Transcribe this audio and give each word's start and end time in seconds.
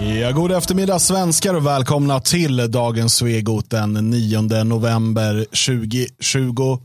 Ja, 0.00 0.32
god 0.32 0.52
eftermiddag 0.52 0.98
svenskar 0.98 1.54
och 1.54 1.66
välkomna 1.66 2.20
till 2.20 2.70
dagens 2.70 3.14
Svegot 3.14 3.70
den 3.70 3.92
9 3.92 4.40
november 4.64 5.44
2023. 5.44 6.80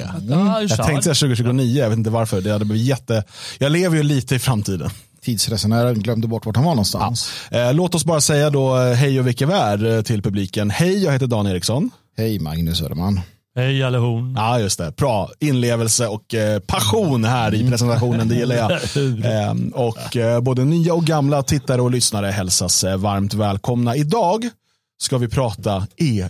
Mm. 0.00 0.46
Jag 0.68 0.86
tänkte 0.86 1.02
säga 1.02 1.14
2029, 1.14 1.78
jag 1.80 1.88
vet 1.88 1.98
inte 1.98 2.10
varför. 2.10 2.40
Det 2.40 2.52
hade 2.52 2.64
blivit 2.64 2.86
jätte... 2.86 3.24
Jag 3.58 3.72
lever 3.72 3.96
ju 3.96 4.02
lite 4.02 4.34
i 4.34 4.38
framtiden. 4.38 4.90
Tidsresenären 5.22 6.00
glömde 6.00 6.28
bort 6.28 6.46
vart 6.46 6.56
han 6.56 6.64
var 6.64 6.72
någonstans. 6.72 7.30
Eh, 7.50 7.74
låt 7.74 7.94
oss 7.94 8.04
bara 8.04 8.20
säga 8.20 8.50
då 8.50 8.78
eh, 8.78 8.92
hej 8.92 9.20
och 9.20 9.26
vilka 9.26 9.46
vär 9.46 9.96
eh, 9.96 10.02
till 10.02 10.22
publiken. 10.22 10.70
Hej, 10.70 11.04
jag 11.04 11.12
heter 11.12 11.26
Dan 11.26 11.46
Eriksson. 11.46 11.90
Hej 12.16 12.38
Magnus 12.38 12.78
Söderman. 12.78 13.20
Hej 13.60 13.82
allihop. 13.82 14.22
Ja, 14.36 14.60
just 14.60 14.78
det. 14.78 14.96
Bra 14.96 15.30
inlevelse 15.38 16.06
och 16.06 16.34
eh, 16.34 16.60
passion 16.60 17.24
här 17.24 17.54
i 17.54 17.68
presentationen, 17.68 18.28
det 18.28 18.34
gillar 18.34 18.56
jag. 18.56 18.70
Eh, 19.24 19.54
och 19.72 20.16
eh, 20.16 20.40
både 20.40 20.64
nya 20.64 20.94
och 20.94 21.04
gamla 21.04 21.42
tittare 21.42 21.82
och 21.82 21.90
lyssnare 21.90 22.26
hälsas 22.26 22.84
eh, 22.84 22.96
varmt 22.96 23.34
välkomna. 23.34 23.96
Idag 23.96 24.48
ska 25.02 25.18
vi 25.18 25.28
prata 25.28 25.86
EU, 25.96 26.28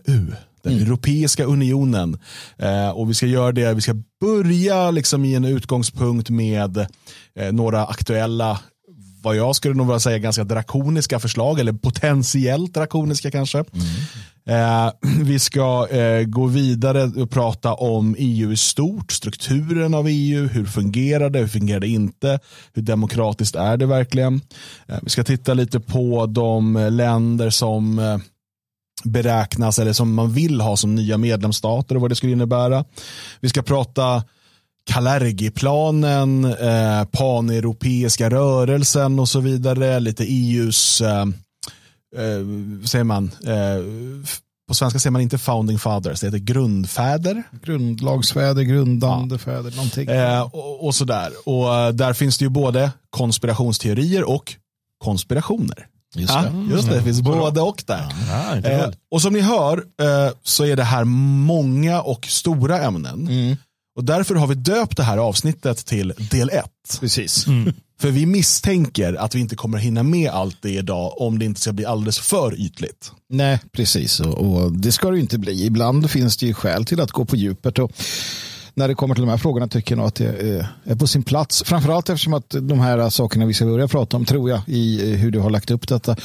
den 0.63 0.79
Europeiska 0.79 1.45
unionen. 1.45 2.19
Eh, 2.59 2.91
och 2.91 3.11
vi 3.11 3.15
ska 3.15 3.27
göra 3.27 3.53
det, 3.53 3.75
vi 3.75 3.81
ska 3.81 3.95
börja 4.21 4.91
liksom 4.91 5.25
i 5.25 5.35
en 5.35 5.45
utgångspunkt 5.45 6.31
med 6.31 6.79
eh, 7.37 7.53
några 7.53 7.87
aktuella 7.87 8.61
vad 9.23 9.37
jag 9.37 9.57
skulle 9.57 9.75
nog 9.75 9.87
vilja 9.87 10.01
säga 10.01 10.19
ganska 10.19 10.45
drakoniska 10.45 11.19
förslag, 11.19 11.61
eller 11.61 11.73
potentiellt 11.73 12.75
drakoniska 12.75 13.31
kanske. 13.31 13.65
Eh, 14.49 14.91
vi 15.23 15.39
ska 15.39 15.89
eh, 15.89 16.25
gå 16.25 16.47
vidare 16.47 17.05
och 17.05 17.31
prata 17.31 17.75
om 17.75 18.17
EU 18.19 18.53
i 18.53 18.57
stort, 18.57 19.13
strukturen 19.13 19.95
av 19.95 20.07
EU, 20.09 20.49
hur 20.49 20.67
fungerar 20.67 21.31
det, 21.31 21.39
hur 21.39 21.49
fungerar 21.49 21.81
det 21.81 21.89
inte, 21.89 22.39
hur 22.73 22.83
demokratiskt 22.83 23.57
är 23.57 23.77
det 23.77 23.87
verkligen. 23.87 24.41
Eh, 24.89 24.99
vi 25.03 25.11
ska 25.11 25.25
titta 25.25 25.55
lite 25.55 25.81
på 25.81 26.27
de 26.27 26.89
länder 26.91 27.51
som 27.51 27.99
eh, 27.99 28.19
beräknas 29.05 29.79
eller 29.79 29.93
som 29.93 30.15
man 30.15 30.33
vill 30.33 30.61
ha 30.61 30.77
som 30.77 30.95
nya 30.95 31.19
medlemsstater 31.19 31.95
och 31.95 32.01
vad 32.01 32.11
det 32.11 32.15
skulle 32.15 32.33
innebära. 32.33 32.85
Vi 33.41 33.49
ska 33.49 33.63
prata 33.63 34.23
Kalergi-planen, 34.85 36.45
eh, 36.45 37.05
paneuropeiska 37.05 38.31
rörelsen 38.31 39.19
och 39.19 39.29
så 39.29 39.41
vidare. 39.41 40.01
Lite 40.01 40.25
EUs, 40.25 41.01
eh, 41.01 41.21
eh, 42.17 42.45
säger 42.87 43.05
man, 43.05 43.31
eh, 43.45 43.85
på 44.69 44.75
svenska 44.75 44.99
säger 44.99 45.13
man 45.13 45.23
inte 45.23 45.39
founding 45.39 45.79
fathers, 45.79 46.21
det 46.21 46.27
heter 46.27 46.39
grundfäder. 46.39 47.43
Grundlagsfäder, 47.65 48.63
grundande 48.63 49.39
fäder, 49.39 49.71
någonting. 49.77 50.09
Eh, 50.09 50.41
och, 50.43 50.87
och 50.87 50.95
sådär. 50.95 51.31
Och 51.45 51.75
eh, 51.75 51.89
där 51.93 52.13
finns 52.13 52.39
det 52.39 52.45
ju 52.45 52.49
både 52.49 52.93
konspirationsteorier 53.11 54.25
och 54.29 54.55
konspirationer. 55.05 55.87
Just 56.15 56.35
Ja, 56.35 56.43
det. 56.43 56.75
just 56.75 56.89
det, 56.89 56.95
det 56.95 57.03
finns 57.03 57.21
både 57.21 57.61
och 57.61 57.83
där. 57.87 58.07
Ja, 58.29 58.57
Eh, 58.71 58.91
och 59.11 59.23
som 59.23 59.33
ni 59.33 59.41
hör 59.41 59.77
eh, 59.79 60.33
så 60.43 60.65
är 60.65 60.77
det 60.77 60.85
här 60.85 61.05
många 61.05 62.01
och 62.01 62.27
stora 62.27 62.81
ämnen. 62.81 63.29
Mm. 63.29 63.57
Och 64.01 64.07
därför 64.07 64.35
har 64.35 64.47
vi 64.47 64.55
döpt 64.55 64.97
det 64.97 65.03
här 65.03 65.19
avsnittet 65.19 65.87
till 65.87 66.13
del 66.31 66.51
1. 66.51 66.65
Precis. 67.01 67.47
För 68.01 68.11
vi 68.11 68.27
misstänker 68.27 69.15
att 69.15 69.35
vi 69.35 69.41
inte 69.41 69.57
kommer 69.57 69.79
hinna 69.79 70.03
med 70.03 70.31
allt 70.31 70.57
det 70.63 70.71
idag 70.71 71.21
om 71.21 71.39
det 71.39 71.45
inte 71.45 71.61
ska 71.61 71.73
bli 71.73 71.85
alldeles 71.85 72.19
för 72.19 72.61
ytligt. 72.61 73.13
Nej, 73.29 73.61
precis. 73.73 74.21
Och, 74.21 74.39
och 74.39 74.73
det 74.73 74.93
ska 74.93 75.11
det 75.11 75.17
ju 75.17 75.23
inte 75.23 75.39
bli. 75.39 75.67
Ibland 75.67 76.11
finns 76.11 76.37
det 76.37 76.47
ju 76.47 76.55
skäl 76.55 76.85
till 76.85 77.01
att 77.01 77.11
gå 77.11 77.25
på 77.25 77.37
djupet. 77.37 77.79
Och 77.79 77.93
när 78.75 78.89
det 78.89 78.95
kommer 78.95 79.15
till 79.15 79.23
de 79.23 79.31
här 79.31 79.37
frågorna 79.37 79.69
tycker 79.69 79.93
jag 79.93 79.97
nog 79.99 80.07
att 80.07 80.15
det 80.15 80.25
är- 80.27 80.67
är 80.85 80.95
på 80.95 81.07
sin 81.07 81.23
plats. 81.23 81.63
Framförallt 81.67 82.09
eftersom 82.09 82.35
att 82.35 82.55
de 82.61 82.81
här 82.81 83.11
sakerna 83.11 83.47
vi 83.47 83.55
ska 83.55 83.65
börja 83.65 83.89
prata 83.89 84.17
om, 84.17 84.25
tror 84.25 84.51
jag, 84.51 84.61
i 84.67 85.15
hur 85.17 85.31
du 85.31 85.39
har 85.39 85.51
lagt 85.51 85.71
upp 85.71 85.89
detta. 85.89 86.17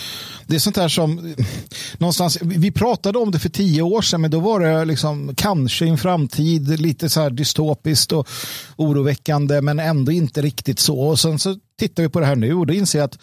Det 0.47 0.55
är 0.55 0.59
sånt 0.59 0.77
här 0.77 0.89
som, 0.89 1.35
någonstans, 1.97 2.37
vi 2.41 2.71
pratade 2.71 3.19
om 3.19 3.31
det 3.31 3.39
för 3.39 3.49
tio 3.49 3.81
år 3.81 4.01
sedan, 4.01 4.21
men 4.21 4.31
då 4.31 4.39
var 4.39 4.59
det 4.59 4.85
liksom 4.85 5.35
kanske 5.35 5.85
i 5.85 5.89
en 5.89 5.97
framtid 5.97 6.79
lite 6.79 7.09
så 7.09 7.21
här 7.21 7.29
dystopiskt 7.29 8.11
och 8.11 8.27
oroväckande, 8.75 9.61
men 9.61 9.79
ändå 9.79 10.11
inte 10.11 10.41
riktigt 10.41 10.79
så. 10.79 10.99
Och 10.99 11.19
sen 11.19 11.39
så 11.39 11.55
tittar 11.79 12.03
vi 12.03 12.09
på 12.09 12.19
det 12.19 12.25
här 12.25 12.35
nu 12.35 12.53
och 12.53 12.67
då 12.67 12.73
inser 12.73 12.99
jag 12.99 13.05
att 13.05 13.17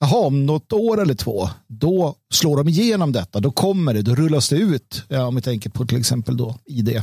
Jaha, 0.00 0.26
om 0.26 0.46
något 0.46 0.72
år 0.72 1.02
eller 1.02 1.14
två, 1.14 1.48
då 1.68 2.14
slår 2.32 2.56
de 2.56 2.68
igenom 2.68 3.12
detta. 3.12 3.40
Då 3.40 3.50
kommer 3.50 3.94
det, 3.94 4.02
då 4.02 4.14
rullas 4.14 4.48
det 4.48 4.56
ut. 4.56 5.02
Ja, 5.08 5.24
om 5.26 5.34
vi 5.36 5.42
tänker 5.42 5.70
på 5.70 5.86
till 5.86 5.98
exempel 5.98 6.36
då 6.36 6.58
ID, 6.66 7.02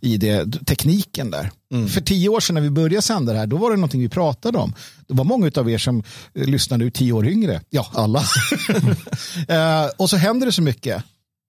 ID-tekniken 0.00 1.30
där. 1.30 1.50
För 1.88 2.00
tio 2.00 2.28
år 2.28 2.40
sedan 2.40 2.54
när 2.54 2.62
vi 2.62 2.70
började 2.70 3.02
sända 3.02 3.32
det 3.32 3.38
här, 3.38 3.46
då 3.46 3.56
var 3.56 3.70
det 3.70 3.76
någonting 3.76 4.00
vi 4.00 4.08
pratade 4.08 4.58
om. 4.58 4.74
Det 5.06 5.14
var 5.14 5.24
många 5.24 5.50
av 5.56 5.70
er 5.70 5.78
som 5.78 6.02
eh, 6.34 6.44
lyssnar 6.44 6.78
nu 6.78 6.90
tio 6.90 7.12
år 7.12 7.26
yngre. 7.26 7.60
Ja, 7.70 7.86
alla. 7.92 8.22
Eh, 9.48 9.86
och 9.96 10.10
så 10.10 10.16
händer 10.16 10.46
det 10.46 10.52
så 10.52 10.62
mycket. 10.62 11.04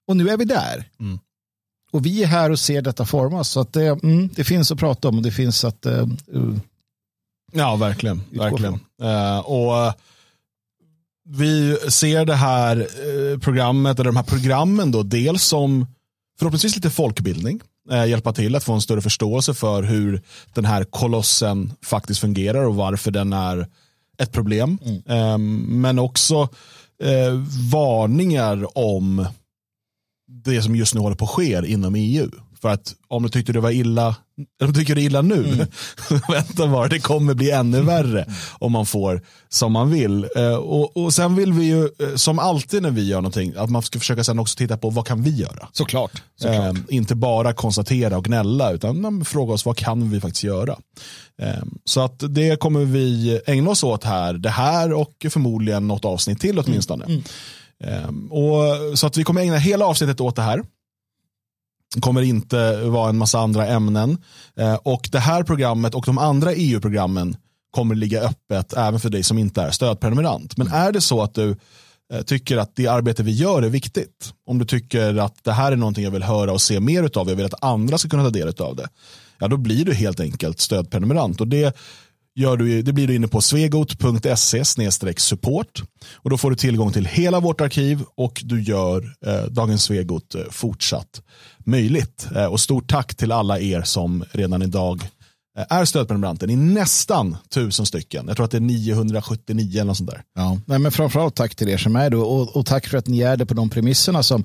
Och 0.07 0.17
nu 0.17 0.29
är 0.29 0.38
vi 0.38 0.45
där. 0.45 0.89
Och 1.91 2.05
vi 2.05 2.23
är 2.23 2.27
här 2.27 2.49
och 2.49 2.59
ser 2.59 2.81
detta 2.81 3.05
formas. 3.05 3.49
Så 3.49 3.59
att 3.59 3.73
det, 3.73 3.85
mm, 3.85 4.29
det 4.35 4.43
finns 4.43 4.71
att 4.71 4.79
prata 4.79 5.07
om 5.07 5.17
och 5.17 5.23
det 5.23 5.31
finns 5.31 5.63
att 5.63 5.85
uh, 5.85 6.07
uh, 6.35 6.57
Ja, 7.51 7.75
verkligen. 7.75 8.21
Verkligen. 8.31 8.79
Eh, 9.01 9.39
och 9.39 9.77
eh, 9.77 9.93
vi 11.29 11.77
ser 11.89 12.25
det 12.25 12.35
här 12.35 12.77
eh, 12.77 13.39
programmet, 13.39 13.99
eller 13.99 14.09
de 14.09 14.15
här 14.15 14.23
programmen 14.23 14.91
då, 14.91 15.03
dels 15.03 15.43
som 15.43 15.88
förhoppningsvis 16.39 16.75
lite 16.75 16.89
folkbildning, 16.89 17.55
eh, 17.55 17.63
hjälpa 17.89 18.33
till 18.33 18.55
att 18.55 18.63
få 18.63 18.73
en 18.73 18.81
större 18.81 19.01
förståelse 19.01 19.53
för 19.53 19.83
hur 19.83 20.22
den 20.53 20.66
här 20.66 20.83
kolossen 20.83 21.73
faktiskt 21.81 22.19
fungerar 22.19 22.63
och 22.63 22.75
varför 22.75 23.11
den 23.11 23.33
är 23.33 23.67
ett 24.17 24.31
problem. 24.31 24.77
Eh, 25.05 25.38
men 25.67 26.00
också 26.00 26.50
eh, 27.03 27.33
varningar 27.72 28.77
om 28.77 29.27
det 30.27 30.61
som 30.61 30.75
just 30.75 30.95
nu 30.95 31.01
håller 31.01 31.16
på 31.16 31.25
att 31.25 31.31
ske 31.31 31.61
inom 31.66 31.95
EU. 31.95 32.29
För 32.61 32.69
att 32.69 32.95
om 33.07 33.23
du 33.23 33.29
tyckte 33.29 33.53
det 33.53 33.59
var 33.59 33.71
illa, 33.71 34.15
om 34.61 34.67
du 34.67 34.73
tycker 34.73 34.95
det 34.95 35.01
är 35.01 35.05
illa 35.05 35.21
nu, 35.21 35.67
vänta 36.29 36.67
bara, 36.67 36.87
det 36.87 36.99
kommer 36.99 37.33
bli 37.33 37.51
ännu 37.51 37.81
värre 37.81 38.25
om 38.59 38.71
man 38.71 38.85
får 38.85 39.21
som 39.49 39.71
man 39.71 39.91
vill. 39.91 40.27
Eh, 40.35 40.55
och, 40.55 40.97
och 40.97 41.13
sen 41.13 41.35
vill 41.35 41.53
vi 41.53 41.65
ju, 41.65 41.83
eh, 41.83 42.15
som 42.15 42.39
alltid 42.39 42.81
när 42.81 42.91
vi 42.91 43.07
gör 43.07 43.17
någonting, 43.17 43.53
att 43.57 43.69
man 43.69 43.81
ska 43.81 43.99
försöka 43.99 44.23
sen 44.23 44.39
också 44.39 44.57
titta 44.57 44.77
på 44.77 44.89
vad 44.89 45.07
kan 45.07 45.23
vi 45.23 45.35
göra? 45.35 45.67
såklart. 46.41 46.71
Eh, 46.89 46.95
inte 46.95 47.15
bara 47.15 47.53
konstatera 47.53 48.17
och 48.17 48.25
gnälla, 48.25 48.71
utan 48.71 49.25
fråga 49.25 49.53
oss 49.53 49.65
vad 49.65 49.77
kan 49.77 50.09
vi 50.09 50.21
faktiskt 50.21 50.43
göra? 50.43 50.77
Eh, 51.41 51.63
så 51.85 52.01
att 52.01 52.23
det 52.29 52.59
kommer 52.59 52.85
vi 52.85 53.41
ägna 53.45 53.69
oss 53.69 53.83
åt 53.83 54.03
här, 54.03 54.33
det 54.33 54.49
här 54.49 54.93
och 54.93 55.25
förmodligen 55.29 55.87
något 55.87 56.05
avsnitt 56.05 56.41
till 56.41 56.59
åtminstone. 56.59 57.05
Eh, 57.83 58.09
och, 58.29 58.97
så 58.99 59.07
att 59.07 59.17
vi 59.17 59.23
kommer 59.23 59.41
ägna 59.41 59.57
hela 59.57 59.85
avsnittet 59.85 60.21
åt 60.21 60.35
det 60.35 60.41
här. 60.41 60.63
Det 61.95 62.01
kommer 62.01 62.22
inte 62.22 62.81
vara 62.81 63.09
en 63.09 63.17
massa 63.17 63.39
andra 63.39 63.67
ämnen. 63.67 64.17
Eh, 64.57 64.75
och 64.75 65.09
det 65.11 65.19
här 65.19 65.44
programmet 65.44 65.95
och 65.95 66.05
de 66.05 66.17
andra 66.17 66.53
EU-programmen 66.53 67.38
kommer 67.72 67.95
ligga 67.95 68.22
öppet 68.22 68.73
även 68.73 69.00
för 69.00 69.09
dig 69.09 69.23
som 69.23 69.38
inte 69.38 69.61
är 69.61 69.72
stödprenumerant. 69.72 70.57
Men 70.57 70.67
är 70.67 70.91
det 70.91 71.01
så 71.01 71.22
att 71.22 71.33
du 71.33 71.55
eh, 72.13 72.22
tycker 72.22 72.57
att 72.57 72.75
det 72.75 72.88
arbete 72.88 73.23
vi 73.23 73.31
gör 73.31 73.61
är 73.61 73.69
viktigt, 73.69 74.33
om 74.45 74.59
du 74.59 74.66
tycker 74.66 75.17
att 75.17 75.44
det 75.44 75.51
här 75.51 75.72
är 75.72 75.75
någonting 75.75 76.03
jag 76.03 76.11
vill 76.11 76.23
höra 76.23 76.51
och 76.51 76.61
se 76.61 76.79
mer 76.79 77.17
av, 77.17 77.29
jag 77.29 77.35
vill 77.35 77.45
att 77.45 77.63
andra 77.63 77.97
ska 77.97 78.09
kunna 78.09 78.23
ta 78.23 78.29
del 78.29 78.53
av 78.59 78.75
det, 78.75 78.88
ja 79.39 79.47
då 79.47 79.57
blir 79.57 79.85
du 79.85 79.94
helt 79.94 80.19
enkelt 80.19 80.59
stödprenumerant. 80.59 81.41
Och 81.41 81.47
det, 81.47 81.77
gör 82.35 82.57
du, 82.57 82.81
det 82.81 82.94
blir 82.94 83.07
du 83.07 83.16
inne 83.16 83.28
på 83.28 83.41
svegot.se 83.41 84.66
support 85.17 85.81
och 86.16 86.29
då 86.29 86.38
får 86.38 86.50
du 86.50 86.56
tillgång 86.56 86.91
till 86.91 87.06
hela 87.06 87.40
vårt 87.40 87.62
arkiv 87.62 88.03
och 88.16 88.41
du 88.45 88.62
gör 88.62 89.16
eh, 89.25 89.44
Dagens 89.44 89.84
Svegot 89.84 90.35
eh, 90.35 90.41
fortsatt 90.51 91.22
möjligt. 91.66 92.28
Eh, 92.35 92.45
och 92.45 92.59
stort 92.59 92.89
tack 92.89 93.16
till 93.16 93.31
alla 93.31 93.59
er 93.59 93.81
som 93.81 94.23
redan 94.31 94.62
idag 94.62 95.03
Eh, 95.59 95.65
är 95.69 95.85
stödprenumeranter. 95.85 96.49
i 96.49 96.55
nästan 96.55 97.37
tusen 97.49 97.85
stycken. 97.85 98.25
Jag 98.27 98.35
tror 98.35 98.45
att 98.45 98.51
det 98.51 98.57
är 98.57 98.61
979 98.61 99.71
eller 99.73 99.83
något 99.83 99.97
sånt 99.97 100.09
där. 100.09 100.23
Ja, 100.35 100.57
nej, 100.65 100.79
men 100.79 100.91
framförallt 100.91 101.35
tack 101.35 101.56
till 101.56 101.69
er 101.69 101.77
som 101.77 101.95
är 101.95 102.09
det 102.09 102.17
och, 102.17 102.57
och 102.57 102.65
tack 102.65 102.88
för 102.88 102.97
att 102.97 103.07
ni 103.07 103.21
är 103.21 103.38
det 103.38 103.45
på 103.45 103.53
de 103.53 103.69
premisserna 103.69 104.23
som 104.23 104.44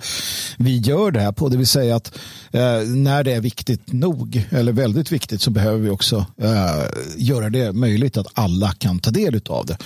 vi 0.58 0.78
gör 0.78 1.11
det 1.11 1.20
här 1.20 1.32
på. 1.32 1.49
Det 1.49 1.56
vill 1.56 1.66
säga 1.66 1.96
att 1.96 2.19
eh, 2.52 2.61
när 2.88 3.25
det 3.25 3.32
är 3.32 3.40
viktigt 3.40 3.93
nog 3.93 4.46
eller 4.50 4.72
väldigt 4.72 5.12
viktigt 5.12 5.43
så 5.43 5.50
behöver 5.50 5.78
vi 5.78 5.90
också 5.90 6.26
eh, 6.38 6.84
göra 7.17 7.50
det 7.50 7.72
möjligt 7.72 8.17
att 8.17 8.26
alla 8.32 8.72
kan 8.72 8.99
ta 8.99 9.10
del 9.10 9.40
av 9.49 9.67
det. 9.67 9.76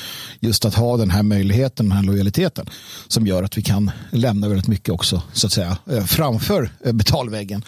Just 0.40 0.64
att 0.64 0.74
ha 0.74 0.96
den 0.96 1.10
här 1.10 1.22
möjligheten, 1.22 1.88
den 1.88 1.96
här 1.96 2.04
lojaliteten 2.04 2.66
som 3.08 3.26
gör 3.26 3.42
att 3.42 3.58
vi 3.58 3.62
kan 3.62 3.90
lämna 4.10 4.48
väldigt 4.48 4.68
mycket 4.68 4.94
också 4.94 5.22
så 5.32 5.46
att 5.46 5.52
säga 5.52 5.76
eh, 5.90 6.04
framför 6.04 6.70
eh, 6.84 6.92
betalväggen. 6.92 7.64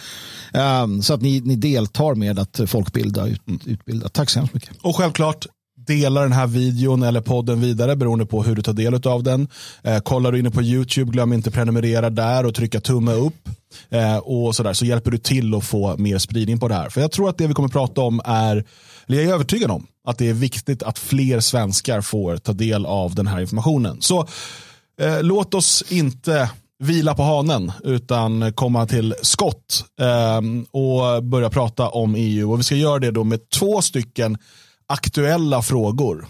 Eh, 0.54 0.86
så 1.02 1.14
att 1.14 1.22
ni, 1.22 1.40
ni 1.40 1.56
deltar 1.56 2.14
med 2.14 2.38
att 2.38 2.60
folkbilda, 2.66 3.26
ut, 3.26 3.42
utbilda. 3.66 4.08
Tack 4.08 4.30
så 4.30 4.38
hemskt 4.38 4.54
mycket. 4.54 4.70
Och 4.82 4.96
självklart, 4.96 5.46
dela 5.86 6.22
den 6.22 6.32
här 6.32 6.46
videon 6.46 7.02
eller 7.02 7.20
podden 7.20 7.60
vidare 7.60 7.96
beroende 7.96 8.26
på 8.26 8.42
hur 8.42 8.54
du 8.54 8.62
tar 8.62 8.72
del 8.72 9.06
av 9.06 9.22
den. 9.22 9.48
Eh, 9.82 9.98
kollar 9.98 10.32
du 10.32 10.38
inne 10.38 10.50
på 10.50 10.62
YouTube, 10.62 11.12
glöm 11.12 11.32
inte 11.32 11.50
prenumerera 11.50 12.10
där 12.10 12.46
och 12.46 12.54
trycka 12.54 12.80
tumme 12.80 13.12
upp. 13.12 13.48
Eh, 13.88 14.16
och 14.16 14.56
sådär, 14.56 14.72
så 14.72 14.84
hjälper 14.84 15.10
du 15.10 15.18
till 15.18 15.54
att 15.54 15.64
få 15.64 15.96
mer 15.96 16.18
spridning 16.18 16.58
på 16.58 16.68
det 16.68 16.74
här. 16.74 16.88
För 16.88 17.00
jag 17.00 17.12
tror 17.12 17.28
att 17.28 17.38
det 17.38 17.46
vi 17.46 17.54
kommer 17.54 17.68
prata 17.68 18.00
om 18.00 18.20
är, 18.24 18.64
eller 19.06 19.18
jag 19.18 19.24
är 19.24 19.34
övertygad 19.34 19.70
om, 19.70 19.86
att 20.08 20.18
det 20.18 20.28
är 20.28 20.34
viktigt 20.34 20.82
att 20.82 20.98
fler 20.98 21.40
svenskar 21.40 22.00
får 22.00 22.36
ta 22.36 22.52
del 22.52 22.86
av 22.86 23.14
den 23.14 23.26
här 23.26 23.40
informationen. 23.40 24.02
Så 24.02 24.20
eh, 25.00 25.22
låt 25.22 25.54
oss 25.54 25.84
inte 25.88 26.50
vila 26.80 27.14
på 27.14 27.22
hanen 27.22 27.72
utan 27.84 28.52
komma 28.52 28.86
till 28.86 29.14
skott 29.22 29.84
eh, 30.00 30.40
och 30.70 31.24
börja 31.24 31.50
prata 31.50 31.88
om 31.88 32.14
EU. 32.14 32.52
Och 32.52 32.58
vi 32.58 32.62
ska 32.62 32.74
göra 32.74 32.98
det 32.98 33.10
då 33.10 33.24
med 33.24 33.50
två 33.50 33.82
stycken 33.82 34.38
aktuella 34.86 35.62
frågor 35.62 36.26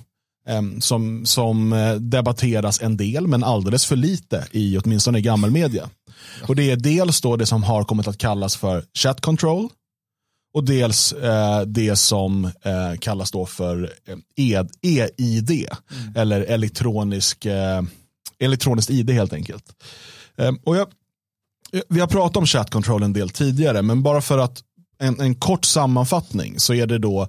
eh, 0.49 0.63
som, 0.81 1.27
som 1.27 1.73
eh, 1.73 1.95
debatteras 1.95 2.83
en 2.83 2.97
del 2.97 3.27
men 3.27 3.45
alldeles 3.45 3.87
för 3.87 3.97
lite 3.97 4.47
i 4.51 4.79
åtminstone 4.79 5.19
i 5.19 5.23
gammelmedia. 5.23 5.91
Och 6.49 6.57
det 6.57 6.71
är 6.71 6.77
dels 6.77 7.21
då 7.21 7.37
det 7.37 7.47
som 7.47 7.63
har 7.63 7.85
kommit 7.85 8.09
att 8.09 8.19
kallas 8.19 8.57
för 8.57 8.85
chat 8.95 9.21
control 9.21 9.69
och 10.55 10.65
dels 10.65 11.13
eh, 11.13 11.61
det 11.61 11.97
som 11.97 12.45
eh, 12.45 12.99
kallas 13.01 13.31
då 13.31 13.47
för 13.47 13.93
EID 14.37 15.51
e 15.51 15.67
mm. 15.91 16.17
eller 16.17 16.41
elektronisk, 16.41 17.47
eh, 17.47 17.83
elektroniskt 18.39 18.91
ID 18.91 19.11
helt 19.11 19.33
enkelt. 19.33 19.65
Ehm, 20.41 20.59
och 20.65 20.77
jag, 20.77 20.87
vi 21.89 22.01
har 22.01 22.07
pratat 22.07 22.37
om 22.37 22.47
chat 22.47 22.71
control 22.71 23.03
en 23.03 23.13
del 23.13 23.31
tidigare 23.31 23.83
men 23.83 24.03
bara 24.03 24.21
för 24.21 24.39
att 24.39 24.63
en, 24.99 25.21
en 25.21 25.35
kort 25.35 25.65
sammanfattning 25.65 26.59
så 26.59 26.75
är 26.75 26.87
det 26.87 26.99
då 26.99 27.29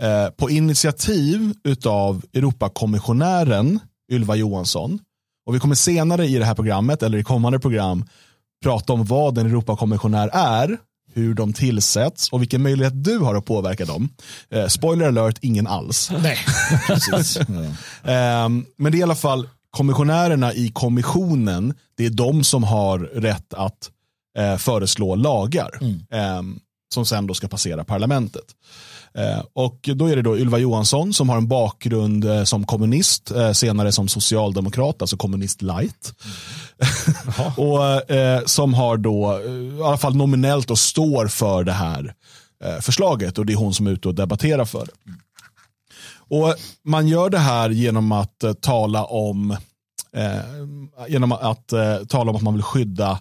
eh, 0.00 0.28
på 0.36 0.50
initiativ 0.50 1.54
av 1.86 2.24
Europakommissionären 2.34 3.80
Ylva 4.12 4.36
Johansson 4.36 4.98
och 5.46 5.54
vi 5.54 5.58
kommer 5.58 5.74
senare 5.74 6.26
i 6.26 6.38
det 6.38 6.44
här 6.44 6.54
programmet 6.54 7.02
eller 7.02 7.18
i 7.18 7.24
kommande 7.24 7.58
program 7.58 8.04
prata 8.62 8.92
om 8.92 9.04
vad 9.04 9.38
en 9.38 9.46
Europakommissionär 9.46 10.30
är 10.32 10.78
hur 11.14 11.34
de 11.34 11.52
tillsätts 11.52 12.28
och 12.28 12.42
vilken 12.42 12.62
möjlighet 12.62 13.04
du 13.04 13.18
har 13.18 13.34
att 13.34 13.44
påverka 13.44 13.84
dem. 13.84 14.08
Eh, 14.50 14.66
spoiler 14.66 15.06
alert, 15.06 15.38
ingen 15.40 15.66
alls. 15.66 16.10
Nej, 16.22 16.38
precis. 16.86 17.36
eh, 17.36 18.48
men 18.76 18.92
det 18.92 18.96
är 18.96 18.96
i 18.96 19.02
alla 19.02 19.14
fall 19.14 19.48
kommissionärerna 19.76 20.54
i 20.54 20.68
kommissionen, 20.68 21.74
det 21.96 22.06
är 22.06 22.10
de 22.10 22.44
som 22.44 22.64
har 22.64 22.98
rätt 22.98 23.54
att 23.54 23.90
eh, 24.38 24.56
föreslå 24.56 25.14
lagar. 25.14 25.78
Mm. 25.80 26.00
Eh, 26.12 26.56
som 26.94 27.06
sen 27.06 27.26
då 27.26 27.34
ska 27.34 27.48
passera 27.48 27.84
parlamentet. 27.84 28.44
Eh, 29.14 29.42
och 29.52 29.88
då 29.94 30.06
är 30.06 30.16
det 30.16 30.22
då 30.22 30.38
Ylva 30.38 30.58
Johansson 30.58 31.14
som 31.14 31.28
har 31.28 31.36
en 31.36 31.48
bakgrund 31.48 32.24
eh, 32.24 32.44
som 32.44 32.66
kommunist, 32.66 33.30
eh, 33.30 33.52
senare 33.52 33.92
som 33.92 34.08
socialdemokrat, 34.08 35.02
alltså 35.02 35.16
kommunist 35.16 35.62
light. 35.62 36.14
Mm. 37.38 37.52
och 37.56 38.10
eh, 38.10 38.44
som 38.44 38.74
har 38.74 38.96
då, 38.96 39.40
i 39.78 39.82
alla 39.82 39.96
fall 39.96 40.16
nominellt 40.16 40.70
och 40.70 40.78
står 40.78 41.26
för 41.26 41.64
det 41.64 41.72
här 41.72 42.14
förslaget 42.80 43.38
och 43.38 43.46
det 43.46 43.52
är 43.52 43.56
hon 43.56 43.74
som 43.74 43.86
är 43.86 43.90
ute 43.90 44.08
och 44.08 44.14
debatterar 44.14 44.64
för 44.64 44.86
det. 44.86 44.92
Och 46.32 46.54
Man 46.84 47.08
gör 47.08 47.30
det 47.30 47.38
här 47.38 47.70
genom 47.70 48.12
att 48.12 48.44
uh, 48.44 48.52
tala 48.52 49.04
om 49.04 49.50
uh, 50.16 51.08
genom 51.08 51.32
att 51.32 51.72
uh, 51.72 52.06
tala 52.06 52.30
om 52.30 52.36
att 52.36 52.42
man 52.42 52.54
vill 52.54 52.62
skydda 52.62 53.20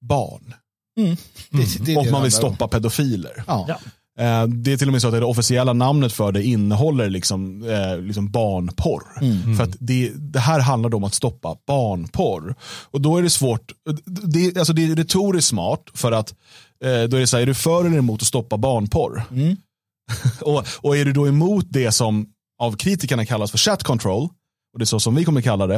barn. 0.00 0.54
Mm. 0.98 1.16
Det, 1.50 1.84
det, 1.84 1.96
och 1.96 2.06
man 2.06 2.22
vill 2.22 2.32
stoppa 2.32 2.68
pedofiler. 2.68 3.44
Ja. 3.46 3.66
Ja. 3.68 3.78
Det 4.46 4.72
är 4.72 4.76
till 4.76 4.88
och 4.88 4.92
med 4.92 5.02
så 5.02 5.08
att 5.08 5.14
det 5.14 5.24
officiella 5.24 5.72
namnet 5.72 6.12
för 6.12 6.32
det 6.32 6.44
innehåller 6.44 7.10
liksom, 7.10 7.68
eh, 7.68 8.00
liksom 8.00 8.30
barnporr. 8.30 9.02
Mm. 9.20 9.56
För 9.56 9.64
att 9.64 9.76
det, 9.78 10.12
det, 10.14 10.38
här 10.38 10.60
handlar 10.60 10.94
om 10.94 11.04
att 11.04 11.14
stoppa 11.14 11.56
barnporr. 11.66 12.54
Och 12.90 13.00
då 13.00 13.16
är 13.16 13.22
det 13.22 13.30
svårt, 13.30 13.72
det, 14.06 14.58
alltså 14.58 14.72
det 14.72 14.84
är 14.84 14.96
retoriskt 14.96 15.48
smart 15.48 15.84
för 15.94 16.12
att 16.12 16.34
eh, 16.84 17.02
då 17.02 17.16
är 17.16 17.20
det 17.20 17.26
så 17.26 17.36
här, 17.36 17.42
är 17.42 17.46
du 17.46 17.54
för 17.54 17.84
eller 17.84 17.98
emot 17.98 18.22
att 18.22 18.28
stoppa 18.28 18.56
barnporr? 18.56 19.22
Mm. 19.30 19.56
och, 20.40 20.66
och 20.76 20.96
är 20.96 21.04
du 21.04 21.12
då 21.12 21.28
emot 21.28 21.66
det 21.68 21.92
som 21.92 22.26
av 22.60 22.76
kritikerna 22.76 23.26
kallas 23.26 23.50
för 23.50 23.58
chat 23.58 23.82
control, 23.82 24.28
och 24.72 24.78
det 24.78 24.82
är 24.82 24.86
så 24.86 25.00
som 25.00 25.14
vi 25.14 25.24
kommer 25.24 25.40
kalla 25.40 25.66
det, 25.66 25.76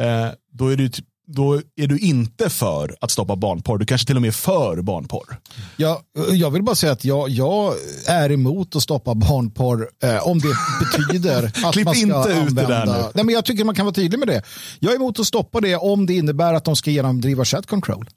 eh, 0.00 0.28
då, 0.52 0.68
är 0.68 0.76
det, 0.76 1.00
då 1.26 1.54
är 1.76 1.86
du 1.86 1.98
inte 1.98 2.50
för 2.50 2.96
att 3.00 3.10
stoppa 3.10 3.36
barnporr. 3.36 3.78
Du 3.78 3.86
kanske 3.86 4.06
till 4.06 4.16
och 4.16 4.22
med 4.22 4.28
är 4.28 4.32
för 4.32 4.82
barnporr. 4.82 5.40
Ja, 5.76 6.02
jag 6.32 6.50
vill 6.50 6.62
bara 6.62 6.76
säga 6.76 6.92
att 6.92 7.04
jag, 7.04 7.28
jag 7.28 7.74
är 8.06 8.32
emot 8.32 8.76
att 8.76 8.82
stoppa 8.82 9.14
barnporr 9.14 9.88
eh, 10.02 10.28
om 10.28 10.38
det 10.38 10.54
betyder 10.80 11.44
att 11.64 11.72
Klipp 11.72 11.84
man 11.84 11.94
ska 11.94 12.02
inte 12.02 12.16
använda... 12.16 12.42
ut 12.42 12.56
det 12.56 12.74
där 12.74 12.86
nu. 12.86 13.10
Nej, 13.14 13.24
men 13.24 13.34
jag 13.34 13.44
tycker 13.44 13.64
man 13.64 13.74
kan 13.74 13.86
vara 13.86 13.94
tydlig 13.94 14.18
med 14.18 14.28
det. 14.28 14.42
Jag 14.78 14.92
är 14.92 14.96
emot 14.96 15.20
att 15.20 15.26
stoppa 15.26 15.60
det 15.60 15.76
om 15.76 16.06
det 16.06 16.14
innebär 16.14 16.54
att 16.54 16.64
de 16.64 16.76
ska 16.76 16.90
genomdriva 16.90 17.44
chat 17.44 17.66
control. 17.66 18.08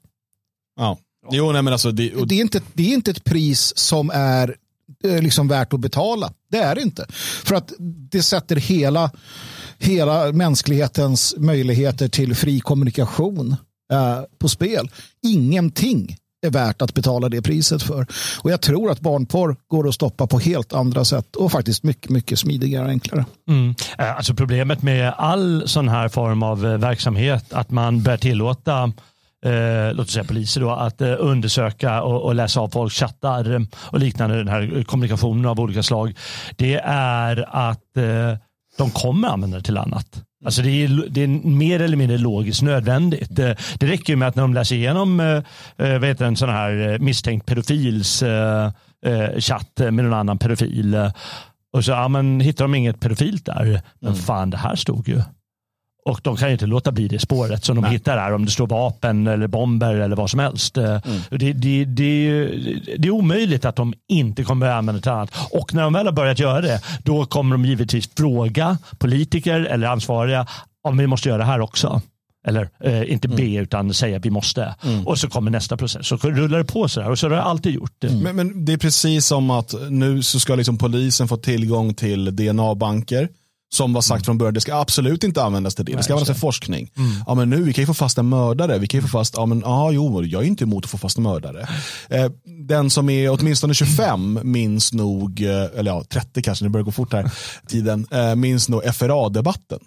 Ja. 0.76 0.98
Jo, 1.30 1.52
nej, 1.52 1.62
men 1.62 1.72
alltså 1.72 1.90
det, 1.90 2.14
och... 2.14 2.28
det, 2.28 2.34
är 2.34 2.40
inte, 2.40 2.60
det 2.72 2.82
är 2.82 2.94
inte 2.94 3.10
ett 3.10 3.24
pris 3.24 3.78
som 3.78 4.10
är 4.14 4.56
Eh, 5.06 5.22
liksom 5.22 5.48
värt 5.48 5.72
att 5.72 5.80
betala. 5.80 6.32
Det 6.50 6.58
är 6.58 6.74
det 6.74 6.82
inte. 6.82 7.06
För 7.44 7.54
att 7.54 7.72
det 8.10 8.22
sätter 8.22 8.56
hela, 8.56 9.10
hela 9.78 10.32
mänsklighetens 10.32 11.34
möjligheter 11.38 12.08
till 12.08 12.34
fri 12.34 12.60
kommunikation 12.60 13.56
eh, 13.92 14.20
på 14.38 14.48
spel. 14.48 14.90
Ingenting 15.26 16.16
är 16.46 16.50
värt 16.50 16.82
att 16.82 16.94
betala 16.94 17.28
det 17.28 17.42
priset 17.42 17.82
för. 17.82 18.06
Och 18.42 18.50
jag 18.50 18.60
tror 18.60 18.90
att 18.90 19.00
barnporr 19.00 19.56
går 19.68 19.88
att 19.88 19.94
stoppa 19.94 20.26
på 20.26 20.38
helt 20.38 20.72
andra 20.72 21.04
sätt 21.04 21.36
och 21.36 21.52
faktiskt 21.52 21.82
mycket, 21.82 22.10
mycket 22.10 22.38
smidigare 22.38 22.84
och 22.84 22.90
enklare. 22.90 23.24
Mm. 23.48 23.74
Eh, 23.98 24.16
alltså 24.16 24.34
problemet 24.34 24.82
med 24.82 25.14
all 25.16 25.62
sån 25.66 25.88
här 25.88 26.08
form 26.08 26.42
av 26.42 26.66
eh, 26.66 26.78
verksamhet, 26.78 27.52
att 27.52 27.70
man 27.70 28.02
bör 28.02 28.16
tillåta 28.16 28.92
eh, 29.46 29.94
låt 29.94 30.06
oss 30.06 30.12
säga 30.12 30.24
poliser 30.24 30.60
då, 30.60 30.70
att 30.70 31.00
eh, 31.00 31.14
undersöka 31.18 32.02
och, 32.02 32.22
och, 32.22 32.34
läsa 32.34 32.60
av 32.60 32.68
folks 32.68 32.94
chattar 32.94 33.54
eh, 33.54 33.60
och 33.74 33.98
liknande, 33.98 34.36
den 34.36 34.48
här 34.48 34.84
kommunikationen 34.84 35.46
av 35.46 35.60
olika 35.60 35.82
slag, 35.82 36.14
det 36.56 36.74
är 36.84 37.48
att 37.48 37.96
eh, 37.96 38.38
de 38.78 38.90
kommer 38.90 39.28
använda 39.28 39.56
det 39.56 39.62
till 39.62 39.78
annat. 39.78 40.22
Alltså 40.44 40.62
det, 40.62 40.84
är, 40.84 41.04
det 41.08 41.22
är 41.22 41.28
mer 41.48 41.82
eller 41.82 41.96
mindre 41.96 42.18
logiskt 42.18 42.62
nödvändigt. 42.62 43.36
Det, 43.36 43.56
det 43.78 43.86
räcker 43.86 44.12
ju 44.12 44.16
med 44.16 44.28
att 44.28 44.34
när 44.34 44.42
de 44.42 44.54
läser 44.54 44.76
igenom 44.76 45.20
eh, 45.20 45.42
eh 45.76 46.02
heter 46.02 46.24
en 46.24 46.36
sån 46.36 46.48
här 46.48 46.98
misstänkt 46.98 47.46
pedofils 47.46 48.22
eh, 48.22 48.70
chatt 49.38 49.78
med 49.78 49.94
någon 49.94 50.14
annan 50.14 50.38
pedofil 50.38 51.10
och 51.72 51.84
så 51.84 51.90
ja, 51.90 52.08
men, 52.08 52.40
hittar 52.40 52.64
de 52.64 52.74
inget 52.74 53.00
pedofilt 53.00 53.46
där. 53.46 53.82
Men 54.00 54.12
mm. 54.12 54.22
fan, 54.22 54.50
det 54.50 54.56
här 54.56 54.76
stod 54.76 55.08
ju. 55.08 55.22
Och 56.06 56.20
de 56.22 56.36
kan 56.36 56.48
ju 56.48 56.52
inte 56.52 56.66
låta 56.66 56.92
bli 56.92 57.08
det 57.08 57.18
spåret 57.18 57.64
som 57.64 57.76
de 57.76 57.82
Nej. 57.82 57.92
hittar 57.92 58.18
här 58.18 58.32
om 58.32 58.44
det 58.44 58.50
står 58.50 58.66
vapen 58.66 59.26
eller 59.26 59.46
bomber 59.46 59.94
eller 59.94 60.16
vad 60.16 60.30
som 60.30 60.40
helst. 60.40 60.76
Mm. 60.76 61.00
Det, 61.30 61.52
det, 61.52 61.84
det, 61.84 62.46
det, 62.98 63.08
är 63.08 63.10
omöjligt 63.10 63.64
att 63.64 63.76
de 63.76 63.94
inte 64.08 64.44
kommer 64.44 64.66
att 64.66 64.72
använda 64.72 64.98
det 64.98 65.02
till 65.02 65.10
annat. 65.10 65.30
Och 65.50 65.74
när 65.74 65.82
de 65.82 65.92
väl 65.92 66.06
har 66.06 66.12
börjat 66.12 66.38
göra 66.38 66.60
det, 66.60 66.80
då 67.04 67.24
kommer 67.24 67.56
de 67.56 67.64
givetvis 67.64 68.10
fråga 68.16 68.78
politiker 68.98 69.60
eller 69.60 69.86
ansvariga 69.86 70.46
om 70.82 70.96
vi 70.96 71.06
måste 71.06 71.28
göra 71.28 71.38
det 71.38 71.44
här 71.44 71.60
också. 71.60 72.02
Eller 72.46 72.68
eh, 72.80 73.12
inte 73.12 73.28
be 73.28 73.42
mm. 73.42 73.62
utan 73.62 73.94
säga 73.94 74.18
vi 74.18 74.30
måste. 74.30 74.74
Mm. 74.84 75.06
Och 75.06 75.18
så 75.18 75.28
kommer 75.28 75.50
nästa 75.50 75.76
process. 75.76 76.06
Så 76.06 76.16
rullar 76.16 76.58
det 76.58 76.64
på 76.64 76.88
så 76.88 77.00
här 77.00 77.10
och 77.10 77.18
så 77.18 77.26
har 77.26 77.30
det 77.30 77.42
alltid 77.42 77.74
gjort. 77.74 78.04
Mm. 78.04 78.18
Men, 78.18 78.36
men, 78.36 78.64
det 78.64 78.72
är 78.72 78.78
precis 78.78 79.26
som 79.26 79.50
att 79.50 79.74
nu 79.90 80.22
så 80.22 80.40
ska 80.40 80.54
liksom 80.54 80.78
polisen 80.78 81.28
få 81.28 81.36
tillgång 81.36 81.94
till 81.94 82.36
DNA-banker 82.36 83.28
som 83.74 83.92
var 83.92 84.00
sagt 84.00 84.18
mm. 84.18 84.24
från 84.24 84.38
början, 84.38 84.54
det 84.54 84.60
ska 84.60 84.74
absolut 84.80 85.24
inte 85.24 85.42
användas 85.42 85.74
till 85.74 85.84
det. 85.84 85.92
Nej, 85.92 85.96
det 85.96 86.02
ska 86.02 86.12
användas 86.12 86.28
till 86.28 86.40
forskning. 86.40 86.90
Mm. 86.96 87.10
Ja, 87.26 87.34
men 87.34 87.50
nu, 87.50 87.62
vi 87.62 87.72
kan 87.72 87.82
ju 87.82 87.86
få 87.86 87.94
fast 87.94 88.18
en 88.18 88.28
mördare. 88.28 88.78
Vi 88.78 88.86
kan 88.86 88.98
ju 88.98 89.02
få 89.02 89.08
fast, 89.08 89.34
ja 89.36 89.46
men 89.46 89.64
ah, 89.64 89.90
jo, 89.90 90.24
jag 90.24 90.42
är 90.42 90.46
inte 90.46 90.64
emot 90.64 90.84
att 90.84 90.90
få 90.90 90.98
fast 90.98 91.16
en 91.16 91.22
mördare. 91.22 91.68
Eh, 92.08 92.30
den 92.68 92.90
som 92.90 93.08
är 93.08 93.30
åtminstone 93.30 93.74
25 93.74 94.40
minns 94.42 94.92
nog, 94.92 95.42
eh, 95.42 95.78
eller 95.78 95.90
ja 95.90 96.04
30 96.08 96.42
kanske, 96.42 96.64
det 96.64 96.68
börjar 96.68 96.84
gå 96.84 96.92
fort 96.92 97.12
här, 97.12 97.30
tiden, 97.68 98.06
eh, 98.10 98.34
minns 98.34 98.68
nog 98.68 98.94
FRA-debatten. 98.94 99.80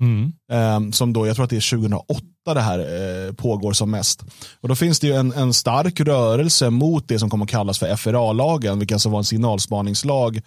Mm. 0.00 0.32
Eh, 0.52 0.90
som 0.92 1.12
då, 1.12 1.26
jag 1.26 1.36
tror 1.36 1.44
att 1.44 1.50
det 1.50 1.56
är 1.56 1.70
2008 1.70 2.24
det 2.54 2.60
här 2.60 2.78
eh, 2.78 3.32
pågår 3.32 3.72
som 3.72 3.90
mest. 3.90 4.24
Och 4.60 4.68
då 4.68 4.74
finns 4.74 5.00
det 5.00 5.06
ju 5.06 5.14
en, 5.14 5.32
en 5.32 5.54
stark 5.54 6.00
rörelse 6.00 6.70
mot 6.70 7.08
det 7.08 7.18
som 7.18 7.30
kommer 7.30 7.44
att 7.44 7.50
kallas 7.50 7.78
för 7.78 7.96
FRA-lagen, 7.96 8.78
vilket 8.78 8.94
alltså 8.94 9.08
var 9.08 9.18
en 9.18 9.24
signalspaningslag 9.24 10.42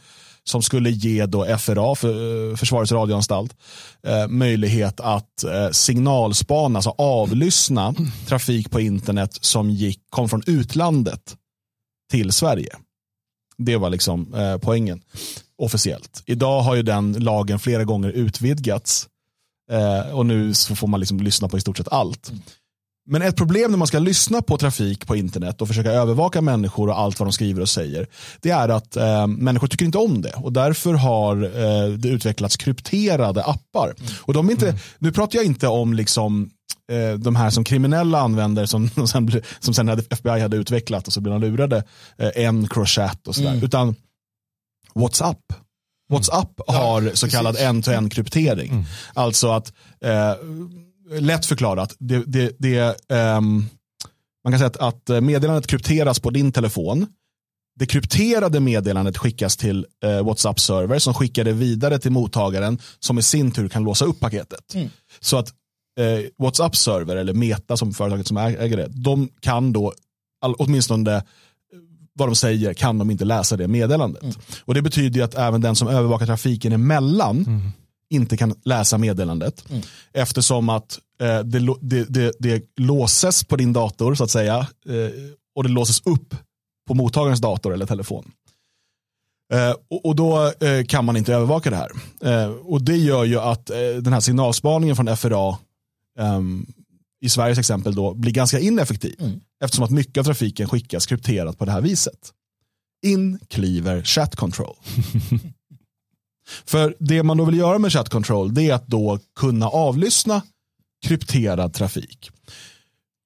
som 0.50 0.62
skulle 0.62 0.90
ge 0.90 1.26
då 1.26 1.58
FRA, 1.58 1.96
för, 1.96 2.50
eh, 2.52 2.56
Försvarets 2.56 2.92
radioanstalt, 2.92 3.56
eh, 4.08 4.28
möjlighet 4.28 5.00
att 5.00 5.44
eh, 5.44 5.70
signalspana, 5.72 6.78
alltså 6.78 6.96
avlyssna 6.98 7.96
trafik 8.28 8.72
på 8.72 8.80
internet 8.80 9.38
som 9.42 9.70
gick, 9.70 10.00
kom 10.10 10.30
från 10.30 10.44
utlandet 10.46 11.36
till 12.12 12.32
Sverige. 12.32 12.76
Det 13.58 13.78
var 13.78 13.90
liksom 13.90 14.34
eh, 14.34 14.58
poängen 14.58 15.02
officiellt. 15.58 16.24
Idag 16.26 16.62
har 16.62 16.76
ju 16.76 16.84
den 16.84 17.14
lagen 17.14 17.60
flera 17.60 17.84
gånger 17.84 18.10
utvidgats 18.10 19.08
eh, 19.72 20.16
och 20.16 20.26
nu 20.26 20.54
så 20.54 20.76
får 20.76 20.88
man 20.88 21.00
liksom 21.00 21.20
lyssna 21.20 21.48
på 21.48 21.58
i 21.58 21.62
stort 21.62 21.78
sett 21.78 21.92
allt. 21.92 22.32
Men 23.06 23.22
ett 23.22 23.36
problem 23.36 23.72
när 23.72 23.78
man 23.78 23.88
ska 23.88 24.00
lyssna 24.00 24.42
på 24.42 24.58
trafik 24.58 25.08
på 25.08 25.16
internet 25.16 25.62
och 25.62 25.68
försöka 25.68 25.92
övervaka 25.92 26.42
människor 26.42 26.90
och 26.90 27.00
allt 27.00 27.20
vad 27.20 27.28
de 27.28 27.34
skriver 27.34 27.62
och 27.62 27.70
säger, 27.70 28.08
det 28.42 28.50
är 28.50 28.70
att 28.70 28.96
eh, 28.96 29.28
människor 29.28 29.68
tycker 29.68 29.86
inte 29.86 29.98
om 29.98 30.22
det 30.22 30.34
och 30.36 30.54
därför 30.54 30.94
har 30.94 31.44
eh, 31.44 31.94
det 31.94 32.08
utvecklats 32.08 32.58
krypterade 32.58 33.44
appar. 33.44 33.96
Mm. 34.00 34.12
Och 34.22 34.34
de 34.34 34.50
inte, 34.50 34.68
mm. 34.70 34.80
Nu 35.00 35.12
pratar 35.12 35.38
jag 35.38 35.46
inte 35.46 35.68
om 35.68 35.94
liksom 35.94 36.50
eh, 36.92 37.20
de 37.20 37.36
här 37.36 37.50
som 37.50 37.64
kriminella 37.64 38.20
använder 38.20 38.66
som, 38.66 38.90
sen, 39.08 39.42
som 39.60 39.74
sen 39.74 39.88
hade, 39.88 40.04
FBI 40.10 40.40
hade 40.40 40.58
utvecklat 40.58 41.08
och 41.08 41.14
så 41.14 41.22
blev 41.22 41.40
de 41.40 41.42
lurade, 41.42 41.84
eh, 42.18 42.32
en 42.36 42.68
crochat 42.68 43.28
och 43.28 43.36
sådär, 43.36 43.50
mm. 43.50 43.64
utan 43.64 43.96
WhatsApp. 44.96 45.54
WhatsApp 46.12 46.60
mm. 46.68 46.82
har 46.82 47.12
så 47.16 47.30
kallad 47.30 47.58
end-to-end 47.58 48.14
kryptering. 48.14 48.72
Mm. 48.72 48.84
Alltså 49.14 49.52
att 49.52 49.74
eh, 50.04 50.34
lätt 51.20 51.46
förklarat, 51.46 51.96
det, 52.00 52.24
det, 52.28 52.56
det 52.60 52.96
um, 53.38 53.66
man 54.44 54.52
kan 54.54 54.60
säga 54.60 54.68
att, 54.68 54.78
att 54.78 55.24
meddelandet 55.24 55.68
krypteras 55.68 56.20
på 56.20 56.30
din 56.30 56.52
telefon. 56.52 57.08
Det 57.80 57.86
krypterade 57.86 58.60
meddelandet 58.60 59.18
skickas 59.18 59.58
till 59.58 59.86
eh, 60.04 60.24
WhatsApp-server 60.24 61.00
som 61.00 61.14
skickar 61.14 61.44
det 61.44 61.54
vidare 61.54 62.00
till 62.00 62.12
mottagaren 62.12 62.80
som 63.00 63.20
i 63.20 63.22
sin 63.22 63.52
tur 63.52 63.70
kan 63.70 63.84
låsa 63.84 64.06
upp 64.06 64.20
paketet. 64.20 64.74
Mm. 64.74 64.90
Så 65.20 65.38
att 65.38 65.48
eh, 66.00 66.26
WhatsApp-server 66.38 67.16
eller 67.16 67.34
Meta 67.34 67.78
som 67.78 67.94
företaget 67.94 68.28
som 68.28 68.38
äger 68.38 68.78
det, 68.78 68.88
de 68.88 69.30
kan 69.40 69.74
då 69.74 69.94
all, 70.42 70.54
åtminstone 70.54 71.16
eh, 71.16 71.22
vad 72.14 72.28
de 72.28 72.36
säger 72.36 72.74
kan 72.74 72.98
de 72.98 73.12
inte 73.12 73.26
läsa 73.26 73.58
det 73.58 73.68
meddelandet. 73.68 74.24
Mm. 74.24 74.36
Och 74.66 74.74
Det 74.74 74.82
betyder 74.82 75.24
att 75.24 75.36
även 75.36 75.62
den 75.62 75.76
som 75.76 75.88
övervakar 75.88 76.26
trafiken 76.26 76.74
emellan 76.74 77.38
mm 77.38 77.72
inte 78.12 78.38
kan 78.38 78.56
läsa 78.64 78.98
meddelandet. 78.98 79.70
Mm. 79.70 79.82
Eftersom 80.14 80.70
att 80.70 81.00
eh, 81.22 81.40
det, 81.40 81.76
det, 81.82 82.06
det, 82.10 82.36
det, 82.40 82.64
låses 82.78 83.44
på 83.44 83.56
din 83.56 83.74
dator 83.74 84.16
så 84.16 84.24
att 84.24 84.32
säga 84.32 84.58
eh, 84.86 85.12
och 85.56 85.64
det 85.64 85.70
låses 85.70 86.02
upp 86.06 86.36
på 86.88 86.94
mottagarens 86.94 87.42
dator 87.42 87.74
eller 87.74 87.86
telefon. 87.86 88.32
Eh, 89.54 89.76
och, 89.90 90.06
och, 90.06 90.16
då 90.16 90.54
eh, 90.60 90.86
kan 90.88 91.06
man 91.06 91.18
inte 91.18 91.34
övervaka 91.34 91.70
det 91.70 91.76
här. 91.76 91.92
Eh, 92.24 92.52
och 92.52 92.82
det 92.82 92.98
gör 92.98 93.24
ju 93.24 93.40
att 93.40 93.66
den 94.02 94.14
här 94.14 94.20
signalspaningen 94.20 94.96
från 94.96 95.18
FRA 95.18 95.58
ehm, 96.20 96.66
i 97.22 97.30
Sveriges 97.30 97.60
exempel 97.60 97.96
då 97.96 98.14
blir 98.14 98.32
ganska 98.32 98.60
ineffektiv. 98.60 99.16
Mm. 99.20 99.40
Eftersom 99.64 99.86
att 99.86 99.92
mycket 99.92 100.18
av 100.18 100.24
trafiken 100.24 100.70
skickas 100.70 101.06
krypterat 101.06 101.58
på 101.58 101.66
det 101.66 101.72
här 101.72 101.82
viset. 101.82 102.32
In 103.06 103.40
kliver 103.50 104.04
chat 104.04 104.36
control. 104.36 104.76
För 106.66 106.96
det 107.00 107.24
man 107.24 107.38
då 107.38 107.46
vill 107.46 107.58
göra 107.58 107.80
med 107.80 107.92
chat 107.92 108.10
control 108.10 108.54
det 108.54 108.70
är 108.70 108.74
att 108.74 108.88
då 108.88 109.20
kunna 109.36 109.68
avlyssna 109.68 110.42
krypterad 111.06 111.74
trafik. 111.74 112.30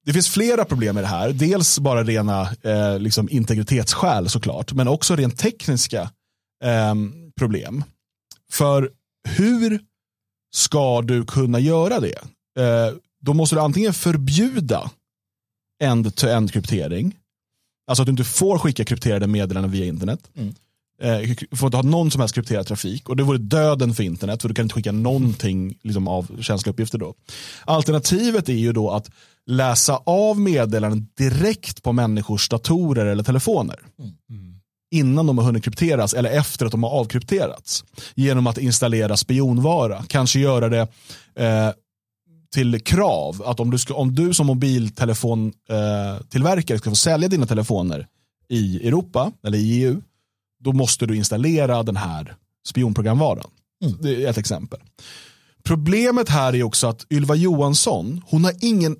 Det 0.06 0.12
finns 0.12 0.28
flera 0.28 0.64
problem 0.64 0.94
med 0.94 1.04
det 1.04 1.08
här. 1.08 1.32
Dels 1.32 1.78
bara 1.78 2.04
rena 2.04 2.48
eh, 2.62 2.98
liksom 2.98 3.28
integritetsskäl 3.30 4.28
såklart, 4.28 4.72
men 4.72 4.88
också 4.88 5.16
rent 5.16 5.38
tekniska 5.38 6.10
eh, 6.64 6.94
problem. 7.38 7.84
För 8.52 8.90
hur 9.28 9.80
ska 10.54 11.02
du 11.02 11.24
kunna 11.24 11.58
göra 11.58 12.00
det? 12.00 12.18
Eh, 12.58 12.94
då 13.20 13.34
måste 13.34 13.56
du 13.56 13.60
antingen 13.60 13.92
förbjuda 13.92 14.90
end-to-end 15.82 16.52
kryptering, 16.52 17.16
alltså 17.86 18.02
att 18.02 18.06
du 18.06 18.10
inte 18.10 18.24
får 18.24 18.58
skicka 18.58 18.84
krypterade 18.84 19.26
meddelanden 19.26 19.70
via 19.70 19.84
internet. 19.84 20.20
Mm. 20.34 20.54
Eh, 21.02 21.20
får 21.56 21.66
inte 21.66 21.76
ha 21.76 21.82
någon 21.82 22.10
som 22.10 22.20
helst 22.20 22.34
krypterad 22.34 22.66
trafik 22.66 23.08
och 23.08 23.16
det 23.16 23.22
vore 23.22 23.38
döden 23.38 23.94
för 23.94 24.02
internet 24.02 24.42
för 24.42 24.48
du 24.48 24.54
kan 24.54 24.64
inte 24.64 24.74
skicka 24.74 24.92
någonting 24.92 25.78
liksom, 25.82 26.08
av 26.08 26.42
känsliga 26.42 26.72
uppgifter 26.72 26.98
då. 26.98 27.14
Alternativet 27.64 28.48
är 28.48 28.52
ju 28.52 28.72
då 28.72 28.90
att 28.90 29.10
läsa 29.46 30.00
av 30.06 30.40
meddelanden 30.40 31.08
direkt 31.18 31.82
på 31.82 31.92
människors 31.92 32.48
datorer 32.48 33.06
eller 33.06 33.24
telefoner. 33.24 33.78
Mm. 34.30 34.54
Innan 34.90 35.26
de 35.26 35.38
har 35.38 35.44
hunnit 35.44 35.64
krypteras 35.64 36.14
eller 36.14 36.30
efter 36.30 36.66
att 36.66 36.72
de 36.72 36.82
har 36.82 36.90
avkrypterats. 36.90 37.84
Genom 38.14 38.46
att 38.46 38.58
installera 38.58 39.16
spionvara. 39.16 40.04
Kanske 40.08 40.38
göra 40.38 40.68
det 40.68 40.88
eh, 41.34 41.70
till 42.54 42.80
krav 42.80 43.42
att 43.46 43.60
om 43.60 43.70
du, 43.70 43.78
ska, 43.78 43.94
om 43.94 44.14
du 44.14 44.34
som 44.34 44.46
mobiltelefontillverkare 44.46 46.76
eh, 46.76 46.78
ska 46.78 46.90
få 46.90 46.96
sälja 46.96 47.28
dina 47.28 47.46
telefoner 47.46 48.06
i 48.48 48.88
Europa 48.88 49.32
eller 49.46 49.58
i 49.58 49.82
EU 49.82 50.02
då 50.64 50.72
måste 50.72 51.06
du 51.06 51.16
installera 51.16 51.82
den 51.82 51.96
här 51.96 52.36
spionprogramvaran. 52.68 53.50
Mm. 53.84 53.96
Det 54.00 54.24
är 54.24 54.30
ett 54.30 54.38
exempel. 54.38 54.80
Problemet 55.66 56.28
här 56.28 56.54
är 56.54 56.62
också 56.62 56.86
att 56.86 57.06
Ylva 57.10 57.34
Johansson, 57.34 58.22
hon 58.26 58.44
har 58.44 58.52
ingen 58.60 58.96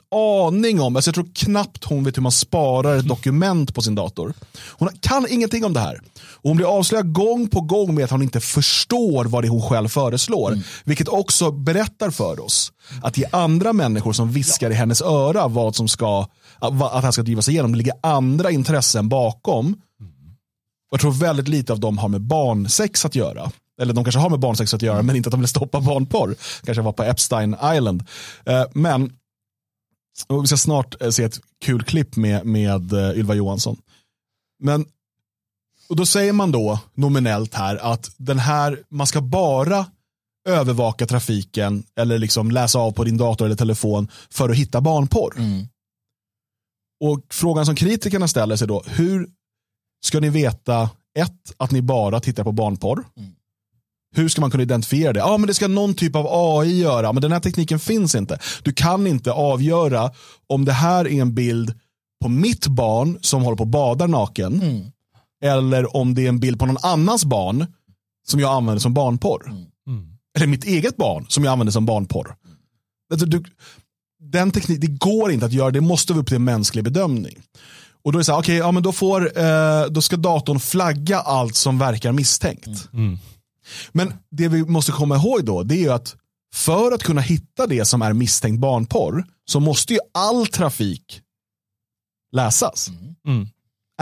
aning 0.47 0.81
om, 0.81 0.97
alltså 0.97 1.09
jag 1.09 1.15
tror 1.15 1.29
knappt 1.35 1.85
hon 1.85 2.05
vet 2.05 2.17
hur 2.17 2.23
man 2.23 2.33
sparar 2.33 2.97
ett 2.97 3.09
dokument 3.09 3.75
på 3.75 3.83
sin 3.83 3.95
dator. 3.95 4.35
Hon 4.71 4.89
kan 5.01 5.27
ingenting 5.31 5.65
om 5.65 5.73
det 5.73 5.81
här. 5.81 6.01
Och 6.17 6.51
hon 6.51 6.57
blir 6.57 6.79
avslöjad 6.79 7.13
gång 7.13 7.49
på 7.49 7.61
gång 7.61 7.95
med 7.95 8.05
att 8.05 8.11
hon 8.11 8.23
inte 8.23 8.41
förstår 8.41 9.25
vad 9.25 9.45
det 9.45 9.49
är 9.49 9.51
hon 9.51 9.63
själv 9.63 9.89
föreslår. 9.89 10.53
Mm. 10.53 10.65
Vilket 10.85 11.09
också 11.09 11.51
berättar 11.51 12.11
för 12.11 12.45
oss 12.45 12.73
att 13.03 13.15
det 13.15 13.25
är 13.25 13.37
andra 13.37 13.73
människor 13.73 14.13
som 14.13 14.33
viskar 14.33 14.71
i 14.71 14.75
hennes 14.75 15.03
öra 15.03 15.49
vad 15.49 15.77
som 15.77 15.89
ska, 15.89 16.27
att 16.61 17.05
han 17.05 17.13
ska 17.13 17.23
drivas 17.23 17.49
igenom. 17.49 17.73
Det 17.73 17.79
ligger 17.79 17.95
andra 18.03 18.51
intressen 18.51 19.09
bakom 19.09 19.77
jag 20.91 21.01
tror 21.01 21.13
väldigt 21.13 21.49
lite 21.49 21.73
av 21.73 21.81
dem 21.81 21.99
har 21.99 22.09
med 22.09 22.21
barnsex 22.21 23.05
att 23.05 23.15
göra. 23.15 23.51
Eller 23.81 23.95
de 23.95 24.05
kanske 24.05 24.21
har 24.21 24.31
med 24.31 24.39
barnsex 24.39 24.75
att 24.75 24.83
göra, 24.83 25.03
men 25.03 25.17
inte 25.17 25.29
att 25.29 25.33
de 25.33 25.41
vill 25.41 25.49
stoppa 25.49 25.81
barnporr. 25.81 26.35
Kanske 26.65 26.83
var 26.83 26.93
på 26.93 27.03
Epstein 27.03 27.57
Island. 27.75 28.05
Eh, 28.45 28.65
men 28.73 29.13
vi 30.43 30.47
ska 30.47 30.57
snart 30.57 31.03
eh, 31.03 31.11
se 31.11 31.25
ett 31.25 31.41
kul 31.65 31.83
klipp 31.83 32.17
med, 32.17 32.47
med 32.47 32.93
eh, 32.93 33.19
Ylva 33.19 33.35
Johansson. 33.35 33.77
Men 34.63 34.87
och 35.89 35.97
då 35.97 36.07
säger 36.07 36.33
man 36.33 36.53
då 36.53 36.79
nominellt 36.95 37.55
här 37.55 37.77
att 37.77 38.11
den 38.17 38.39
här, 38.39 38.83
man 38.89 39.07
ska 39.07 39.21
bara 39.21 39.87
övervaka 40.49 41.07
trafiken 41.07 41.85
eller 41.97 42.19
liksom 42.19 42.51
läsa 42.51 42.79
av 42.79 42.93
på 42.93 43.05
din 43.05 43.17
dator 43.17 43.45
eller 43.47 43.57
telefon 43.57 44.09
för 44.31 44.49
att 44.49 44.57
hitta 44.57 44.81
barnporr. 44.81 45.35
Mm. 45.39 45.67
Och 47.01 47.21
frågan 47.31 47.67
som 47.67 47.77
kritikerna 47.77 48.29
ställer 48.29 48.57
sig 48.57 48.69
då, 48.69 48.83
hur 48.87 49.29
ska 50.05 50.21
ni 50.21 50.31
veta 50.31 50.91
ett, 51.19 51.55
att 51.57 51.71
ni 51.71 51.83
bara 51.83 52.21
tittar 52.21 52.45
på 52.45 52.53
barnporr. 52.53 53.05
Mm. 53.17 53.33
Hur 54.17 54.29
ska 54.29 54.41
man 54.41 54.51
kunna 54.51 54.63
identifiera 54.63 55.13
det? 55.13 55.19
Ja, 55.19 55.39
men 55.39 55.47
det 55.47 55.55
ska 55.55 55.69
någon 55.69 55.95
typ 55.95 56.17
av 56.17 56.27
AI 56.31 56.81
göra, 56.81 57.13
men 57.13 57.23
den 57.23 57.33
här 57.33 57.41
tekniken 57.41 57.79
finns 57.79 58.15
inte. 58.15 58.39
Du 58.63 58.73
kan 58.73 59.07
inte 59.07 59.33
avgöra 59.33 60.11
om 60.47 60.65
det 60.65 60.73
här 60.73 61.05
är 61.09 61.21
en 61.21 61.35
bild 61.35 61.75
på 62.23 62.29
mitt 62.29 62.67
barn 62.67 63.19
som 63.21 63.43
håller 63.43 63.57
på 63.57 63.63
och 63.63 63.69
badar 63.69 64.09
naken. 64.09 64.63
Mm. 64.63 64.85
Eller 65.45 65.97
om 65.97 66.15
det 66.15 66.25
är 66.25 66.29
en 66.29 66.41
bild 66.41 66.59
på 66.59 66.67
någon 66.67 66.79
annans 66.83 67.25
barn 67.25 67.67
som 68.27 68.41
jag 68.41 68.53
använder 68.53 68.81
som 68.81 68.95
barnporr. 68.95 69.47
Mm. 69.47 69.65
mm. 69.87 70.09
Eller 70.37 70.47
mitt 70.47 70.65
eget 70.65 70.97
barn 70.97 71.27
som 71.29 71.45
jag 71.45 71.53
använder 71.53 71.73
som 71.73 71.87
barnporr. 71.87 72.37
Alltså, 73.13 73.27
du, 73.27 73.45
den 74.21 74.51
teknik, 74.51 74.81
det 74.81 74.87
går 74.87 75.33
inte 75.33 75.47
att 75.47 75.53
göra, 75.53 75.71
det 75.71 75.81
måste 75.81 76.13
vara 76.13 76.21
upp 76.21 76.27
till 76.27 76.37
en 76.37 76.45
mänsklig 76.45 76.85
bedömning. 76.85 77.43
Och 78.07 78.13
då 78.13 78.17
är 78.17 78.21
det 78.21 78.25
så 78.25 78.33
här, 78.33 78.39
okay, 78.39 78.57
ja, 78.57 78.73
men 78.73 78.83
då, 78.83 78.93
får, 78.93 79.39
eh, 79.39 79.87
då 79.91 80.03
ska 80.03 80.17
datorn 80.17 80.61
flagga 80.61 81.21
allt 81.21 81.57
som 81.57 81.79
verkar 81.79 82.13
misstänkt. 82.13 82.67
Mm. 82.67 83.07
mm. 83.07 83.19
Men 83.93 84.15
det 84.31 84.49
vi 84.49 84.65
måste 84.65 84.93
komma 84.93 85.17
ihåg 85.17 85.45
då, 85.45 85.63
det 85.63 85.75
är 85.75 85.81
ju 85.81 85.93
att 85.93 86.17
för 86.55 86.93
att 86.93 87.03
kunna 87.03 87.21
hitta 87.21 87.67
det 87.67 87.85
som 87.85 88.03
är 88.03 88.13
misstänkt 88.13 88.61
barnporr 88.61 89.25
så 89.45 89.61
måste 89.61 89.93
ju 89.93 89.99
all 90.15 90.47
trafik 90.47 91.21
läsas. 92.33 92.89
Mm. 92.89 93.15
mm. 93.27 93.49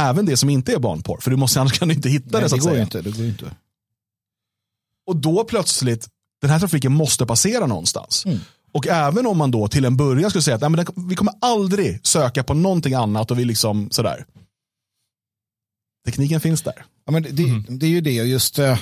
Även 0.01 0.27
det 0.27 0.37
som 0.37 0.51
inte 0.51 0.73
är 0.73 0.79
barnporr, 0.79 1.21
för 1.21 1.31
du 1.31 1.37
måste, 1.37 1.61
annars 1.61 1.79
kan 1.79 1.89
du 1.89 1.95
inte 1.95 2.09
hitta 2.09 2.39
Nej, 2.39 2.43
det. 2.43 2.49
Så 2.49 2.57
det, 2.57 2.63
går 2.63 2.71
säga. 2.71 2.83
Inte, 2.83 3.03
det 3.03 3.11
går 3.11 3.27
inte. 3.27 3.57
Och 5.07 5.17
då 5.17 5.45
plötsligt, 5.45 6.09
den 6.41 6.51
här 6.51 6.59
trafiken 6.59 6.93
måste 6.93 7.27
passera 7.27 7.67
någonstans. 7.67 8.27
Mm. 8.27 8.39
Och 8.75 8.87
även 8.87 9.26
om 9.26 9.38
man 9.38 9.50
då 9.50 9.69
till 9.69 9.85
en 9.85 9.97
början 9.97 10.31
skulle 10.31 10.43
säga 10.43 10.54
att 10.54 10.61
nej, 10.61 10.71
men 10.71 11.09
vi 11.09 11.14
kommer 11.14 11.35
aldrig 11.40 12.07
söka 12.07 12.45
på 12.45 12.54
någonting 12.54 12.95
annat 12.95 13.31
och 13.31 13.38
vi 13.38 13.45
liksom 13.45 13.90
sådär. 13.90 14.25
Tekniken 16.07 16.40
finns 16.40 16.62
där. 16.62 16.85
Ja, 17.07 17.12
men 17.12 17.23
det, 17.23 17.43
mm. 17.43 17.64
det 17.69 17.87
är 17.87 17.90
ju 17.90 18.00
det. 18.00 18.11
Just, 18.11 18.59
uh, 18.59 18.76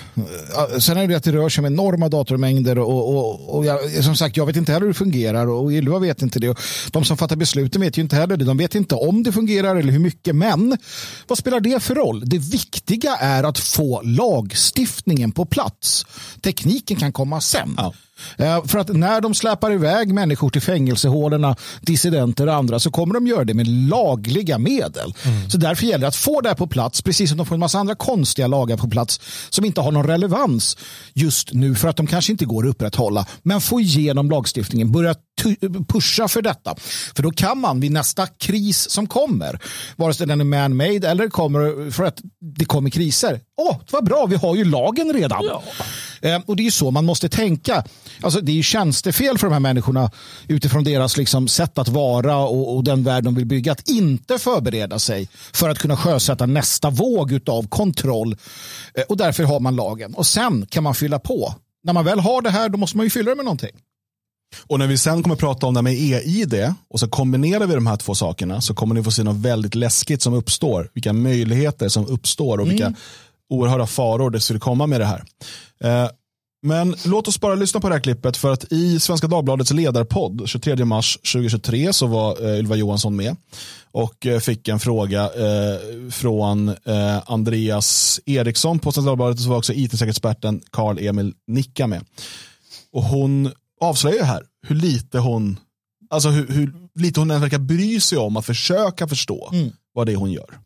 sen 0.78 0.96
är 0.96 1.06
det 1.06 1.14
att 1.14 1.24
det 1.24 1.32
rör 1.32 1.48
sig 1.48 1.62
om 1.62 1.66
enorma 1.66 2.08
datormängder 2.08 2.78
och, 2.78 3.16
och, 3.16 3.56
och 3.56 3.66
jag, 3.66 4.04
som 4.04 4.16
sagt, 4.16 4.36
jag 4.36 4.46
vet 4.46 4.56
inte 4.56 4.72
heller 4.72 4.86
hur 4.86 4.92
det 4.92 4.98
fungerar 4.98 5.46
och 5.46 5.72
Ylva 5.72 5.98
vet 5.98 6.22
inte 6.22 6.38
det. 6.38 6.48
Och 6.48 6.58
de 6.90 7.04
som 7.04 7.16
fattar 7.16 7.36
besluten 7.36 7.80
vet 7.80 7.98
ju 7.98 8.02
inte 8.02 8.16
heller 8.16 8.36
det. 8.36 8.44
De 8.44 8.56
vet 8.56 8.74
inte 8.74 8.94
om 8.94 9.22
det 9.22 9.32
fungerar 9.32 9.76
eller 9.76 9.92
hur 9.92 9.98
mycket. 9.98 10.36
Men 10.36 10.78
vad 11.26 11.38
spelar 11.38 11.60
det 11.60 11.82
för 11.82 11.94
roll? 11.94 12.22
Det 12.26 12.38
viktiga 12.38 13.16
är 13.16 13.44
att 13.44 13.58
få 13.58 14.02
lagstiftningen 14.02 15.32
på 15.32 15.44
plats. 15.44 16.06
Tekniken 16.40 16.96
kan 16.96 17.12
komma 17.12 17.40
sen. 17.40 17.74
Ja. 17.76 17.94
Eh, 18.36 18.64
för 18.64 18.78
att 18.78 18.88
när 18.88 19.20
de 19.20 19.34
släpar 19.34 19.72
iväg 19.72 20.14
människor 20.14 20.50
till 20.50 20.62
fängelsehålorna, 20.62 21.56
dissidenter 21.80 22.46
och 22.46 22.54
andra, 22.54 22.78
så 22.78 22.90
kommer 22.90 23.14
de 23.14 23.26
göra 23.26 23.44
det 23.44 23.54
med 23.54 23.68
lagliga 23.68 24.58
medel. 24.58 25.14
Mm. 25.24 25.50
Så 25.50 25.58
därför 25.58 25.86
gäller 25.86 26.00
det 26.00 26.08
att 26.08 26.16
få 26.16 26.40
det 26.40 26.48
här 26.48 26.56
på 26.56 26.66
plats, 26.66 27.02
precis 27.02 27.28
som 27.28 27.38
de 27.38 27.46
får 27.46 27.54
en 27.54 27.60
massa 27.60 27.78
andra 27.78 27.94
konstiga 27.94 28.46
lagar 28.46 28.76
på 28.76 28.90
plats 28.90 29.20
som 29.50 29.64
inte 29.64 29.80
har 29.80 29.92
någon 29.92 30.06
relevans 30.06 30.76
just 31.14 31.52
nu 31.52 31.74
för 31.74 31.88
att 31.88 31.96
de 31.96 32.06
kanske 32.06 32.32
inte 32.32 32.44
går 32.44 32.64
att 32.64 32.70
upprätthålla. 32.70 33.26
Men 33.42 33.60
få 33.60 33.80
igenom 33.80 34.30
lagstiftningen, 34.30 34.92
börja 34.92 35.14
pusha 35.88 36.28
för 36.28 36.42
detta. 36.42 36.74
För 37.16 37.22
då 37.22 37.30
kan 37.30 37.58
man 37.58 37.80
vid 37.80 37.92
nästa 37.92 38.26
kris 38.26 38.90
som 38.90 39.06
kommer, 39.06 39.58
vare 39.96 40.14
sig 40.14 40.26
den 40.26 40.40
är 40.40 40.44
man-made 40.44 41.08
eller 41.08 41.28
kommer 41.28 41.90
för 41.90 42.04
att 42.04 42.20
det 42.58 42.64
kommer 42.64 42.90
kriser. 42.90 43.40
Åh, 43.56 43.76
vad 43.90 44.04
bra, 44.04 44.26
vi 44.26 44.36
har 44.36 44.56
ju 44.56 44.64
lagen 44.64 45.12
redan. 45.12 45.44
Ja. 45.44 45.62
Eh, 46.22 46.40
och 46.46 46.56
det 46.56 46.66
är 46.66 46.70
så 46.70 46.90
man 46.90 47.04
måste 47.04 47.28
tänka. 47.28 47.84
Alltså, 48.20 48.40
det 48.40 48.52
är 48.52 48.56
ju 48.56 48.62
tjänstefel 48.62 49.38
för 49.38 49.46
de 49.46 49.52
här 49.52 49.60
människorna 49.60 50.10
utifrån 50.48 50.84
deras 50.84 51.16
liksom, 51.16 51.48
sätt 51.48 51.78
att 51.78 51.88
vara 51.88 52.36
och, 52.36 52.76
och, 52.76 52.84
den 52.84 53.04
värld 53.04 53.24
de 53.24 53.34
vill 53.34 53.46
bygga. 53.46 53.72
Att 53.72 53.88
inte 53.88 54.38
förbereda 54.38 54.98
sig 54.98 55.28
för 55.52 55.68
att 55.68 55.78
kunna 55.78 55.96
sjösätta 55.96 56.46
nästa 56.46 56.90
våg 56.90 57.40
av 57.46 57.68
kontroll. 57.68 58.36
Eh, 58.94 59.02
och 59.08 59.16
därför 59.16 59.44
har 59.44 59.60
man 59.60 59.76
lagen. 59.76 60.14
Och 60.14 60.26
sen 60.26 60.66
kan 60.66 60.82
man 60.82 60.94
fylla 60.94 61.18
på. 61.18 61.54
När 61.84 61.92
man 61.92 62.04
väl 62.04 62.20
har 62.20 62.42
det 62.42 62.50
här, 62.50 62.68
då 62.68 62.78
måste 62.78 62.96
man 62.96 63.06
ju 63.06 63.10
fylla 63.10 63.30
det 63.30 63.36
med 63.36 63.44
någonting. 63.44 63.76
Och 64.66 64.78
när 64.78 64.86
vi 64.86 64.98
sen 64.98 65.22
kommer 65.22 65.36
prata 65.36 65.66
om 65.66 65.74
det 65.74 65.82
med 65.82 65.92
EID 65.92 66.74
och 66.88 67.00
så 67.00 67.08
kombinerar 67.08 67.66
vi 67.66 67.74
de 67.74 67.86
här 67.86 67.96
två 67.96 68.14
sakerna 68.14 68.60
så 68.60 68.74
kommer 68.74 68.94
ni 68.94 69.02
få 69.02 69.10
se 69.10 69.22
något 69.22 69.36
väldigt 69.36 69.74
läskigt 69.74 70.22
som 70.22 70.34
uppstår. 70.34 70.90
Vilka 70.94 71.12
möjligheter 71.12 71.88
som 71.88 72.06
uppstår 72.06 72.58
och 72.58 72.70
vilka 72.70 72.86
mm. 72.86 72.98
oerhörda 73.50 73.86
faror 73.86 74.30
det 74.30 74.40
skulle 74.40 74.58
komma 74.58 74.86
med 74.86 75.00
det 75.00 75.06
här. 75.06 75.24
Eh, 75.82 76.08
men 76.64 76.94
låt 77.04 77.28
oss 77.28 77.40
bara 77.40 77.54
lyssna 77.54 77.80
på 77.80 77.88
det 77.88 77.94
här 77.94 78.02
klippet 78.02 78.36
för 78.36 78.52
att 78.52 78.72
i 78.72 79.00
Svenska 79.00 79.26
Dagbladets 79.26 79.72
ledarpodd 79.72 80.42
23 80.46 80.84
mars 80.84 81.16
2023 81.16 81.92
så 81.92 82.06
var 82.06 82.48
eh, 82.48 82.58
Ylva 82.58 82.76
Johansson 82.76 83.16
med 83.16 83.36
och 83.92 84.26
eh, 84.26 84.40
fick 84.40 84.68
en 84.68 84.78
fråga 84.78 85.30
från 86.10 86.74
Andreas 87.26 88.20
Eriksson 88.26 88.78
på 88.78 88.92
Svenska 88.92 89.08
Dagbladet 89.08 89.36
och 89.36 89.42
så 89.42 89.50
var 89.50 89.56
också 89.56 89.72
it-säkerhetsexperten 89.72 90.60
Carl 90.70 90.98
Emil 90.98 91.34
Nicka 91.46 91.86
med. 91.86 92.04
Och 92.92 93.02
hon 93.02 93.50
avslöjar 93.80 94.24
här 94.24 94.42
hur 94.66 94.76
lite 94.76 95.18
hon 95.18 95.58
alltså 96.10 96.28
hur, 96.28 96.46
hur 96.48 96.72
lite 96.94 97.20
hon 97.20 97.28
verkar 97.28 97.58
bry 97.58 98.00
sig 98.00 98.18
om 98.18 98.36
att 98.36 98.46
försöka 98.46 99.08
förstå 99.08 99.50
mm. 99.52 99.70
vad 99.92 100.06
det 100.06 100.12
är 100.12 100.16
hon 100.16 100.32
gör. 100.32 100.58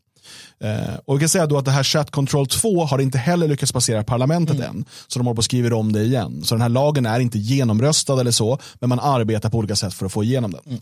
Eh, 0.59 0.95
och 1.05 1.15
vi 1.15 1.19
kan 1.19 1.29
säga 1.29 1.45
då 1.45 1.57
att 1.57 1.65
det 1.65 1.71
här 1.71 1.83
Chat 1.83 2.11
Control 2.11 2.47
2 2.47 2.85
har 2.85 2.99
inte 2.99 3.17
heller 3.17 3.47
lyckats 3.47 3.71
passera 3.71 4.03
parlamentet 4.03 4.55
mm. 4.55 4.69
än. 4.69 4.85
Så 5.07 5.19
de 5.19 5.25
håller 5.25 5.35
på 5.35 5.39
att 5.39 5.45
skriva 5.45 5.75
om 5.75 5.91
det 5.91 6.01
igen. 6.01 6.43
Så 6.43 6.55
den 6.55 6.61
här 6.61 6.69
lagen 6.69 7.05
är 7.05 7.19
inte 7.19 7.37
genomröstad 7.37 8.21
eller 8.21 8.31
så, 8.31 8.59
men 8.79 8.89
man 8.89 8.99
arbetar 8.99 9.49
på 9.49 9.57
olika 9.57 9.75
sätt 9.75 9.93
för 9.93 10.05
att 10.05 10.11
få 10.11 10.23
igenom 10.23 10.51
den. 10.51 10.61
Mm. 10.65 10.79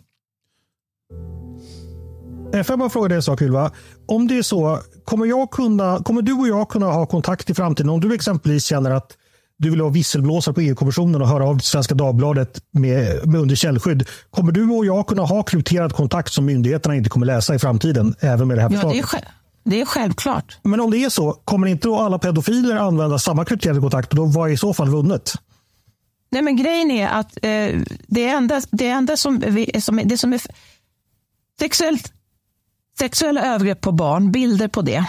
Eh, 2.53 2.63
får 2.63 2.73
jag 2.73 2.79
bara 2.79 2.89
fråga 2.89 3.07
dig 3.07 3.15
en 3.15 3.23
sak 3.23 3.41
Ylva? 3.41 3.71
Om 4.05 4.27
det 4.27 4.37
är 4.37 4.41
så, 4.41 4.79
kommer, 5.05 5.25
jag 5.25 5.51
kunna, 5.51 5.99
kommer 5.99 6.21
du 6.21 6.33
och 6.33 6.47
jag 6.47 6.69
kunna 6.69 6.85
ha 6.85 7.05
kontakt 7.05 7.49
i 7.49 7.53
framtiden? 7.53 7.89
Om 7.89 7.99
du 7.99 8.13
exempelvis 8.13 8.65
känner 8.65 8.91
att 8.91 9.17
du 9.57 9.69
vill 9.69 9.81
ha 9.81 9.89
visselblåsare 9.89 10.55
på 10.55 10.61
EU-kommissionen 10.61 11.21
och 11.21 11.27
höra 11.27 11.45
av 11.45 11.59
Svenska 11.59 11.95
Dagbladet 11.95 12.61
med, 12.71 13.27
med 13.27 13.41
under 13.41 13.55
källskydd. 13.55 14.07
Kommer 14.29 14.51
du 14.51 14.69
och 14.69 14.85
jag 14.85 15.07
kunna 15.07 15.21
ha 15.21 15.43
krypterad 15.43 15.93
kontakt 15.93 16.33
som 16.33 16.45
myndigheterna 16.45 16.95
inte 16.95 17.09
kommer 17.09 17.25
läsa 17.25 17.55
i 17.55 17.59
framtiden? 17.59 18.15
Även 18.19 18.47
med 18.47 18.57
det 18.57 18.61
här 18.61 18.69
förslaget? 18.69 19.05
Ja, 19.11 19.19
det 19.19 19.25
är, 19.25 19.31
det 19.63 19.81
är 19.81 19.85
självklart. 19.85 20.57
Men 20.63 20.79
om 20.79 20.91
det 20.91 20.97
är 20.97 21.09
så, 21.09 21.33
kommer 21.33 21.67
inte 21.67 21.87
då 21.87 21.99
alla 21.99 22.19
pedofiler 22.19 22.75
använda 22.75 23.19
samma 23.19 23.45
krypterade 23.45 23.81
kontakt? 23.81 24.09
Och 24.09 24.15
då 24.15 24.25
vad 24.25 24.49
är 24.49 24.53
i 24.53 24.57
så 24.57 24.73
fall 24.73 24.89
vunnet? 24.89 25.33
Nej, 26.29 26.41
men 26.41 26.55
grejen 26.55 26.91
är 26.91 27.07
att 27.07 27.37
eh, 27.41 27.81
det 28.07 28.27
enda, 28.27 28.61
det 28.71 28.87
enda 28.87 29.17
som, 29.17 29.41
som, 29.79 30.01
det 30.05 30.17
som 30.17 30.33
är 30.33 30.41
sexuellt, 31.59 32.13
sexuella 32.99 33.41
övergrepp 33.41 33.81
på 33.81 33.91
barn, 33.91 34.31
bilder 34.31 34.67
på 34.67 34.81
det, 34.81 35.05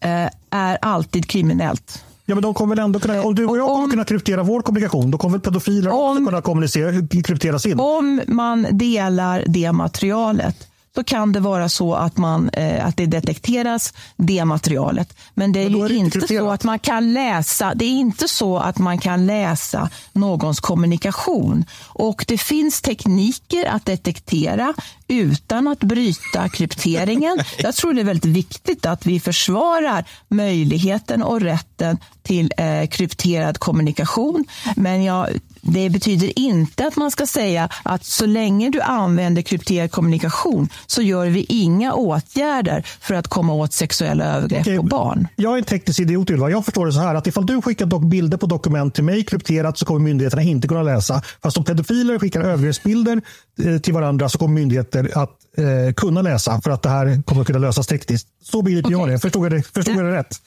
eh, 0.00 0.28
är 0.50 0.78
alltid 0.82 1.26
kriminellt. 1.26 2.04
Ja, 2.30 2.34
men 2.34 2.42
de 2.42 2.54
kommer 2.54 2.76
väl 2.76 2.84
ändå 2.84 3.00
kunna, 3.00 3.22
om 3.22 3.34
du 3.34 3.46
och 3.46 3.58
jag 3.58 3.66
kommer 3.66 3.84
om, 3.84 3.90
kunna 3.90 4.04
kryptera 4.04 4.42
vår 4.42 4.62
kommunikation, 4.62 5.10
då 5.10 5.18
kommer 5.18 5.32
väl 5.32 5.40
pedofiler 5.40 5.90
om, 5.90 6.16
också 6.16 6.24
kunna 6.24 6.42
kommunicera, 6.42 6.92
kryptera 7.24 7.58
sin? 7.58 7.80
Om 7.80 8.20
man 8.26 8.66
delar 8.70 9.44
det 9.46 9.72
materialet 9.72 10.69
så 10.94 11.04
kan 11.04 11.32
det 11.32 11.40
vara 11.40 11.68
så 11.68 11.94
att, 11.94 12.16
man, 12.16 12.50
eh, 12.52 12.86
att 12.86 12.96
det 12.96 13.06
detekteras, 13.06 13.92
det 14.16 14.44
materialet. 14.44 15.16
Men 15.34 15.52
det 15.52 15.60
är, 15.60 15.70
Men 15.70 15.80
är 15.80 15.88
det 15.88 15.94
inte, 15.94 16.28
så 16.28 16.50
att 16.50 16.64
man 16.64 16.78
kan 16.78 17.12
läsa 17.12 17.74
det 17.74 17.84
är 17.84 17.88
inte 17.88 18.28
så 18.28 18.58
att 18.58 18.78
man 18.78 18.98
kan 18.98 19.26
läsa 19.26 19.90
någons 20.12 20.60
kommunikation. 20.60 21.64
Och 21.86 22.24
det 22.28 22.38
finns 22.38 22.82
tekniker 22.82 23.66
att 23.66 23.86
detektera 23.86 24.74
utan 25.08 25.68
att 25.68 25.80
bryta 25.80 26.48
krypteringen. 26.48 27.38
Jag 27.58 27.74
tror 27.74 27.92
det 27.92 28.00
är 28.00 28.04
väldigt 28.04 28.24
viktigt 28.24 28.86
att 28.86 29.06
vi 29.06 29.20
försvarar 29.20 30.04
möjligheten 30.28 31.22
och 31.22 31.40
rätten 31.40 31.98
till 32.22 32.52
eh, 32.56 32.86
krypterad 32.86 33.58
kommunikation. 33.58 34.44
Men 34.76 35.04
jag 35.04 35.28
det 35.62 35.90
betyder 35.90 36.38
inte 36.38 36.86
att 36.86 36.96
man 36.96 37.10
ska 37.10 37.26
säga 37.26 37.68
att 37.82 38.04
så 38.04 38.26
länge 38.26 38.70
du 38.70 38.80
använder 38.80 39.42
krypterad 39.42 39.90
kommunikation 39.90 40.68
så 40.86 41.02
gör 41.02 41.26
vi 41.26 41.46
inga 41.48 41.92
åtgärder 41.92 42.86
för 43.00 43.14
att 43.14 43.28
komma 43.28 43.52
åt 43.52 43.72
sexuella 43.72 44.24
övergrepp 44.24 44.60
Okej, 44.60 44.76
på 44.76 44.82
barn. 44.82 45.28
Jag 45.36 45.54
är 45.54 45.58
en 45.58 45.64
teknisk 45.64 46.00
idiot 46.00 46.30
Ylva. 46.30 46.50
Jag 46.50 46.64
förstår 46.64 46.86
det 46.86 46.92
så 46.92 47.00
här 47.00 47.14
att 47.14 47.26
ifall 47.26 47.46
du 47.46 47.62
skickar 47.62 47.86
dock 47.86 48.02
bilder 48.02 48.38
på 48.38 48.46
dokument 48.46 48.94
till 48.94 49.04
mig 49.04 49.24
krypterat 49.24 49.78
så 49.78 49.86
kommer 49.86 50.00
myndigheterna 50.00 50.42
inte 50.42 50.68
kunna 50.68 50.82
läsa. 50.82 51.22
Fast 51.42 51.58
om 51.58 51.64
pedofiler 51.64 52.18
skickar 52.18 52.40
övergreppsbilder 52.40 53.20
eh, 53.64 53.78
till 53.78 53.94
varandra 53.94 54.28
så 54.28 54.38
kommer 54.38 54.54
myndigheter 54.54 55.10
att 55.14 55.30
eh, 55.56 55.94
kunna 55.94 56.22
läsa 56.22 56.60
för 56.60 56.70
att 56.70 56.82
det 56.82 56.88
här 56.88 57.22
kommer 57.22 57.40
att 57.40 57.46
kunna 57.46 57.58
lösas 57.58 57.86
tekniskt. 57.86 58.28
Så 58.42 58.62
begriper 58.62 58.88
okay. 58.88 59.00
jag 59.00 59.08
det. 59.08 59.18
Förstod 59.18 59.44
jag 59.44 59.52
det, 59.52 59.62
förstod 59.62 59.96
jag 59.96 60.04
det 60.04 60.16
rätt? 60.16 60.42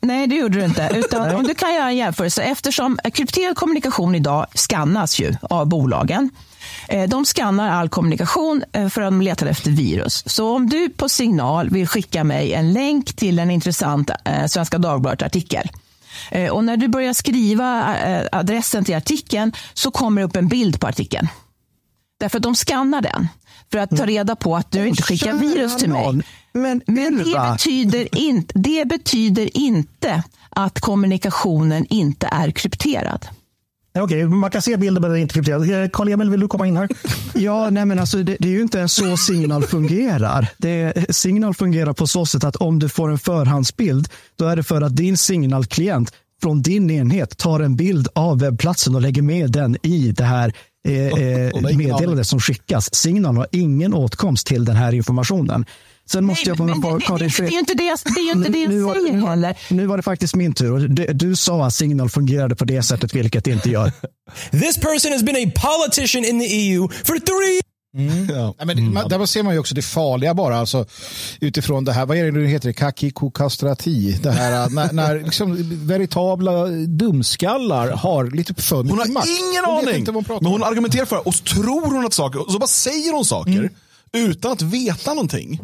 Nej, 0.00 0.26
det 0.26 0.34
gjorde 0.34 0.58
du 0.58 0.64
inte. 0.64 0.90
Utan, 0.94 1.34
om 1.34 1.42
du 1.42 1.54
kan 1.54 1.74
göra 1.74 1.88
en 1.88 1.96
jämförelse. 1.96 2.42
Eftersom 2.42 2.98
krypterad 3.12 3.56
kommunikation 3.56 4.14
idag 4.14 4.46
skannas 4.54 5.20
ju 5.20 5.34
av 5.42 5.66
bolagen. 5.66 6.30
Eh, 6.88 7.08
de 7.08 7.24
skannar 7.24 7.70
all 7.70 7.88
kommunikation 7.88 8.64
eh, 8.72 8.88
för 8.88 9.02
att 9.02 9.06
de 9.06 9.22
letar 9.22 9.46
efter 9.46 9.70
virus. 9.70 10.22
Så 10.26 10.56
om 10.56 10.68
du 10.68 10.88
på 10.88 11.08
signal 11.08 11.70
vill 11.70 11.88
skicka 11.88 12.24
mig 12.24 12.52
en 12.52 12.72
länk 12.72 13.16
till 13.16 13.38
en 13.38 13.50
intressant 13.50 14.10
eh, 14.24 14.46
Svenska 14.46 14.78
Dagbladet-artikel 14.78 15.70
och 16.50 16.64
när 16.64 16.76
du 16.76 16.88
börjar 16.88 17.12
skriva 17.12 17.96
adressen 18.32 18.84
till 18.84 18.96
artikeln 18.96 19.52
så 19.74 19.90
kommer 19.90 20.20
det 20.20 20.26
upp 20.26 20.36
en 20.36 20.48
bild 20.48 20.80
på 20.80 20.86
artikeln. 20.86 21.28
Därför 22.20 22.38
att 22.38 22.42
de 22.42 22.54
skannar 22.54 23.00
den 23.00 23.28
för 23.72 23.78
att 23.78 23.90
ta 23.90 23.96
mm. 23.96 24.06
reda 24.06 24.36
på 24.36 24.56
att 24.56 24.70
du 24.70 24.88
inte 24.88 25.02
skickar 25.02 25.32
virus 25.32 25.76
till 25.76 25.90
mig. 25.90 26.22
Men, 26.56 26.82
Men 26.86 27.18
det, 27.18 27.50
betyder 27.52 28.18
in, 28.18 28.46
det 28.54 28.88
betyder 28.88 29.56
inte 29.56 30.22
att 30.50 30.80
kommunikationen 30.80 31.86
inte 31.90 32.28
är 32.32 32.50
krypterad. 32.50 33.26
Okej, 33.98 34.26
okay, 34.26 34.36
man 34.36 34.50
kan 34.50 34.62
se 34.62 34.76
bilden 34.76 35.00
men 35.00 35.10
den 35.10 35.18
är 35.18 35.22
inte 35.22 35.34
krypterad. 35.34 35.82
Eh, 35.84 35.90
Karl-Emil, 35.92 36.30
vill 36.30 36.40
du 36.40 36.48
komma 36.48 36.66
in 36.66 36.76
här? 36.76 36.88
Ja, 37.34 37.70
nej 37.70 37.86
men 37.86 37.98
alltså, 37.98 38.22
det, 38.22 38.36
det, 38.40 38.48
är 38.48 38.52
ju 38.52 38.62
inte 38.62 38.88
så 38.88 39.16
Signal 39.16 39.64
fungerar. 39.64 40.48
Det, 40.58 41.06
signal 41.16 41.54
fungerar 41.54 41.92
på 41.92 42.06
så 42.06 42.26
sätt 42.26 42.44
att 42.44 42.56
om 42.56 42.78
du 42.78 42.88
får 42.88 43.10
en 43.10 43.18
förhandsbild, 43.18 44.08
då 44.36 44.44
är 44.46 44.56
det 44.56 44.62
för 44.62 44.82
att 44.82 44.96
din 44.96 45.16
signalklient 45.16 46.12
från 46.42 46.62
din 46.62 46.90
enhet 46.90 47.38
tar 47.38 47.60
en 47.60 47.76
bild 47.76 48.08
av 48.14 48.38
webbplatsen 48.38 48.94
och 48.94 49.00
lägger 49.00 49.22
med 49.22 49.50
den 49.52 49.76
i 49.82 50.12
det 50.12 50.24
här 50.24 50.52
eh, 50.88 51.06
eh 51.06 51.76
meddelandet 51.76 52.26
som 52.26 52.40
skickas. 52.40 52.94
Signal 52.94 53.36
har 53.36 53.46
ingen 53.52 53.94
åtkomst 53.94 54.46
till 54.46 54.64
den 54.64 54.76
här 54.76 54.94
informationen. 54.94 55.64
Sen 56.10 56.24
måste 56.24 56.50
Nej, 56.50 56.58
jag 56.68 56.80
bara 56.80 56.98
det, 56.98 57.24
det, 57.24 57.36
det, 57.38 57.46
är 57.46 57.50
ju 57.50 57.58
inte 57.58 57.74
det 57.74 57.84
jag, 57.84 57.98
det, 58.14 58.20
är 58.20 58.36
inte 58.36 58.48
det 58.48 58.58
jag 58.58 58.70
nu, 58.70 58.82
säger 58.82 59.12
nu, 59.12 59.26
heller. 59.26 59.56
Nu 59.70 59.86
var 59.86 59.96
det 59.96 60.02
faktiskt 60.02 60.34
min 60.34 60.54
tur. 60.54 60.88
Du, 60.88 61.06
du 61.06 61.36
sa 61.36 61.66
att 61.66 61.74
Signal 61.74 62.10
fungerade 62.10 62.56
på 62.56 62.64
det 62.64 62.82
sättet, 62.82 63.14
vilket 63.14 63.44
det 63.44 63.50
inte 63.50 63.70
gör. 63.70 63.92
This 64.50 64.76
person 64.76 65.12
has 65.12 65.22
been 65.22 65.48
a 65.48 65.52
politician 65.54 66.24
in 66.24 66.40
the 66.40 66.46
EU 66.46 66.88
for 66.88 67.18
three 67.18 67.60
Mm. 67.96 68.26
Ja. 68.36 68.54
men, 68.58 68.70
mm. 68.70 68.94
man, 68.94 69.08
där 69.08 69.26
ser 69.26 69.42
man 69.42 69.54
ju 69.54 69.60
också 69.60 69.74
det 69.74 69.82
farliga 69.82 70.34
bara, 70.34 70.56
alltså, 70.58 70.86
utifrån 71.40 71.84
det 71.84 71.92
här, 71.92 72.06
vad 72.06 72.16
är 72.16 72.24
det 72.24 72.30
nu 72.30 72.46
heter, 72.46 72.72
kakikokastrati, 72.72 74.18
det 74.22 74.30
här 74.30 74.70
när, 74.70 74.92
när 74.92 75.20
liksom, 75.20 75.56
veritabla 75.86 76.66
dumskallar 76.86 77.90
har 77.90 78.24
lite 78.30 78.54
för 78.54 78.82
mycket 78.82 79.12
makt. 79.12 79.28
Hon 79.28 79.36
har 79.36 79.50
ingen 79.50 79.64
aning, 79.64 80.06
hon 80.14 80.38
men 80.40 80.52
hon 80.52 80.62
argumenterar 80.62 81.04
för 81.04 81.16
det 81.16 81.22
och 81.22 81.44
tror 81.44 81.94
hon 81.94 82.06
att 82.06 82.14
saker, 82.14 82.46
och 82.46 82.52
så 82.52 82.58
bara 82.58 82.66
säger 82.66 83.12
hon 83.12 83.24
saker 83.24 83.52
mm. 83.52 83.70
utan 84.12 84.52
att 84.52 84.62
veta 84.62 85.14
någonting. 85.14 85.60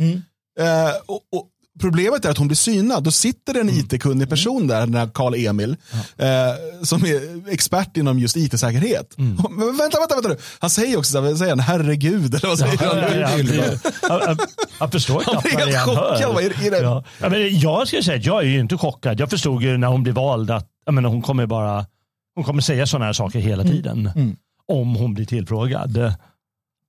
Mm. 0.60 0.86
Eh, 0.86 0.92
och, 1.06 1.20
och, 1.32 1.48
Problemet 1.80 2.24
är 2.24 2.30
att 2.30 2.38
hon 2.38 2.48
blir 2.48 2.56
synad. 2.56 3.04
Då 3.04 3.10
sitter 3.10 3.54
en 3.54 3.68
mm. 3.68 3.78
it-kunnig 3.78 4.28
person 4.28 4.66
där, 4.66 4.80
den 4.80 4.94
här 4.94 5.08
Karl 5.14 5.34
Emil, 5.34 5.76
ja. 6.16 6.24
eh, 6.26 6.54
som 6.82 7.04
är 7.04 7.50
expert 7.52 7.96
inom 7.96 8.18
just 8.18 8.36
it-säkerhet. 8.36 9.18
Mm. 9.18 9.36
Vänta, 9.78 9.98
vänta, 9.98 10.14
vänta 10.14 10.28
nu. 10.28 10.36
Han 10.58 10.70
säger 10.70 10.98
också, 10.98 11.20
vad 11.20 11.38
säger 11.38 11.50
han, 11.50 11.60
herregud, 11.60 12.34
eller 12.34 12.48
vad 12.48 12.58
säger 12.58 12.78
ja, 12.80 12.88
han? 13.28 14.36
Ja, 14.36 14.36
jag 14.80 14.92
förstår 14.92 15.20
knappt 15.20 15.54
vad 15.54 15.68
det 15.68 15.72
är 15.72 15.78
han 15.78 15.96
hör. 15.96 16.32
Vad 16.32 16.44
är, 16.44 16.66
är 16.66 16.70
det? 16.70 16.78
Ja. 16.80 17.04
Ja, 17.20 17.28
men 17.28 17.60
jag 17.60 17.88
ska 17.88 18.02
säga 18.02 18.18
att 18.18 18.26
jag 18.26 18.42
är 18.42 18.46
ju 18.46 18.60
inte 18.60 18.78
chockad. 18.78 19.20
Jag 19.20 19.30
förstod 19.30 19.62
ju 19.62 19.76
när 19.76 19.88
hon 19.88 20.02
blev 20.02 20.14
vald 20.14 20.50
att 20.50 20.68
jag 20.84 20.94
menar, 20.94 21.08
hon 21.08 21.22
kommer 21.22 21.46
bara 21.46 21.86
hon 22.34 22.44
kommer 22.44 22.62
säga 22.62 22.86
sådana 22.86 23.04
här 23.04 23.12
saker 23.12 23.38
hela 23.38 23.62
mm. 23.62 23.74
tiden. 23.74 23.98
Mm. 23.98 24.12
Mm. 24.16 24.36
Om 24.68 24.94
hon 24.94 25.14
blir 25.14 25.26
tillfrågad. 25.26 26.14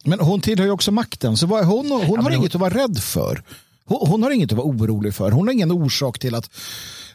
Men 0.03 0.19
hon 0.19 0.41
tillhör 0.41 0.65
ju 0.65 0.71
också 0.71 0.91
makten, 0.91 1.37
så 1.37 1.47
vad 1.47 1.61
är 1.61 1.65
hon, 1.65 1.91
hon 1.91 2.19
har 2.19 2.31
inget 2.31 2.53
hon... 2.53 2.63
att 2.63 2.73
vara 2.73 2.83
rädd 2.83 2.97
för. 2.99 3.43
Hon, 3.85 4.07
hon, 4.07 4.23
har 4.23 4.31
inget 4.31 4.51
att 4.51 4.57
vara 4.57 4.67
orolig 4.67 5.15
för. 5.15 5.31
Hon 5.31 5.47
har 5.47 5.53
ingen 5.53 5.71
orsak 5.71 6.19
till 6.19 6.35
att... 6.35 6.49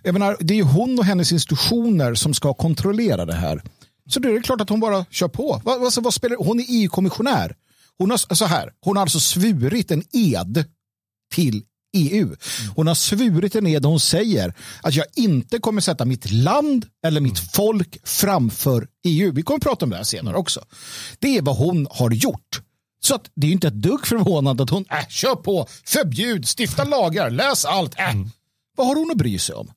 Jag 0.03 0.13
menar, 0.13 0.37
det 0.41 0.55
är 0.55 0.57
ju 0.59 0.63
hon 0.63 0.99
och 0.99 1.05
hennes 1.05 1.33
institutioner 1.33 2.15
som 2.15 2.35
ska 2.35 2.55
kontrollera 2.55 3.25
det 3.25 3.35
här. 3.35 3.63
Så 4.09 4.21
det 4.21 4.29
är 4.29 4.43
klart 4.43 4.61
att 4.61 4.69
hon 4.69 4.81
bara 4.81 5.05
kör 5.11 5.29
på. 5.29 5.61
Vad, 5.65 5.81
vad, 5.81 6.03
vad 6.03 6.15
spelar, 6.15 6.37
hon 6.37 6.61
är 6.61 6.65
EU-kommissionär. 6.69 7.57
Hon 7.99 8.11
har, 8.11 8.35
så 8.35 8.45
här, 8.45 8.73
hon 8.81 8.97
har 8.97 9.03
alltså 9.03 9.21
svurit 9.21 9.91
en 9.91 10.03
ed 10.13 10.65
till 11.35 11.63
EU. 11.97 12.37
Hon 12.77 12.87
har 12.87 12.95
svurit 12.95 13.55
en 13.55 13.67
ed 13.67 13.85
och 13.85 13.91
hon 13.91 14.01
säger 14.01 14.55
att 14.83 14.95
jag 14.95 15.07
inte 15.17 15.59
kommer 15.59 15.81
sätta 15.81 16.05
mitt 16.05 16.31
land 16.31 16.87
eller 17.07 17.21
mitt 17.21 17.39
folk 17.39 17.99
framför 18.05 18.89
EU. 19.05 19.33
Vi 19.33 19.43
kommer 19.43 19.59
att 19.59 19.65
prata 19.65 19.85
om 19.85 19.91
det 19.91 19.97
här 19.97 20.05
senare 20.05 20.37
också. 20.37 20.65
Det 21.19 21.37
är 21.37 21.43
vad 21.43 21.57
hon 21.57 21.87
har 21.91 22.11
gjort. 22.11 22.61
Så 23.01 23.15
att 23.15 23.31
det 23.35 23.47
är 23.47 23.51
inte 23.51 23.69
ett 23.69 23.75
dugg 23.75 24.07
förvånande 24.07 24.63
att 24.63 24.71
hon, 24.71 24.85
äh, 24.91 25.09
kör 25.09 25.35
på, 25.35 25.67
förbjud, 25.85 26.47
stifta 26.59 26.85
lagar, 26.85 27.31
läs 27.31 27.65
allt. 27.65 27.99
Äh. 27.99 28.11
Mm. 28.11 28.31
Vad 28.77 28.87
har 28.87 28.95
hon 28.95 29.11
att 29.11 29.17
bry 29.17 29.39
sig 29.39 29.55
om? 29.55 29.73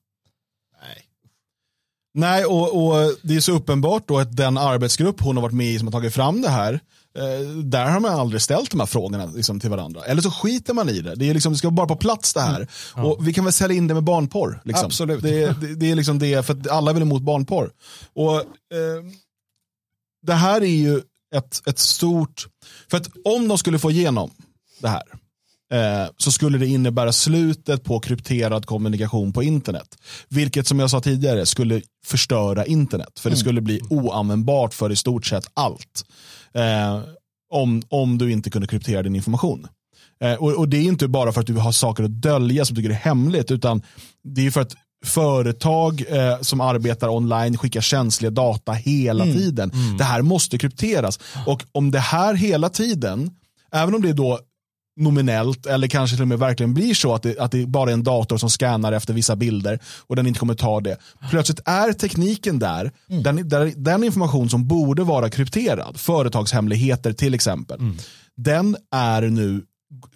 Nej. 0.82 1.04
Nej, 2.14 2.44
och, 2.44 2.86
och, 2.86 3.14
det 3.22 3.36
är 3.36 3.40
så 3.40 3.52
uppenbart 3.52 4.08
då 4.08 4.18
att 4.18 4.36
den 4.36 4.58
arbetsgrupp 4.58 5.20
hon 5.20 5.36
har 5.36 5.42
varit 5.42 5.54
med 5.54 5.66
i 5.66 5.78
som 5.78 5.86
har 5.86 5.92
tagit 5.92 6.14
fram 6.14 6.42
det 6.42 6.48
här, 6.48 6.80
eh, 7.18 7.48
där 7.48 7.86
har 7.86 8.00
man 8.00 8.12
aldrig 8.12 8.42
ställt 8.42 8.70
de 8.70 8.80
här 8.80 8.86
frågorna 8.86 9.26
liksom, 9.26 9.60
till 9.60 9.70
varandra. 9.70 10.04
Eller 10.04 10.22
så 10.22 10.30
skiter 10.30 10.74
man 10.74 10.88
i 10.88 11.00
det. 11.00 11.14
Det, 11.14 11.30
är 11.30 11.34
liksom, 11.34 11.52
det 11.52 11.58
ska 11.58 11.70
vara 11.70 11.86
på 11.86 11.96
plats 11.96 12.34
det 12.34 12.40
här. 12.40 12.56
Mm. 12.56 12.68
Ja. 12.96 13.02
Och 13.04 13.28
vi 13.28 13.32
kan 13.32 13.44
väl 13.44 13.52
sälja 13.52 13.76
in 13.76 13.86
det 13.86 13.94
med 13.94 14.02
barnporr. 14.02 14.60
Liksom. 14.64 14.86
Absolut. 14.86 15.22
Det, 15.22 15.60
det, 15.60 15.74
det, 15.74 15.90
är 15.90 15.94
liksom 15.94 16.18
det, 16.18 16.46
för 16.46 16.70
alla 16.70 16.90
är 16.90 16.94
väl 16.94 17.02
emot 17.02 17.22
barnporr. 17.22 17.70
Och, 18.14 18.36
eh, 18.36 18.44
det 20.26 20.34
här 20.34 20.60
är 20.60 20.66
ju 20.66 21.00
ett, 21.34 21.62
ett 21.66 21.78
stort... 21.78 22.46
För 22.92 22.96
att 22.96 23.08
om 23.24 23.48
de 23.48 23.58
skulle 23.58 23.78
få 23.78 23.90
igenom 23.90 24.30
det 24.80 24.88
här 24.88 25.02
eh, 25.72 26.10
så 26.16 26.32
skulle 26.32 26.58
det 26.58 26.66
innebära 26.66 27.12
slutet 27.12 27.84
på 27.84 28.00
krypterad 28.00 28.66
kommunikation 28.66 29.32
på 29.32 29.42
internet. 29.42 29.98
Vilket 30.28 30.66
som 30.66 30.78
jag 30.78 30.90
sa 30.90 31.00
tidigare 31.00 31.46
skulle 31.46 31.82
förstöra 32.04 32.66
internet. 32.66 33.18
För 33.18 33.30
det 33.30 33.34
mm. 33.34 33.40
skulle 33.40 33.60
bli 33.60 33.80
oanvändbart 33.90 34.74
för 34.74 34.92
i 34.92 34.96
stort 34.96 35.26
sett 35.26 35.44
allt. 35.54 36.04
Eh, 36.54 37.00
om, 37.50 37.82
om 37.88 38.18
du 38.18 38.32
inte 38.32 38.50
kunde 38.50 38.68
kryptera 38.68 39.02
din 39.02 39.16
information. 39.16 39.66
Eh, 40.22 40.34
och, 40.34 40.58
och, 40.58 40.68
det 40.68 40.76
är 40.76 40.82
inte 40.82 41.08
bara 41.08 41.32
för 41.32 41.40
att 41.40 41.46
du 41.46 41.54
har 41.54 41.72
saker 41.72 42.04
att 42.04 42.22
dölja 42.22 42.64
som 42.64 42.74
du 42.74 42.82
tycker 42.82 42.94
är 42.94 42.98
hemligt. 42.98 43.50
Utan 43.50 43.82
det 44.24 44.46
är 44.46 44.50
för 44.50 44.60
att 44.60 44.76
företag 45.04 46.04
eh, 46.08 46.40
som 46.40 46.60
arbetar 46.60 47.08
online 47.08 47.58
skickar 47.58 47.80
känsliga 47.80 48.30
data 48.30 48.72
hela 48.72 49.24
mm. 49.24 49.36
tiden. 49.36 49.70
Mm. 49.70 49.96
Det 49.96 50.04
här 50.04 50.22
måste 50.22 50.58
krypteras. 50.58 51.18
Och 51.46 51.64
om 51.72 51.90
det 51.90 51.98
här 51.98 52.34
hela 52.34 52.68
tiden, 52.68 53.30
även 53.72 53.94
om 53.94 54.02
det 54.02 54.08
är 54.08 54.14
då 54.14 54.38
nominellt 54.96 55.66
eller 55.66 55.88
kanske 55.88 56.16
till 56.16 56.22
och 56.22 56.28
med 56.28 56.38
verkligen 56.38 56.74
blir 56.74 56.94
så 56.94 57.14
att 57.14 57.22
det, 57.22 57.38
att 57.38 57.50
det 57.50 57.66
bara 57.66 57.90
är 57.90 57.94
en 57.94 58.02
dator 58.02 58.36
som 58.36 58.50
scannar 58.50 58.92
efter 58.92 59.14
vissa 59.14 59.36
bilder 59.36 59.78
och 60.06 60.16
den 60.16 60.26
inte 60.26 60.40
kommer 60.40 60.54
ta 60.54 60.80
det. 60.80 60.96
Plötsligt 61.30 61.60
är 61.64 61.92
tekniken 61.92 62.58
där, 62.58 62.92
mm. 63.10 63.22
den, 63.22 63.48
där 63.48 63.72
den 63.76 64.04
information 64.04 64.50
som 64.50 64.68
borde 64.68 65.04
vara 65.04 65.30
krypterad, 65.30 66.00
företagshemligheter 66.00 67.12
till 67.12 67.34
exempel, 67.34 67.80
mm. 67.80 67.96
den 68.36 68.76
är 68.90 69.22
nu 69.22 69.62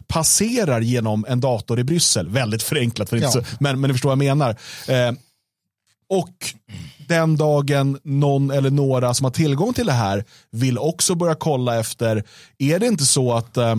passerar 0.06 0.80
genom 0.80 1.24
en 1.28 1.40
dator 1.40 1.78
i 1.78 1.84
Bryssel. 1.84 2.28
Väldigt 2.28 2.62
förenklat, 2.62 3.08
för 3.08 3.16
ja. 3.16 3.30
så, 3.30 3.42
men, 3.60 3.80
men 3.80 3.88
ni 3.88 3.94
förstår 3.94 4.08
vad 4.08 4.24
jag 4.24 4.36
menar. 4.36 4.56
Eh, 4.88 5.12
och 6.08 6.54
den 7.08 7.36
dagen 7.36 7.98
någon 8.02 8.50
eller 8.50 8.70
några 8.70 9.14
som 9.14 9.24
har 9.24 9.30
tillgång 9.30 9.74
till 9.74 9.86
det 9.86 9.92
här 9.92 10.24
vill 10.50 10.78
också 10.78 11.14
börja 11.14 11.34
kolla 11.34 11.80
efter, 11.80 12.24
är 12.58 12.78
det 12.78 12.86
inte 12.86 13.06
så 13.06 13.32
att 13.32 13.56
eh, 13.56 13.76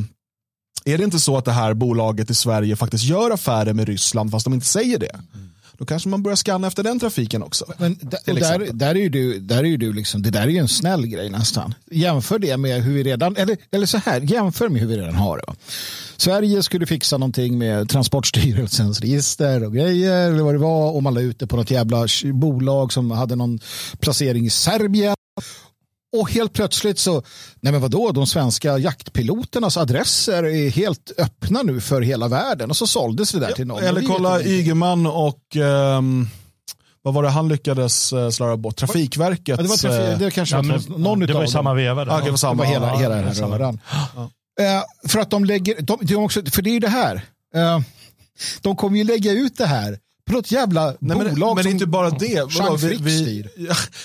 är 0.86 0.98
det 0.98 1.04
inte 1.04 1.20
så 1.20 1.38
att 1.38 1.46
det 1.46 1.52
här 1.52 1.74
bolaget 1.74 2.30
i 2.30 2.36
Sverige 2.36 2.76
faktiskt 2.76 3.04
gör 3.04 3.32
affärer 3.32 3.74
med 3.74 3.88
Ryssland 3.88 4.32
fast 4.32 4.44
de 4.44 4.54
inte 4.54 4.66
säger 4.66 5.00
det? 5.00 5.14
Mm. 5.34 5.50
Då 5.78 5.86
kanske 5.86 6.10
man 6.10 6.24
börjar 6.24 6.36
scanna 6.36 6.68
efter 6.68 6.84
den 6.84 7.00
trafiken 7.00 7.44
också. 7.44 7.66
Men 7.78 8.00
där, 8.02 8.74
där, 8.74 8.96
är 8.96 9.00
ju 9.00 9.10
du, 9.10 9.40
där 9.40 9.64
är 9.64 9.78
du 9.78 9.94
liksom, 9.94 10.22
det 10.22 10.30
där 10.30 10.42
är 10.42 10.48
ju 10.48 10.58
en 10.58 10.68
snäll 10.68 11.08
grej 11.08 11.30
nästan. 11.30 11.74
Jämför 11.92 12.40
det 12.40 12.58
med 12.58 12.84
hur 12.84 12.94
vi 12.94 13.04
redan, 13.04 13.36
eller, 13.36 13.58
eller 13.72 13.86
så 13.86 13.98
här, 13.98 14.22
jämför 14.22 14.70
med 14.70 14.82
hur 14.82 14.88
vi 14.88 14.98
redan 14.98 15.16
har 15.16 15.38
det. 15.38 15.54
Sverige 16.18 16.64
skulle 16.64 16.86
fixa 16.86 17.18
någonting 17.18 17.58
med 17.58 17.90
Transportstyrelsens 17.90 19.02
register 19.02 19.64
och 19.64 19.74
grejer 19.74 20.32
eller 20.32 20.44
vad 20.44 20.54
det 20.54 20.60
var 20.60 20.92
och 20.92 21.04
man 21.04 21.14
la 21.14 21.22
ut 21.22 21.40
det 21.40 21.48
på 21.48 21.56
något 21.56 21.72
jävla 21.72 22.08
bolag 22.34 22.94
som 22.94 23.12
hade 23.12 23.36
någon 23.36 23.60
placering 24.00 24.46
i 24.46 24.50
Serbien. 24.50 25.16
Och 26.18 26.32
helt 26.32 26.54
plötsligt 26.54 27.00
så, 27.00 27.24
nej 27.62 27.72
men 27.72 27.82
vadå, 27.82 28.12
de 28.12 28.28
svenska 28.28 28.78
jaktpiloternas 28.78 29.78
adresser 29.78 30.44
är 30.44 30.70
helt 30.70 31.12
öppna 31.18 31.64
nu 31.64 31.82
för 31.82 32.02
hela 32.02 32.28
världen 32.28 32.70
och 32.70 32.78
så 32.78 32.88
såldes 32.88 33.32
det 33.32 33.40
där 33.40 33.52
till 33.52 33.68
någon. 33.68 33.84
Eller 33.84 34.02
kolla 34.02 34.42
Ygeman 34.42 35.08
och 35.08 35.56
um, 35.98 36.30
vad 37.02 37.14
var 37.14 37.24
det 37.24 37.30
han 37.30 37.48
lyckades 37.48 38.14
uh, 38.14 38.30
slarva 38.30 38.58
bort? 38.58 38.76
Trafikverket. 38.76 39.48
Ja, 39.48 39.56
det 39.56 39.70
var 39.70 39.78
trafik, 39.78 40.20
det 40.20 40.32
kanske 40.32 40.56
ja, 40.56 40.62
men, 40.62 40.82
någon 40.88 41.20
det 41.20 41.34
var 41.34 41.44
i 41.44 41.48
samma 41.48 41.74
veva. 41.74 42.02
Ah, 42.02 42.22
det, 42.22 42.30
var 42.30 42.38
samma, 42.38 42.64
det 42.64 42.70
var 42.70 42.74
hela, 42.74 42.98
hela 42.98 43.16
den 43.16 43.24
här 43.24 43.34
röran. 43.34 43.80
Ja. 44.16 44.30
Uh, 44.62 45.10
för 45.10 45.20
att 45.20 45.30
de 45.30 45.46
lägger, 45.46 45.82
de, 45.82 46.00
de 46.02 46.16
också, 46.16 46.42
för 46.46 46.62
det 46.62 46.70
är 46.70 46.74
ju 46.74 46.80
det 46.80 46.90
här. 46.90 47.16
Uh, 47.56 47.80
de 48.62 48.76
kommer 48.76 48.98
ju 48.98 49.04
lägga 49.04 49.32
ut 49.32 49.58
det 49.58 49.66
här 49.66 50.00
på 50.28 50.34
något 50.34 50.52
jävla 50.52 50.86
Nej, 51.00 51.18
men, 51.18 51.34
bolag 51.34 51.56
Men 51.56 51.64
som 51.64 51.72
inte 51.72 51.86
bara 51.86 52.10
det. 52.10 52.60
Vadå, 52.60 52.76
vi, 52.76 52.98
vi, 53.02 53.46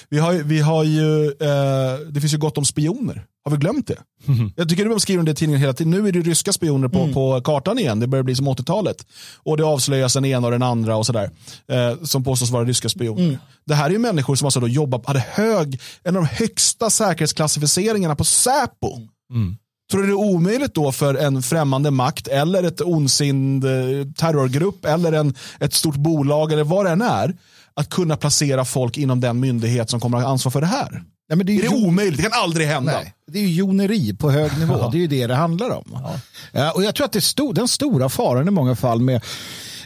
vi, 0.09 0.19
har, 0.19 0.33
vi 0.33 0.61
har 0.61 0.85
ju, 0.85 1.27
eh, 1.27 1.99
det 2.11 2.21
finns 2.21 2.35
ju 2.35 2.39
gott 2.39 2.59
om 2.59 2.65
spioner. 2.65 3.25
Har 3.45 3.53
vi 3.53 3.57
glömt 3.57 3.87
det? 3.87 3.97
Mm. 4.29 4.53
Jag 4.57 4.69
tycker 4.69 4.85
du 4.85 5.01
skriver 5.01 5.19
om 5.19 5.25
det 5.25 5.31
i 5.31 5.35
tidningen 5.35 5.61
hela 5.61 5.73
tiden. 5.73 5.91
Nu 5.91 6.09
är 6.09 6.13
det 6.13 6.21
ryska 6.21 6.53
spioner 6.53 6.89
på, 6.89 6.99
mm. 6.99 7.15
på 7.15 7.41
kartan 7.45 7.79
igen. 7.79 8.01
Det 8.01 8.07
börjar 8.07 8.23
bli 8.23 8.35
som 8.35 8.49
80-talet. 8.49 9.07
Och 9.37 9.57
det 9.57 9.65
avslöjas 9.65 10.15
den 10.15 10.25
ena 10.25 10.47
och 10.47 10.51
den 10.51 10.63
andra 10.63 10.97
och 10.97 11.07
sådär. 11.07 11.31
Eh, 11.69 12.03
som 12.03 12.25
påstås 12.25 12.51
vara 12.51 12.65
ryska 12.65 12.89
spioner. 12.89 13.25
Mm. 13.25 13.37
Det 13.67 13.75
här 13.75 13.87
är 13.87 13.91
ju 13.91 13.99
människor 13.99 14.35
som 14.35 14.47
alltså 14.47 14.61
då 14.61 14.69
jobbar, 14.69 15.03
hade 15.07 15.21
hög, 15.21 15.81
en 16.03 16.17
av 16.17 16.23
de 16.23 16.29
högsta 16.29 16.91
säkerhetsklassificeringarna 16.91 18.17
på 18.17 18.25
Säpo. 18.25 18.99
Mm. 19.33 19.57
Tror 19.93 20.03
du 20.03 20.07
det 20.07 20.13
är 20.13 20.15
omöjligt 20.15 20.75
då 20.75 20.93
för 20.93 21.15
en 21.15 21.43
främmande 21.43 21.91
makt 21.91 22.29
eller 22.29 22.63
ett 22.63 22.81
ondsind 22.81 23.65
eh, 23.65 23.71
terrorgrupp 24.17 24.85
eller 24.85 25.13
en, 25.13 25.35
ett 25.61 25.75
stort 25.75 25.97
bolag 25.97 26.53
eller 26.53 26.65
vad 26.65 26.87
det 26.87 26.91
än 26.91 27.03
är 27.03 27.35
att 27.75 27.89
kunna 27.89 28.17
placera 28.17 28.65
folk 28.65 28.99
inom 28.99 29.21
den 29.21 29.41
myndighet 29.41 29.91
som 29.91 30.01
kommer 30.01 30.19
att 30.19 30.25
ha 30.25 30.31
ansvar 30.31 30.51
för 30.53 30.61
det 30.61 30.67
här? 30.67 30.91
Nej, 31.29 31.37
men 31.37 31.47
det 31.47 31.53
är, 31.53 31.59
är 31.59 31.63
det 31.63 31.87
omöjligt? 31.87 32.17
Det 32.17 32.23
kan 32.23 32.43
aldrig 32.43 32.67
hända. 32.67 32.93
Nej, 32.93 33.15
det 33.27 33.39
är 33.39 33.43
ju 33.43 33.55
joneri 33.55 34.15
på 34.15 34.31
hög 34.31 34.59
nivå. 34.59 34.77
Ja. 34.81 34.89
Det 34.93 34.99
är 34.99 35.01
ju 35.01 35.07
det 35.07 35.27
det 35.27 35.35
handlar 35.35 35.71
om. 35.71 35.85
Ja. 35.93 36.15
Ja, 36.53 36.73
och 36.73 36.85
Jag 36.85 36.95
tror 36.95 37.05
att 37.05 37.13
det 37.13 37.21
sto 37.21 37.53
den 37.53 37.69
stora 37.69 38.09
faran 38.09 38.49
i 38.49 38.51
många 38.51 38.77
fall 38.77 39.01
med 39.01 39.17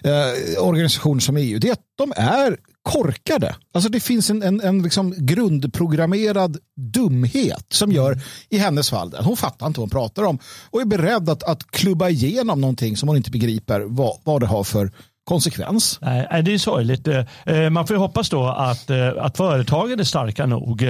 eh, 0.03 0.63
organisationer 0.63 1.21
som 1.21 1.37
EU 1.37 1.59
det 1.59 1.69
är 1.69 1.73
att 1.73 1.81
de 1.99 2.13
är 2.17 2.57
korkade. 2.87 3.57
Alltså 3.73 3.91
det 3.91 4.01
finns 4.01 4.31
en, 4.31 4.43
en, 4.43 4.61
en 4.61 4.83
liksom 4.83 5.15
grundprogrammerad 5.19 6.59
dumhet 6.77 7.67
som 7.69 7.93
gör, 7.93 8.21
i 8.49 8.59
hennes 8.59 8.91
fall, 8.91 9.17
hon 9.21 9.37
fattar 9.37 9.67
inte 9.67 9.81
vad 9.81 9.93
hon 9.93 10.01
pratar 10.01 10.23
om 10.23 10.39
och 10.71 10.81
är 10.81 10.85
beredd 10.85 11.29
att, 11.31 11.43
att 11.43 11.71
klubba 11.71 12.09
igenom 12.09 12.61
någonting 12.61 12.97
som 12.97 13.09
hon 13.09 13.17
inte 13.17 13.31
begriper 13.31 13.81
vad, 13.81 14.19
vad 14.25 14.41
det 14.43 14.47
har 14.47 14.65
för 14.65 14.91
konsekvens. 15.27 15.99
Nej, 16.03 16.43
det 16.43 16.55
är 16.55 16.59
sorgligt. 16.59 17.09
Eh, 17.09 17.25
eh, 17.47 17.71
man 17.71 17.87
får 17.87 17.95
hoppas 17.95 18.31
då 18.31 18.47
att, 18.47 18.91
eh, 18.91 19.09
att 19.19 19.37
företagen 19.37 20.01
är 20.01 20.05
starka 20.05 20.47
nog. 20.47 20.83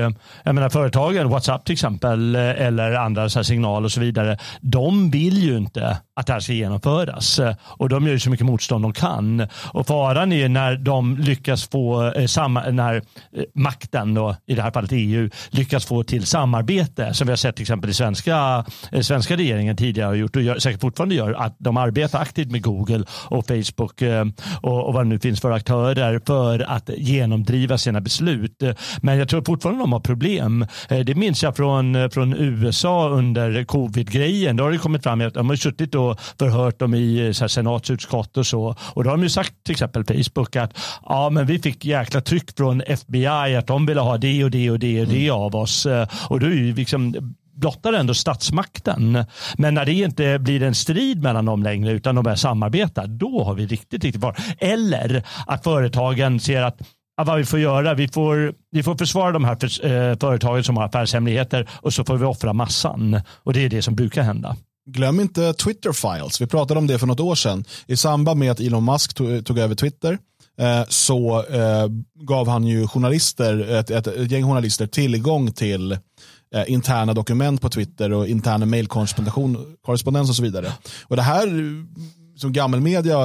Jag 0.43 0.55
menar 0.55 0.69
företagen, 0.69 1.29
WhatsApp 1.29 1.65
till 1.65 1.73
exempel, 1.73 2.37
eller 2.37 2.93
andra 2.93 3.29
så 3.29 3.45
signaler 3.45 3.85
och 3.85 3.93
så 3.93 4.01
vidare. 4.01 4.39
De 4.61 5.11
vill 5.11 5.43
ju 5.43 5.57
inte 5.57 5.99
att 6.17 6.27
det 6.27 6.33
här 6.33 6.41
ska 6.41 6.53
genomföras 6.53 7.41
och 7.61 7.89
de 7.89 8.07
gör 8.07 8.13
ju 8.13 8.19
så 8.19 8.31
mycket 8.31 8.47
motstånd 8.47 8.85
de 8.85 8.93
kan. 8.93 9.49
Och 9.65 9.87
faran 9.87 10.33
är 10.33 10.49
när 10.49 10.77
de 10.77 11.17
lyckas 11.17 11.69
få 11.69 12.13
samma, 12.27 12.71
när 12.71 13.03
makten 13.55 14.15
då, 14.15 14.37
i 14.47 14.55
det 14.55 14.63
här 14.63 14.71
fallet 14.71 14.91
EU, 14.93 15.31
lyckas 15.51 15.85
få 15.85 16.03
till 16.03 16.27
samarbete 16.27 17.15
som 17.15 17.27
vi 17.27 17.33
har 17.33 17.37
sett 17.37 17.57
till 17.57 17.63
exempel 17.63 17.91
i 17.91 17.95
svenska, 17.95 18.65
svenska 19.01 19.37
regeringen 19.37 19.77
tidigare 19.77 20.07
har 20.07 20.15
gjort 20.15 20.37
och 20.37 20.43
gör, 20.43 20.59
säkert 20.59 20.81
fortfarande 20.81 21.15
gör, 21.15 21.33
att 21.33 21.57
de 21.59 21.77
arbetar 21.77 22.21
aktivt 22.21 22.51
med 22.51 22.63
Google 22.63 23.05
och 23.11 23.47
Facebook 23.47 24.03
och, 24.63 24.87
och 24.87 24.95
vad 24.95 25.05
det 25.05 25.09
nu 25.09 25.19
finns 25.19 25.41
för 25.41 25.51
aktörer 25.51 26.21
för 26.27 26.71
att 26.71 26.91
genomdriva 26.97 27.79
sina 27.79 28.01
beslut. 28.01 28.63
Men 29.01 29.19
jag 29.19 29.29
tror 29.29 29.43
fortfarande 29.47 29.83
de 29.83 29.93
har 29.93 30.01
problem. 30.01 30.67
Eh, 30.89 30.99
det 30.99 31.15
minns 31.15 31.43
jag 31.43 31.57
från, 31.57 32.11
från 32.11 32.35
USA 32.35 33.09
under 33.09 33.65
covid-grejen. 33.65 34.57
Då 34.57 34.65
har 34.65 34.71
det 34.71 34.79
kommit 34.79 35.03
fram 35.03 35.21
att 35.21 35.35
de 35.35 35.49
har 35.49 35.57
suttit 35.57 35.95
och 35.95 36.21
förhört 36.39 36.79
dem 36.79 36.95
i 36.95 37.35
så 37.35 37.45
här, 37.45 37.49
senatsutskott 37.49 38.37
och 38.37 38.47
så. 38.47 38.75
Och 38.81 39.05
då 39.05 39.11
har 39.11 39.17
de 39.17 39.23
ju 39.23 39.29
sagt 39.29 39.53
till 39.65 39.73
exempel 39.73 40.05
Facebook 40.05 40.57
att 40.57 40.79
ja, 41.05 41.31
men 41.31 41.47
vi 41.47 41.59
fick 41.59 41.85
jäkla 41.85 42.21
tryck 42.21 42.57
från 42.57 42.83
FBI 42.87 43.57
att 43.57 43.67
de 43.67 43.87
ville 43.87 44.01
ha 44.01 44.19
det 44.19 44.45
och 44.45 44.51
det 44.51 44.71
och 44.71 44.79
det 44.79 45.01
och 45.01 45.09
det 45.09 45.27
mm. 45.27 45.35
av 45.41 45.57
oss. 45.57 45.87
Eh, 45.87 46.09
och 46.29 46.41
då 46.41 46.47
är 46.47 46.51
ju 46.51 46.75
liksom 46.75 47.15
blottar 47.57 47.93
ändå 47.93 48.15
statsmakten. 48.15 49.25
Men 49.57 49.75
när 49.75 49.85
det 49.85 49.93
inte 49.93 50.39
blir 50.39 50.63
en 50.63 50.75
strid 50.75 51.23
mellan 51.23 51.45
dem 51.45 51.63
längre 51.63 51.93
utan 51.93 52.15
de 52.15 52.25
börjar 52.25 52.37
samarbeta, 52.37 53.07
då 53.07 53.45
har 53.45 53.55
vi 53.55 53.67
riktigt, 53.67 54.05
riktigt 54.05 54.23
var. 54.23 54.37
Eller 54.59 55.23
att 55.47 55.65
företagen 55.65 56.41
ser 56.41 56.63
att 56.63 56.81
vad 57.25 57.39
vi 57.39 57.45
får 57.45 57.59
göra, 57.59 57.95
vi 57.95 58.09
får, 58.09 58.55
vi 58.71 58.83
får 58.83 58.95
försvara 58.95 59.33
de 59.33 59.45
här 59.45 59.57
för, 59.57 59.87
eh, 59.87 60.17
företagen 60.19 60.65
som 60.65 60.77
har 60.77 60.85
affärshemligheter 60.85 61.69
och 61.73 61.95
så 61.95 62.05
får 62.05 62.17
vi 62.17 62.25
offra 62.25 62.53
massan. 62.53 63.21
Och 63.29 63.53
det 63.53 63.65
är 63.65 63.69
det 63.69 63.83
som 63.83 63.95
brukar 63.95 64.23
hända. 64.23 64.57
glöm 64.91 65.21
inte 65.21 65.53
Twitter 65.53 65.93
files. 65.93 66.41
Vi 66.41 66.47
pratade 66.47 66.79
om 66.81 66.87
det 66.87 66.99
för 66.99 67.07
något 67.07 67.21
år 67.21 67.35
sedan. 67.35 67.65
I 67.87 67.97
samband 67.97 68.41
med 68.41 68.51
att 68.51 68.61
Elon 68.61 68.85
Musk 68.85 69.15
tog, 69.15 69.47
tog 69.47 69.59
över 69.59 69.75
Twitter 69.75 70.19
eh, 70.61 70.85
så 70.89 71.45
eh, 71.51 71.87
gav 72.21 72.49
han 72.49 72.67
ju 72.67 72.89
journalister, 72.89 73.71
ett, 73.71 73.91
ett, 73.91 74.07
ett 74.07 74.31
gäng 74.31 74.45
journalister 74.45 74.87
tillgång 74.87 75.53
till 75.53 75.99
eh, 76.55 76.73
interna 76.73 77.15
dokument 77.15 77.61
på 77.61 77.69
Twitter 77.69 78.13
och 78.13 78.29
interna 78.29 78.67
mailkorrespondens 78.67 80.31
och 80.31 80.37
så 80.37 80.43
vidare. 80.43 80.73
Och 81.03 81.17
det 81.17 81.23
här 81.23 81.47
som 82.37 82.53
gammelmedia 82.53 83.17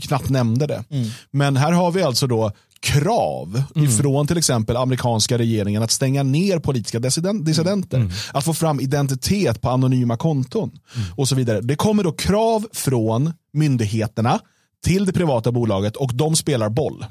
knappt 0.00 0.30
nämnde 0.30 0.66
det. 0.66 0.84
Mm. 0.90 1.08
Men 1.30 1.56
här 1.56 1.72
har 1.72 1.90
vi 1.90 2.02
alltså 2.02 2.26
då 2.26 2.52
krav 2.80 3.62
mm. 3.74 3.88
ifrån 3.88 4.26
till 4.26 4.38
exempel 4.38 4.76
amerikanska 4.76 5.38
regeringen 5.38 5.82
att 5.82 5.90
stänga 5.90 6.22
ner 6.22 6.58
politiska 6.58 6.98
dissidenter. 6.98 7.96
Mm. 7.96 8.10
Att 8.32 8.44
få 8.44 8.54
fram 8.54 8.80
identitet 8.80 9.60
på 9.60 9.70
anonyma 9.70 10.16
konton 10.16 10.70
mm. 10.96 11.08
och 11.16 11.28
så 11.28 11.34
vidare. 11.34 11.60
Det 11.60 11.76
kommer 11.76 12.04
då 12.04 12.12
krav 12.12 12.66
från 12.72 13.32
myndigheterna 13.52 14.40
till 14.84 15.06
det 15.06 15.12
privata 15.12 15.52
bolaget 15.52 15.96
och 15.96 16.14
de 16.14 16.36
spelar 16.36 16.68
boll. 16.68 17.06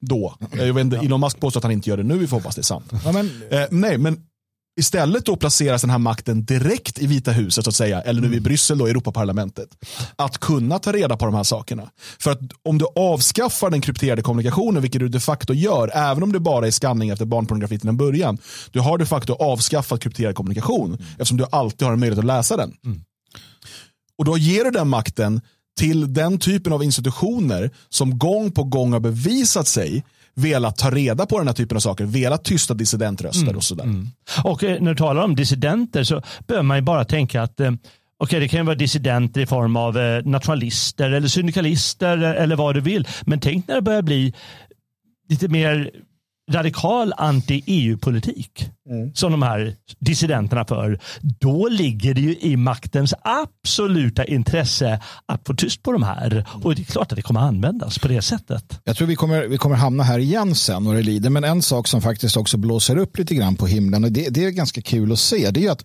Då. 0.00 0.34
Jag 0.52 0.74
vet 0.74 0.84
inte, 0.84 0.96
Elon 0.96 1.20
Musk 1.20 1.40
påstår 1.40 1.60
att 1.60 1.64
han 1.64 1.72
inte 1.72 1.90
gör 1.90 1.96
det 1.96 2.02
nu, 2.02 2.18
vi 2.18 2.26
får 2.26 2.36
hoppas 2.36 2.54
det 2.54 2.60
är 2.60 2.62
sant. 2.62 2.92
Ja, 3.04 3.12
men, 3.12 3.30
eh, 3.50 3.66
nej, 3.70 3.98
men 3.98 4.22
Istället 4.80 5.26
då 5.26 5.36
placeras 5.36 5.80
den 5.80 5.90
här 5.90 5.98
makten 5.98 6.44
direkt 6.44 6.98
i 6.98 7.06
Vita 7.06 7.32
huset, 7.32 7.64
så 7.64 7.70
att 7.70 7.76
säga, 7.76 8.00
eller 8.00 8.20
nu 8.20 8.26
i 8.26 8.30
mm. 8.30 8.42
Bryssel, 8.42 8.78
då, 8.78 8.86
Europaparlamentet. 8.86 9.68
Att 10.16 10.38
kunna 10.38 10.78
ta 10.78 10.92
reda 10.92 11.16
på 11.16 11.24
de 11.24 11.34
här 11.34 11.42
sakerna. 11.42 11.90
För 12.18 12.30
att 12.30 12.38
om 12.62 12.78
du 12.78 12.86
avskaffar 12.96 13.70
den 13.70 13.80
krypterade 13.80 14.22
kommunikationen, 14.22 14.82
vilket 14.82 15.00
du 15.00 15.08
de 15.08 15.20
facto 15.20 15.54
gör, 15.54 15.90
även 15.94 16.22
om 16.22 16.32
det 16.32 16.40
bara 16.40 16.66
är 16.66 16.70
skanning 16.70 17.10
efter 17.10 17.24
barnpornografi 17.24 17.78
till 17.78 17.88
en 17.88 17.96
början, 17.96 18.38
du 18.70 18.80
har 18.80 18.98
de 18.98 19.06
facto 19.06 19.32
avskaffat 19.32 20.00
krypterad 20.00 20.34
kommunikation, 20.34 20.94
mm. 20.94 21.06
eftersom 21.12 21.36
du 21.36 21.44
alltid 21.52 21.86
har 21.86 21.92
en 21.92 22.00
möjlighet 22.00 22.18
att 22.18 22.24
läsa 22.24 22.56
den. 22.56 22.72
Mm. 22.84 23.00
Och 24.18 24.24
då 24.24 24.38
ger 24.38 24.64
du 24.64 24.70
den 24.70 24.88
makten 24.88 25.40
till 25.78 26.14
den 26.14 26.38
typen 26.38 26.72
av 26.72 26.82
institutioner 26.82 27.70
som 27.88 28.18
gång 28.18 28.52
på 28.52 28.64
gång 28.64 28.92
har 28.92 29.00
bevisat 29.00 29.68
sig 29.68 30.04
velat 30.34 30.76
ta 30.76 30.90
reda 30.90 31.26
på 31.26 31.38
den 31.38 31.46
här 31.46 31.54
typen 31.54 31.76
av 31.76 31.80
saker, 31.80 32.04
velat 32.04 32.44
tysta 32.44 32.74
dissidentröster 32.74 33.42
mm. 33.42 33.56
och 33.56 33.64
sådär. 33.64 33.84
Mm. 33.84 34.08
Och 34.44 34.64
eh, 34.64 34.80
när 34.80 34.90
du 34.90 34.96
talar 34.96 35.22
om 35.22 35.36
dissidenter 35.36 36.04
så 36.04 36.22
behöver 36.46 36.62
man 36.62 36.76
ju 36.76 36.82
bara 36.82 37.04
tänka 37.04 37.42
att 37.42 37.60
eh, 37.60 37.72
Okej, 38.22 38.40
det 38.40 38.48
kan 38.48 38.60
ju 38.60 38.66
vara 38.66 38.76
dissidenter 38.76 39.40
i 39.40 39.46
form 39.46 39.76
av 39.76 39.98
eh, 39.98 40.24
nationalister 40.24 41.10
eller 41.10 41.28
syndikalister 41.28 42.18
eller 42.18 42.56
vad 42.56 42.74
du 42.74 42.80
vill. 42.80 43.08
Men 43.22 43.40
tänk 43.40 43.68
när 43.68 43.74
det 43.74 43.82
börjar 43.82 44.02
bli 44.02 44.34
lite 45.28 45.48
mer 45.48 45.90
radikal 46.50 47.12
anti-EU-politik 47.16 48.70
mm. 48.90 49.14
som 49.14 49.32
de 49.32 49.42
här 49.42 49.74
dissidenterna 49.98 50.64
för, 50.64 51.00
då 51.20 51.68
ligger 51.68 52.14
det 52.14 52.20
ju 52.20 52.36
i 52.40 52.56
maktens 52.56 53.14
absoluta 53.22 54.24
intresse 54.24 55.00
att 55.26 55.46
få 55.46 55.54
tyst 55.54 55.82
på 55.82 55.92
de 55.92 56.02
här. 56.02 56.46
Och 56.62 56.74
det 56.74 56.82
är 56.82 56.84
klart 56.84 57.12
att 57.12 57.16
det 57.16 57.22
kommer 57.22 57.40
användas 57.40 57.98
på 57.98 58.08
det 58.08 58.22
sättet. 58.22 58.80
Jag 58.84 58.96
tror 58.96 59.08
vi 59.08 59.16
kommer, 59.16 59.46
vi 59.46 59.58
kommer 59.58 59.76
hamna 59.76 60.02
här 60.02 60.18
igen 60.18 60.54
sen 60.54 60.86
och 60.86 60.94
det 60.94 61.02
lider. 61.02 61.30
Men 61.30 61.44
en 61.44 61.62
sak 61.62 61.88
som 61.88 62.02
faktiskt 62.02 62.36
också 62.36 62.56
blåser 62.56 62.96
upp 62.96 63.18
lite 63.18 63.34
grann 63.34 63.56
på 63.56 63.66
himlen 63.66 64.04
och 64.04 64.12
det, 64.12 64.28
det 64.28 64.44
är 64.44 64.50
ganska 64.50 64.82
kul 64.82 65.12
att 65.12 65.18
se. 65.18 65.50
Det 65.50 65.66
är 65.66 65.70
att 65.70 65.84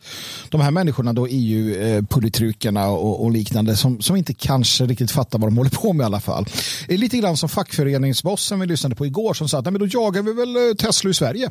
de 0.50 0.62
här 0.62 0.72
människorna 0.72 1.14
då 1.14 1.28
EU-politrukerna 1.30 2.88
och, 2.88 3.24
och, 3.24 3.32
liknande 3.32 3.76
som, 3.76 4.02
som 4.02 4.16
inte 4.16 4.34
kanske 4.34 4.86
riktigt 4.86 5.12
fattar 5.12 5.40
vad 5.40 5.50
de 5.50 5.58
håller 5.58 5.70
på 5.70 5.94
med 5.94 6.04
i 6.04 6.06
alla 6.06 6.20
fall. 6.20 6.46
Det 6.88 6.94
är 6.94 6.98
lite 6.98 7.18
grann 7.18 7.38
som 7.38 7.50
fackföreningsbossen 7.50 8.60
vi 8.60 8.66
lyssnade 8.66 8.96
på 8.96 9.06
igår 9.06 9.34
som 9.34 9.50
sa 9.50 9.60
att 9.60 9.66
men 9.66 9.80
då 9.80 9.88
jagar 9.88 10.22
vi 10.22 10.34
väl 10.34 10.56
Eh, 10.56 10.76
Tesla 10.76 11.10
i 11.10 11.14
Sverige. 11.14 11.50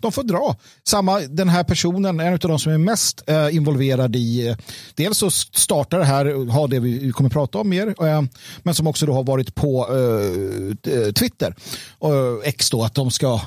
De 0.00 0.12
får 0.12 0.22
dra. 0.22 0.56
Samma, 0.92 1.20
den 1.20 1.48
här 1.48 1.64
personen, 1.64 2.20
en 2.20 2.32
av 2.32 2.38
de 2.38 2.58
som 2.58 2.72
är 2.72 2.78
mest 2.78 3.22
eh, 3.26 3.56
involverad 3.56 4.16
i, 4.16 4.48
eh, 4.48 4.56
dels 4.94 5.22
att 5.22 5.32
starta 5.32 5.98
det 5.98 6.04
här, 6.04 6.50
ha 6.50 6.66
det 6.66 6.80
vi 6.80 7.12
kommer 7.12 7.30
prata 7.30 7.58
om 7.58 7.68
mer, 7.68 7.86
eh, 8.06 8.22
men 8.62 8.74
som 8.74 8.86
också 8.86 9.06
då 9.06 9.12
har 9.12 9.24
varit 9.24 9.54
på 9.54 9.88
eh, 9.90 10.92
eh 10.92 11.12
Twitter, 11.12 11.54
och 11.98 12.46
X 12.46 12.70
då, 12.70 12.84
att 12.84 12.94
de 12.94 13.10
ska 13.10 13.40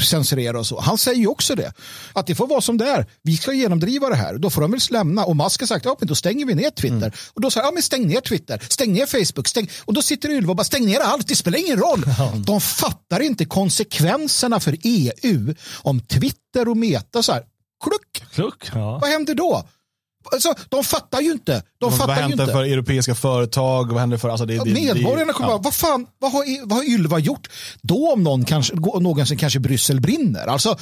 censurera 0.00 0.58
och 0.58 0.66
så. 0.66 0.80
Han 0.80 0.98
säger 0.98 1.18
ju 1.18 1.26
också 1.26 1.54
det, 1.54 1.72
att 2.12 2.26
det 2.26 2.34
får 2.34 2.46
vara 2.46 2.60
som 2.60 2.78
det 2.78 2.84
är. 2.84 3.06
Vi 3.22 3.36
ska 3.36 3.52
genomdriva 3.52 4.08
det 4.08 4.16
här, 4.16 4.38
då 4.38 4.50
får 4.50 4.60
de 4.60 4.70
väl 4.70 4.80
lämna. 4.90 5.24
Och 5.24 5.36
Musk 5.36 5.60
har 5.60 5.66
sagt, 5.66 5.84
ja 5.84 5.96
men 6.00 6.08
då 6.08 6.14
stänger 6.14 6.46
vi 6.46 6.54
ner 6.54 6.70
Twitter. 6.70 6.96
Mm. 6.96 7.12
Och 7.34 7.40
då 7.40 7.50
säger 7.50 7.66
ja 7.66 7.70
men 7.72 7.82
stäng 7.82 8.06
ner 8.06 8.20
Twitter, 8.20 8.62
stäng 8.68 8.92
ner 8.92 9.06
Facebook, 9.06 9.48
stäng. 9.48 9.70
och 9.84 9.94
då 9.94 10.02
sitter 10.02 10.30
Ylva 10.30 10.50
och 10.50 10.56
bara 10.56 10.64
stäng 10.64 10.86
ner 10.86 11.00
allt, 11.00 11.28
det 11.28 11.36
spelar 11.36 11.58
ingen 11.58 11.76
roll. 11.76 12.04
De 12.46 12.60
fattar 12.60 13.20
inte 13.20 13.44
konsekvenserna 13.44 14.60
för 14.60 14.76
EU 14.82 15.54
om 15.82 16.00
Twitter 16.00 16.49
och 16.58 16.76
Meta 16.76 17.22
så 17.22 17.32
här, 17.32 17.42
kluck, 17.84 18.32
kluck 18.32 18.70
ja. 18.74 18.98
vad 18.98 19.10
händer 19.10 19.34
då? 19.34 19.64
Alltså, 20.32 20.54
de 20.68 20.84
fattar 20.84 21.20
ju 21.20 21.32
inte. 21.32 21.62
De 21.78 21.92
fattar 21.92 22.06
vad 22.06 22.16
händer 22.16 22.46
för 22.46 22.64
europeiska 22.64 23.14
företag? 23.14 23.92
Vad 23.92 24.00
händer 24.00 24.16
för, 24.16 24.28
alltså 24.28 24.46
det, 24.46 24.64
det, 24.64 24.70
Medborgarna 24.70 25.32
kommer 25.32 25.50
ja. 25.50 25.58
bara, 25.58 25.62
vad 25.62 25.74
fan, 25.74 26.06
vad 26.18 26.32
har, 26.32 26.66
vad 26.66 26.78
har 26.78 26.84
Ylva 26.84 27.18
gjort? 27.18 27.48
Då 27.82 28.12
om 28.12 28.22
någon 28.22 28.44
kanske, 28.44 28.74
någonsin 28.74 29.38
kanske 29.38 29.60
Bryssel 29.60 30.00
brinner. 30.00 30.46
Alltså, 30.46 30.78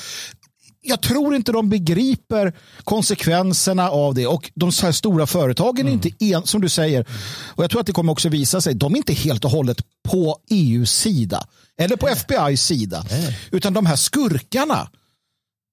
jag 0.82 1.00
tror 1.00 1.34
inte 1.34 1.52
de 1.52 1.68
begriper 1.68 2.52
konsekvenserna 2.84 3.90
av 3.90 4.14
det 4.14 4.26
och 4.26 4.50
de 4.54 4.72
så 4.72 4.86
här 4.86 4.92
stora 4.92 5.26
företagen 5.26 5.86
är 5.86 5.92
mm. 5.92 5.92
inte, 5.92 6.24
en, 6.24 6.46
som 6.46 6.60
du 6.60 6.68
säger, 6.68 7.06
och 7.54 7.64
jag 7.64 7.70
tror 7.70 7.80
att 7.80 7.86
det 7.86 7.92
kommer 7.92 8.12
också 8.12 8.28
visa 8.28 8.60
sig, 8.60 8.74
de 8.74 8.92
är 8.92 8.96
inte 8.96 9.12
helt 9.12 9.44
och 9.44 9.50
hållet 9.50 9.78
på 10.08 10.38
EUs 10.50 10.92
sida 10.92 11.46
eller 11.80 11.96
på 11.96 12.08
FBIs 12.08 12.62
sida, 12.62 13.04
Nej. 13.10 13.38
utan 13.50 13.72
de 13.72 13.86
här 13.86 13.96
skurkarna, 13.96 14.90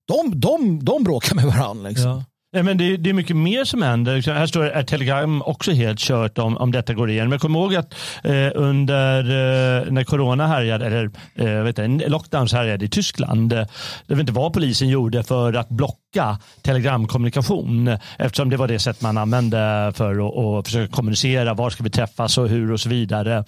de, 0.08 0.40
de, 0.40 0.86
de 0.86 1.04
bråkar 1.04 1.36
med 1.36 1.46
varandra. 1.46 1.90
Liksom. 1.90 2.10
Ja. 2.10 2.24
Nej, 2.56 2.64
men 2.64 2.78
det, 2.78 2.98
det, 2.98 3.10
är 3.10 3.14
mycket 3.14 3.36
mer 3.36 3.64
som 3.64 3.82
händer. 3.82 4.34
Här 4.34 4.48
står 4.48 4.70
att 4.70 4.88
Telegram 4.88 5.42
också 5.42 5.72
helt 5.72 6.00
kört 6.00 6.38
om, 6.38 6.58
om 6.58 6.72
detta 6.72 6.94
går 6.94 7.10
igenom. 7.10 7.32
Jag 7.32 7.42
kommer 7.42 7.60
ihåg 7.60 7.76
att 7.76 7.94
eh, 8.24 8.52
under 8.56 9.20
eh, 9.20 9.92
när 9.92 10.04
corona 10.04 10.48
härjade, 10.48 10.86
eller 10.86 11.12
eh, 11.36 11.64
vet 11.64 11.76
du, 11.76 11.88
lockdowns 11.88 12.54
härjade 12.54 12.86
i 12.86 12.90
Tyskland, 12.90 13.54
eh, 13.54 13.66
det 14.08 14.14
vet 14.14 14.20
inte 14.20 14.34
vad 14.34 14.54
polisen 14.54 14.90
gjorde 14.90 15.24
för 15.24 15.54
att 15.54 15.70
blocka 15.70 16.40
telegramkommunikation 16.62 17.98
eftersom 18.18 18.50
det 18.50 18.58
var 18.58 18.68
det 18.68 18.80
sätt 18.80 19.02
man 19.02 19.18
använde 19.18 19.92
för 19.96 20.28
att, 20.28 20.34
och 20.34 20.66
försöka 20.66 20.94
kommunicera. 20.94 21.54
Var 21.54 21.70
ska 21.70 21.84
vi 21.84 21.90
träffas 21.90 22.38
och 22.38 22.50
hur 22.50 22.72
och 22.72 22.80
så 22.80 22.90
vidare. 22.90 23.44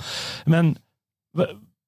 Men 0.45 0.77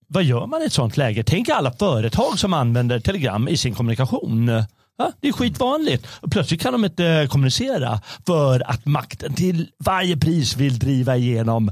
vad 0.10 0.24
gör 0.24 0.48
man 0.48 0.62
i 0.62 0.66
ett 0.66 0.74
sånt 0.74 0.98
läge? 0.98 1.24
Tänk 1.24 1.50
alla 1.50 1.72
företag 1.72 2.40
som 2.40 2.54
använder 2.54 3.00
telegram 3.00 3.48
i 3.48 3.58
sin 3.58 3.76
kommunikation. 3.76 4.64
Ja, 4.98 5.12
det 5.20 5.28
är 5.28 5.32
skitvanligt. 5.32 6.08
Plötsligt 6.32 6.62
kan 6.62 6.74
de 6.74 6.86
inte 6.86 7.28
kommunicera 7.32 8.02
för 8.26 8.70
att 8.70 8.86
makten 8.86 9.34
till 9.34 9.68
varje 9.78 10.18
pris 10.18 10.58
vill 10.58 10.80
driva 10.80 11.18
igenom 11.18 11.72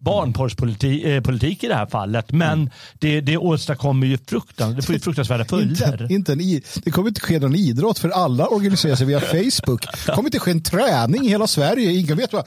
barnporrspolitik 0.00 1.04
eh, 1.04 1.64
i 1.64 1.68
det 1.68 1.74
här 1.74 1.86
fallet. 1.86 2.32
Men 2.32 2.52
mm. 2.52 2.70
det, 2.98 3.20
det 3.20 3.36
åstadkommer 3.36 4.06
ju 4.06 4.18
fruktan, 4.18 4.76
det 4.76 4.82
får 4.82 4.94
ju 4.94 5.00
fruktansvärda 5.00 5.44
följder. 5.44 6.02
Inte, 6.02 6.14
inte 6.14 6.32
en, 6.32 6.60
det 6.84 6.90
kommer 6.90 7.08
inte 7.08 7.20
ske 7.20 7.38
någon 7.38 7.54
idrott 7.54 7.98
för 7.98 8.08
alla 8.08 8.46
organiserar 8.46 8.96
sig 8.96 9.06
via 9.06 9.20
Facebook. 9.60 9.86
Det 10.06 10.12
kommer 10.12 10.28
inte 10.28 10.38
ske 10.38 10.50
en 10.50 10.62
träning 10.62 11.26
i 11.26 11.28
hela 11.28 11.46
Sverige. 11.46 11.92
Ingen 11.92 12.16
vet 12.16 12.32
vad. 12.32 12.46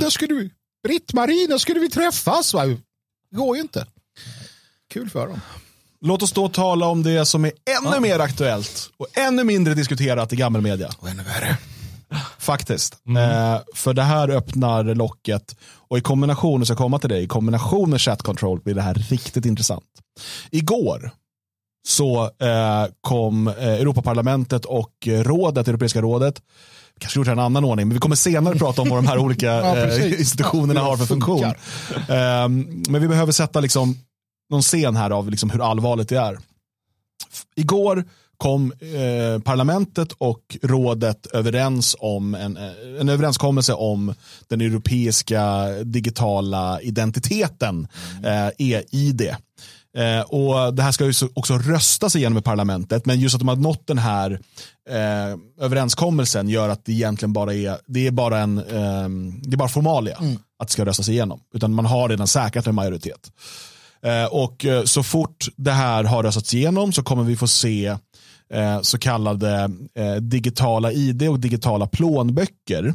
Där 0.00 0.10
skulle 0.10 0.34
vi, 0.34 0.50
Britt-Marie, 0.88 1.46
där 1.46 1.58
skulle 1.58 1.80
vi 1.80 1.88
träffas. 1.88 2.54
Va? 2.54 2.64
Det 2.64 2.76
går 3.30 3.56
ju 3.56 3.62
inte. 3.62 3.86
Kul 4.90 5.10
för 5.10 5.26
dem. 5.26 5.40
Låt 6.00 6.22
oss 6.22 6.32
då 6.32 6.48
tala 6.48 6.86
om 6.86 7.02
det 7.02 7.26
som 7.26 7.44
är 7.44 7.52
ännu 7.78 7.94
ja. 7.94 8.00
mer 8.00 8.18
aktuellt 8.18 8.90
och 8.96 9.06
ännu 9.18 9.44
mindre 9.44 9.74
diskuterat 9.74 10.32
i 10.32 10.36
gammelmedia. 10.36 10.90
Och 10.98 11.08
ännu 11.08 11.22
värre. 11.22 11.58
Faktiskt. 12.38 12.96
Mm. 13.06 13.52
Eh, 13.54 13.60
för 13.74 13.94
det 13.94 14.02
här 14.02 14.30
öppnar 14.30 14.84
locket 14.84 15.56
och 15.88 15.98
i 15.98 16.00
kombination, 16.00 16.64
jag 16.68 16.78
komma 16.78 16.98
till 16.98 17.10
det, 17.10 17.18
i 17.18 17.26
kombination 17.26 17.90
med 17.90 18.00
chat 18.00 18.22
control 18.22 18.60
blir 18.60 18.74
det 18.74 18.82
här 18.82 18.94
riktigt 18.94 19.44
intressant. 19.44 19.84
Igår 20.50 21.10
så 21.88 22.22
eh, 22.24 22.86
kom 23.00 23.48
eh, 23.48 23.54
Europaparlamentet 23.56 24.64
och 24.64 24.92
rådet, 25.06 25.68
Europeiska 25.68 26.00
rådet, 26.00 26.42
kanske 27.00 27.18
gjort 27.18 27.26
det 27.26 27.30
i 27.30 27.32
en 27.32 27.38
annan 27.38 27.64
ordning, 27.64 27.88
men 27.88 27.94
vi 27.94 28.00
kommer 28.00 28.16
senare 28.16 28.58
prata 28.58 28.82
om 28.82 28.88
vad 28.88 28.98
de 28.98 29.06
här 29.06 29.18
olika 29.18 29.46
ja, 29.46 29.76
eh, 29.76 30.20
institutionerna 30.20 30.80
har 30.80 30.96
för 30.96 31.06
funktion. 31.06 31.52
Men 32.88 33.00
vi 33.00 33.08
behöver 33.08 33.32
sätta 33.32 33.60
liksom 33.60 33.96
någon 34.50 34.62
scen 34.62 34.96
här 34.96 35.10
av 35.10 35.30
liksom 35.30 35.50
hur 35.50 35.70
allvarligt 35.70 36.08
det 36.08 36.18
är. 36.18 36.38
Igår 37.56 38.04
kom 38.36 38.72
eh, 38.72 39.42
parlamentet 39.42 40.12
och 40.12 40.58
rådet 40.62 41.26
överens 41.26 41.96
om 41.98 42.34
en, 42.34 42.56
eh, 42.56 43.00
en 43.00 43.08
överenskommelse 43.08 43.74
om 43.74 44.14
den 44.48 44.60
europeiska 44.60 45.68
digitala 45.84 46.80
identiteten, 46.80 47.88
eh, 48.24 48.48
e-id. 48.58 49.34
Eh, 49.96 50.20
och 50.20 50.74
det 50.74 50.82
här 50.82 50.92
ska 50.92 51.04
ju 51.04 51.12
också 51.34 51.58
röstas 51.58 52.16
igenom 52.16 52.38
i 52.38 52.42
parlamentet, 52.42 53.06
men 53.06 53.20
just 53.20 53.34
att 53.34 53.38
de 53.38 53.48
har 53.48 53.56
nått 53.56 53.86
den 53.86 53.98
här 53.98 54.40
eh, 54.90 55.64
överenskommelsen 55.64 56.48
gör 56.48 56.68
att 56.68 56.84
det 56.84 56.92
egentligen 56.92 57.32
bara 57.32 57.54
är, 57.54 57.78
det 57.86 58.06
är 58.06 58.10
bara 58.10 58.38
en, 58.38 58.58
eh, 58.58 59.08
det 59.42 59.54
är 59.54 59.56
bara 59.56 59.68
formalia 59.68 60.16
mm. 60.16 60.38
att 60.58 60.68
det 60.68 60.72
ska 60.72 60.84
röstas 60.84 61.08
igenom, 61.08 61.40
utan 61.54 61.74
man 61.74 61.86
har 61.86 62.08
redan 62.08 62.26
säkrat 62.26 62.66
en 62.66 62.74
majoritet. 62.74 63.30
Eh, 64.02 64.24
och 64.24 64.64
eh, 64.64 64.84
så 64.84 65.02
fort 65.02 65.46
det 65.56 65.72
här 65.72 66.04
har 66.04 66.22
röstats 66.22 66.54
igenom 66.54 66.92
så 66.92 67.02
kommer 67.02 67.22
vi 67.22 67.36
få 67.36 67.46
se 67.46 67.86
eh, 68.50 68.80
så 68.82 68.98
kallade 68.98 69.70
digitala 70.20 70.92
ID 70.92 71.28
och 71.28 71.40
digitala 71.40 71.86
plånböcker 71.86 72.94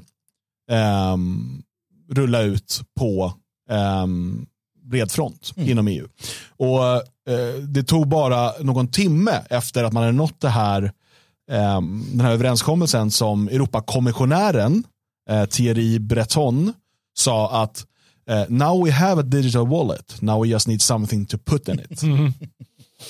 um, 0.72 1.64
rulla 2.12 2.42
ut 2.42 2.82
på 3.00 3.34
um, 4.04 4.46
bred 4.84 5.12
front 5.12 5.52
mm. 5.56 5.70
inom 5.70 5.88
EU. 5.88 6.08
Och 6.58 7.04
Det 7.68 7.84
tog 7.84 8.08
bara 8.08 8.52
någon 8.60 8.88
timme 8.88 9.42
efter 9.50 9.84
att 9.84 9.94
man 9.94 10.04
hade 10.04 10.16
nått 10.16 10.42
det 10.42 10.50
här, 10.50 10.92
um, 11.52 12.06
den 12.12 12.22
här 12.22 12.32
överenskommelsen 12.32 13.12
som 13.12 13.48
Europakommissionären 13.48 14.84
Thierry 15.50 16.00
Breton 16.00 16.74
sa 17.18 17.64
att 17.64 17.86
uh, 18.30 18.46
now 18.50 18.86
we 18.86 18.92
have 18.92 19.20
a 19.20 19.24
digital 19.24 19.68
wallet, 19.68 20.22
now 20.22 20.44
we 20.44 20.48
just 20.48 20.68
need 20.68 20.82
something 20.82 21.26
to 21.26 21.38
put 21.38 21.68
in 21.68 21.80
it. 21.80 22.04
Mm. 22.04 22.34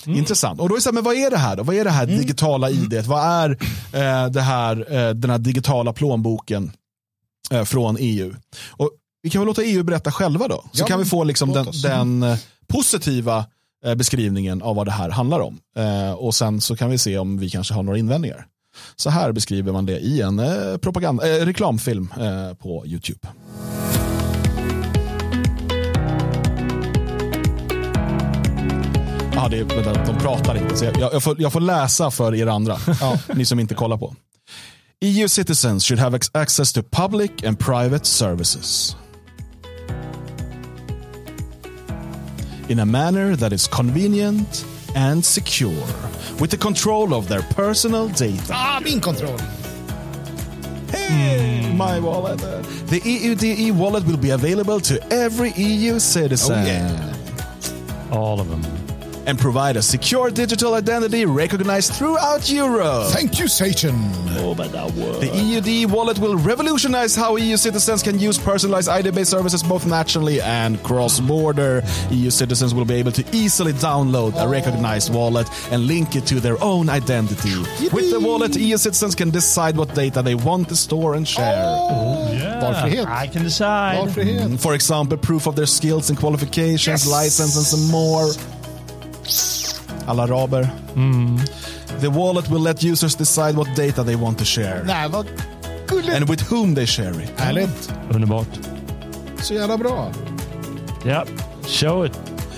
Mm. 0.05 0.19
Intressant. 0.19 0.59
Och 0.59 0.69
då 0.69 0.75
är 0.75 0.77
det 0.77 0.81
så 0.81 0.89
här, 0.89 0.93
men 0.93 1.03
vad 1.03 1.15
är 1.15 1.29
det 1.29 1.37
här 1.37 1.55
då? 1.55 1.63
Vad 1.63 1.75
är 1.75 1.83
det 1.83 1.89
här 1.89 2.03
mm. 2.03 2.17
digitala 2.17 2.69
id? 2.69 3.03
Vad 3.07 3.23
är 3.23 3.49
eh, 3.93 4.29
det 4.29 4.41
här, 4.41 4.93
eh, 4.93 5.09
den 5.09 5.29
här 5.29 5.37
digitala 5.37 5.93
plånboken 5.93 6.71
eh, 7.51 7.63
från 7.63 7.97
EU? 7.99 8.35
Och 8.69 8.91
vi 9.21 9.29
kan 9.29 9.41
väl 9.41 9.47
låta 9.47 9.63
EU 9.63 9.83
berätta 9.83 10.11
själva 10.11 10.47
då. 10.47 10.63
Så 10.71 10.81
ja, 10.81 10.85
kan 10.85 10.99
vi 10.99 11.05
få 11.05 11.23
liksom 11.23 11.53
den, 11.53 11.67
den, 11.83 12.23
eh, 12.23 12.37
positiva 12.67 13.45
eh, 13.85 13.95
beskrivningen 13.95 14.61
av 14.61 14.75
vad 14.75 14.87
det 14.87 14.91
här 14.91 15.09
handlar 15.09 15.39
om. 15.39 15.59
Och 16.17 16.35
sen 16.35 16.61
så 16.61 16.75
kan 16.75 16.89
vi 16.89 16.97
se 16.97 17.17
om 17.17 17.37
vi 17.37 17.49
kanske 17.49 17.73
har 17.73 17.83
några 17.83 17.99
invändningar. 17.99 18.45
Så 18.95 19.09
här 19.09 19.31
beskriver 19.31 19.71
man 19.71 19.85
det 19.85 19.99
i 19.99 20.21
en 20.21 20.41
propaganda, 20.81 21.23
reklamfilm 21.23 22.13
på 22.59 22.83
YouTube. 22.85 23.27
Ja, 29.43 29.49
det 29.49 29.57
är, 29.57 30.05
de 30.05 30.17
pratar 30.17 30.57
inte. 30.57 30.77
Så 30.77 30.85
jag, 30.85 31.13
jag, 31.13 31.23
får, 31.23 31.41
jag 31.41 31.53
får 31.53 31.59
läsa 31.59 32.11
för 32.11 32.35
er 32.35 32.47
andra, 32.47 32.77
ja, 33.01 33.19
ni 33.33 33.45
som 33.45 33.59
inte 33.59 33.75
kollar 33.75 33.97
på. 33.97 34.15
EU 35.01 35.27
citizens 35.27 35.85
should 35.85 35.99
have 35.99 36.19
access 36.33 36.73
to 36.73 36.81
public 36.91 37.31
and 37.47 37.59
private 37.59 38.05
services. 38.05 38.95
In 42.67 42.79
a 42.79 42.85
manner 42.85 43.35
that 43.35 43.53
is 43.53 43.67
convenient 43.67 44.65
and 44.95 45.25
secure. 45.25 45.87
With 46.39 46.51
the 46.51 46.57
control 46.57 47.13
of 47.13 47.27
their 47.27 47.41
personal 47.41 48.07
data. 48.07 48.53
Ah, 48.53 48.79
min 48.83 49.01
kontroll! 49.01 49.39
Hey, 50.91 51.63
mm. 51.63 51.77
my 51.77 51.99
wallet. 51.99 52.39
The 52.87 52.99
EUDE 52.99 53.71
wallet 53.71 54.05
will 54.05 54.17
be 54.17 54.29
available 54.29 54.79
to 54.79 55.13
every 55.13 55.51
EU 55.57 55.99
citizen. 55.99 56.59
Oh, 56.59 56.65
yeah. 56.65 57.13
All 58.11 58.39
of 58.39 58.49
them 58.49 58.82
and 59.25 59.37
provide 59.39 59.77
a 59.77 59.81
secure 59.81 60.29
digital 60.29 60.73
identity 60.73 61.25
recognized 61.25 61.93
throughout 61.93 62.49
Europe. 62.49 63.07
Thank 63.07 63.39
you, 63.39 63.47
Satan. 63.47 63.95
Oh, 64.37 64.53
but 64.55 64.71
that 64.71 64.91
word. 64.93 65.21
The 65.21 65.27
EUD 65.27 65.91
wallet 65.91 66.19
will 66.19 66.35
revolutionize 66.37 67.15
how 67.15 67.35
EU 67.35 67.57
citizens 67.57 68.03
can 68.03 68.19
use 68.19 68.37
personalized 68.37 68.89
ID-based 68.89 69.31
services 69.31 69.63
both 69.63 69.85
nationally 69.85 70.41
and 70.41 70.81
cross-border. 70.83 71.83
EU 72.11 72.29
citizens 72.29 72.73
will 72.73 72.85
be 72.85 72.95
able 72.95 73.11
to 73.11 73.23
easily 73.35 73.73
download 73.73 74.33
a 74.43 74.47
recognized 74.47 75.13
wallet 75.13 75.47
and 75.71 75.87
link 75.87 76.15
it 76.15 76.25
to 76.27 76.39
their 76.39 76.61
own 76.63 76.89
identity. 76.89 77.49
Yippee. 77.49 77.93
With 77.93 78.11
the 78.11 78.19
wallet, 78.19 78.55
EU 78.55 78.77
citizens 78.77 79.15
can 79.15 79.29
decide 79.29 79.77
what 79.77 79.93
data 79.93 80.21
they 80.21 80.35
want 80.35 80.69
to 80.69 80.75
store 80.75 81.15
and 81.15 81.27
share. 81.27 81.63
Oh, 81.65 82.31
yeah. 82.31 82.61
Valfrihet. 82.61 83.07
I 83.07 83.27
can 83.27 83.43
decide. 83.43 83.97
Valfrihet. 83.97 84.47
Mm, 84.47 84.59
for 84.59 84.73
example, 84.73 85.17
proof 85.17 85.47
of 85.47 85.55
their 85.55 85.65
skills 85.65 86.09
and 86.09 86.17
qualifications, 86.17 87.05
yes. 87.05 87.07
license 87.07 87.55
and 87.55 87.65
some 87.65 87.91
more. 87.91 88.29
Alla 90.07 90.23
araber. 90.23 90.69
Mm. 90.95 91.41
The 92.01 92.07
wallet 92.09 92.49
will 92.49 92.61
let 92.61 92.83
users 92.83 93.15
decide 93.15 93.55
what 93.55 93.67
data 93.75 94.03
they 94.03 94.15
want 94.15 94.37
to 94.37 94.45
share. 94.45 94.83
Nej, 94.85 95.09
vad 95.09 95.27
gulligt. 95.87 96.15
And 96.15 96.29
with 96.29 96.51
whom 96.51 96.75
they 96.75 96.85
share 96.85 97.23
it. 97.23 97.31
Härligt. 97.39 97.93
Underbart. 98.13 98.47
Så 99.41 99.53
jävla 99.53 99.77
bra. 99.77 100.11
Ja, 101.05 101.25
show 101.67 102.05
it. 102.05 102.13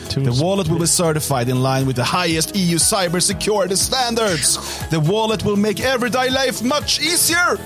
The 0.10 0.44
wallet 0.44 0.68
will 0.68 0.80
be 0.80 0.88
certified 0.88 1.50
in 1.50 1.62
line 1.64 1.86
with 1.86 1.96
the 1.98 2.04
highest 2.04 2.56
EU 2.56 2.78
cybersecurity 2.78 3.76
standards. 3.76 4.60
The 4.90 5.00
wallet 5.00 5.44
will 5.44 5.58
make 5.58 5.84
everyday 5.84 6.30
life 6.30 6.64
much 6.64 7.00
easier 7.02 7.58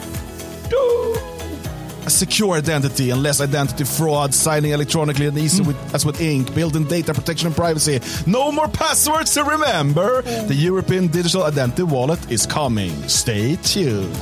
a 2.10 2.12
secure 2.12 2.58
identity 2.58 3.12
and 3.12 3.22
less 3.22 3.40
identity 3.40 3.84
fraud, 3.84 4.34
signing 4.34 4.72
electronically 4.72 5.28
and 5.28 5.38
easy 5.38 5.64
mm. 5.64 5.68
with, 5.68 5.96
as 5.96 6.06
with 6.06 6.22
ink, 6.22 6.54
built-in 6.56 6.86
data 6.88 7.14
protection 7.14 7.48
and 7.48 7.56
privacy. 7.56 8.00
No 8.26 8.52
more 8.52 8.68
passwords 8.68 9.34
to 9.36 9.44
remember. 9.44 10.24
Mm. 10.24 10.48
The 10.48 10.56
European 10.56 11.08
Digital 11.08 11.44
Identity 11.44 11.84
Wallet 11.84 12.20
is 12.32 12.48
coming. 12.48 12.92
Stay 13.08 13.58
tuned. 13.58 14.18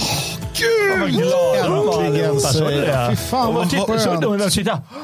Gud! 0.60 1.22
Äntligen 1.56 2.40
säger 2.40 3.10
Fy 3.10 3.16
fan 3.16 3.54
vad 3.54 3.72
skönt. 3.72 4.26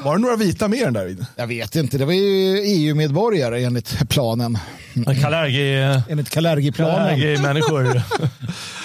Var 0.04 0.14
det 0.14 0.22
några 0.22 0.36
vita 0.36 0.68
med 0.68 0.78
den 0.78 0.92
där? 0.92 1.16
Jag 1.36 1.46
vet 1.46 1.76
inte. 1.76 1.98
Det 1.98 2.04
var 2.04 2.12
ju 2.12 2.58
EU-medborgare 2.64 3.64
enligt 3.64 4.08
planen. 4.08 4.58
Kalergi... 5.22 6.00
Enligt 6.08 6.30
Kalergi-planen. 6.30 7.20
Kalergi-människor. 7.20 8.02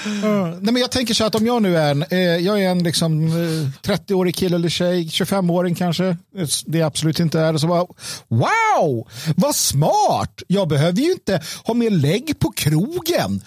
Nej, 0.62 0.74
men 0.74 0.78
jag 0.78 0.92
tänker 0.92 1.14
så 1.14 1.26
att 1.26 1.36
om 1.36 1.46
jag 1.46 1.62
nu 1.62 1.78
är 1.78 1.92
en, 1.92 2.04
eh, 2.10 2.20
jag 2.20 2.62
är 2.62 2.70
en 2.70 2.84
liksom, 2.84 3.28
eh, 3.28 3.90
30-årig 3.92 4.36
kille 4.36 4.56
eller 4.56 4.70
tjej, 4.70 5.08
25-åring 5.08 5.76
kanske, 5.76 6.18
det 6.66 6.82
absolut 6.82 7.20
inte 7.20 7.40
är, 7.40 7.58
så 7.58 7.68
bara, 7.68 7.86
wow, 8.28 9.08
vad 9.36 9.56
smart! 9.56 10.44
Jag 10.48 10.68
behöver 10.68 11.02
ju 11.02 11.12
inte 11.12 11.42
ha 11.64 11.74
mer 11.74 11.90
lägg 11.90 12.40
på 12.40 12.52
krogen 12.52 13.42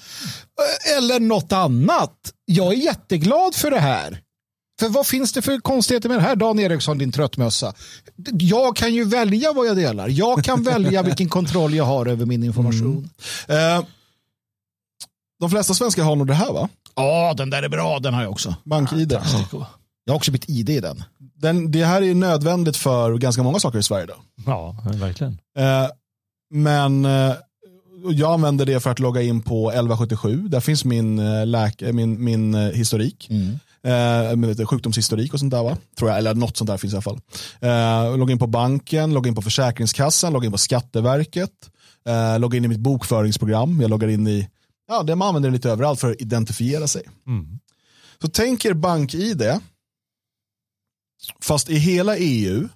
eh, 0.89 0.97
eller 0.99 1.21
något 1.21 1.53
annat. 1.53 2.17
Jag 2.45 2.73
är 2.73 2.77
jätteglad 2.77 3.55
för 3.55 3.71
det 3.71 3.81
här. 3.81 4.21
För 4.81 4.89
vad 4.89 5.07
finns 5.07 5.33
det 5.33 5.43
för 5.43 5.59
konstigheter 5.59 6.09
med 6.09 6.19
det 6.19 6.23
här, 6.23 6.37
Dan 6.37 6.59
Eriksson, 6.59 6.99
din 6.99 7.13
tröttmössa? 7.13 7.75
Jag 8.33 8.77
kan 8.77 8.95
ju 8.95 9.05
välja 9.05 9.53
vad 9.53 9.67
jag 9.67 9.77
delar. 9.77 10.09
Jag 10.09 10.45
kan 10.45 10.63
välja 10.65 11.03
vilken 11.03 11.29
kontroll 11.29 11.75
jag 11.75 11.85
har 11.85 12.07
över 12.07 12.27
min 12.27 12.45
information. 12.45 13.11
Mm. 13.49 13.79
Uh, 13.79 13.85
de 15.41 15.51
flesta 15.51 15.75
svenskar 15.75 16.03
har 16.03 16.17
nog 16.17 16.27
det 16.27 16.35
här 16.35 16.53
va? 16.53 16.69
Ja, 16.95 17.35
den 17.37 17.51
där 17.51 17.63
är 17.63 17.69
bra. 17.69 17.99
Den 17.99 18.15
har 18.15 18.23
jag 18.23 18.31
också. 18.31 18.55
BankID. 18.65 19.13
Ja. 19.13 19.67
Jag 20.05 20.13
har 20.13 20.17
också 20.17 20.33
bytt 20.33 20.51
ID 20.51 20.71
i 20.71 20.81
den. 20.81 21.05
den. 21.19 21.71
Det 21.71 21.85
här 21.85 22.03
är 22.03 22.15
nödvändigt 22.15 22.77
för 22.77 23.19
ganska 23.19 23.43
många 23.43 23.59
saker 23.59 23.79
i 23.79 23.83
Sverige. 23.83 24.07
Då. 24.07 24.15
Ja, 24.47 24.77
verkligen. 24.85 25.33
Uh, 25.59 25.89
men 26.51 27.05
uh, 27.05 27.35
jag 28.11 28.33
använder 28.33 28.67
det 28.67 28.81
för 28.81 28.91
att 28.91 28.99
logga 28.99 29.23
in 29.23 29.43
på 29.43 29.71
1177. 29.71 30.49
Där 30.49 30.61
finns 30.61 30.85
min, 30.85 31.51
läk 31.51 31.81
min, 31.81 32.25
min 32.25 32.55
historik. 32.55 33.27
Mm 33.31 33.59
eh, 33.85 34.67
sjukdomshistorik 34.67 35.33
och 35.33 35.41
sånt 35.41 35.51
där 35.51 35.63
va? 35.63 35.77
Tror 35.99 36.11
jag, 36.11 36.19
eller 36.19 36.35
något 36.35 36.57
sånt 36.57 36.69
där 36.69 36.77
finns 36.77 36.93
i 36.93 36.97
alla 36.97 37.03
fall. 37.03 37.21
Eh, 37.61 38.17
logga 38.17 38.33
in 38.33 38.39
på 38.39 38.47
banken, 38.47 39.15
logga 39.15 39.29
in 39.29 39.35
på 39.35 39.43
Försäkringskassan, 39.43 40.33
logga 40.33 40.47
in 40.47 40.53
på 40.53 40.59
Skatteverket, 40.59 41.71
eh, 42.07 42.39
logga 42.39 42.57
in 42.57 42.65
i 42.65 42.69
mitt 42.69 42.81
bokföringsprogram, 42.81 43.81
jag 43.81 43.91
loggar 43.91 44.09
in 44.09 44.27
i, 44.27 44.49
ja 44.89 45.03
det 45.03 45.17
man 45.17 45.29
använder 45.29 45.51
lite 45.51 45.71
överallt 45.71 46.01
för 46.01 46.11
att 46.11 46.21
identifiera 46.21 46.87
sig. 46.87 47.03
Mm. 47.27 47.59
Så 48.23 48.29
tänk 48.29 48.65
er 48.65 48.75
bank-id, 48.75 49.43
fast 51.41 51.71
i 51.71 51.77
hela 51.77 52.17
EU 52.17 52.69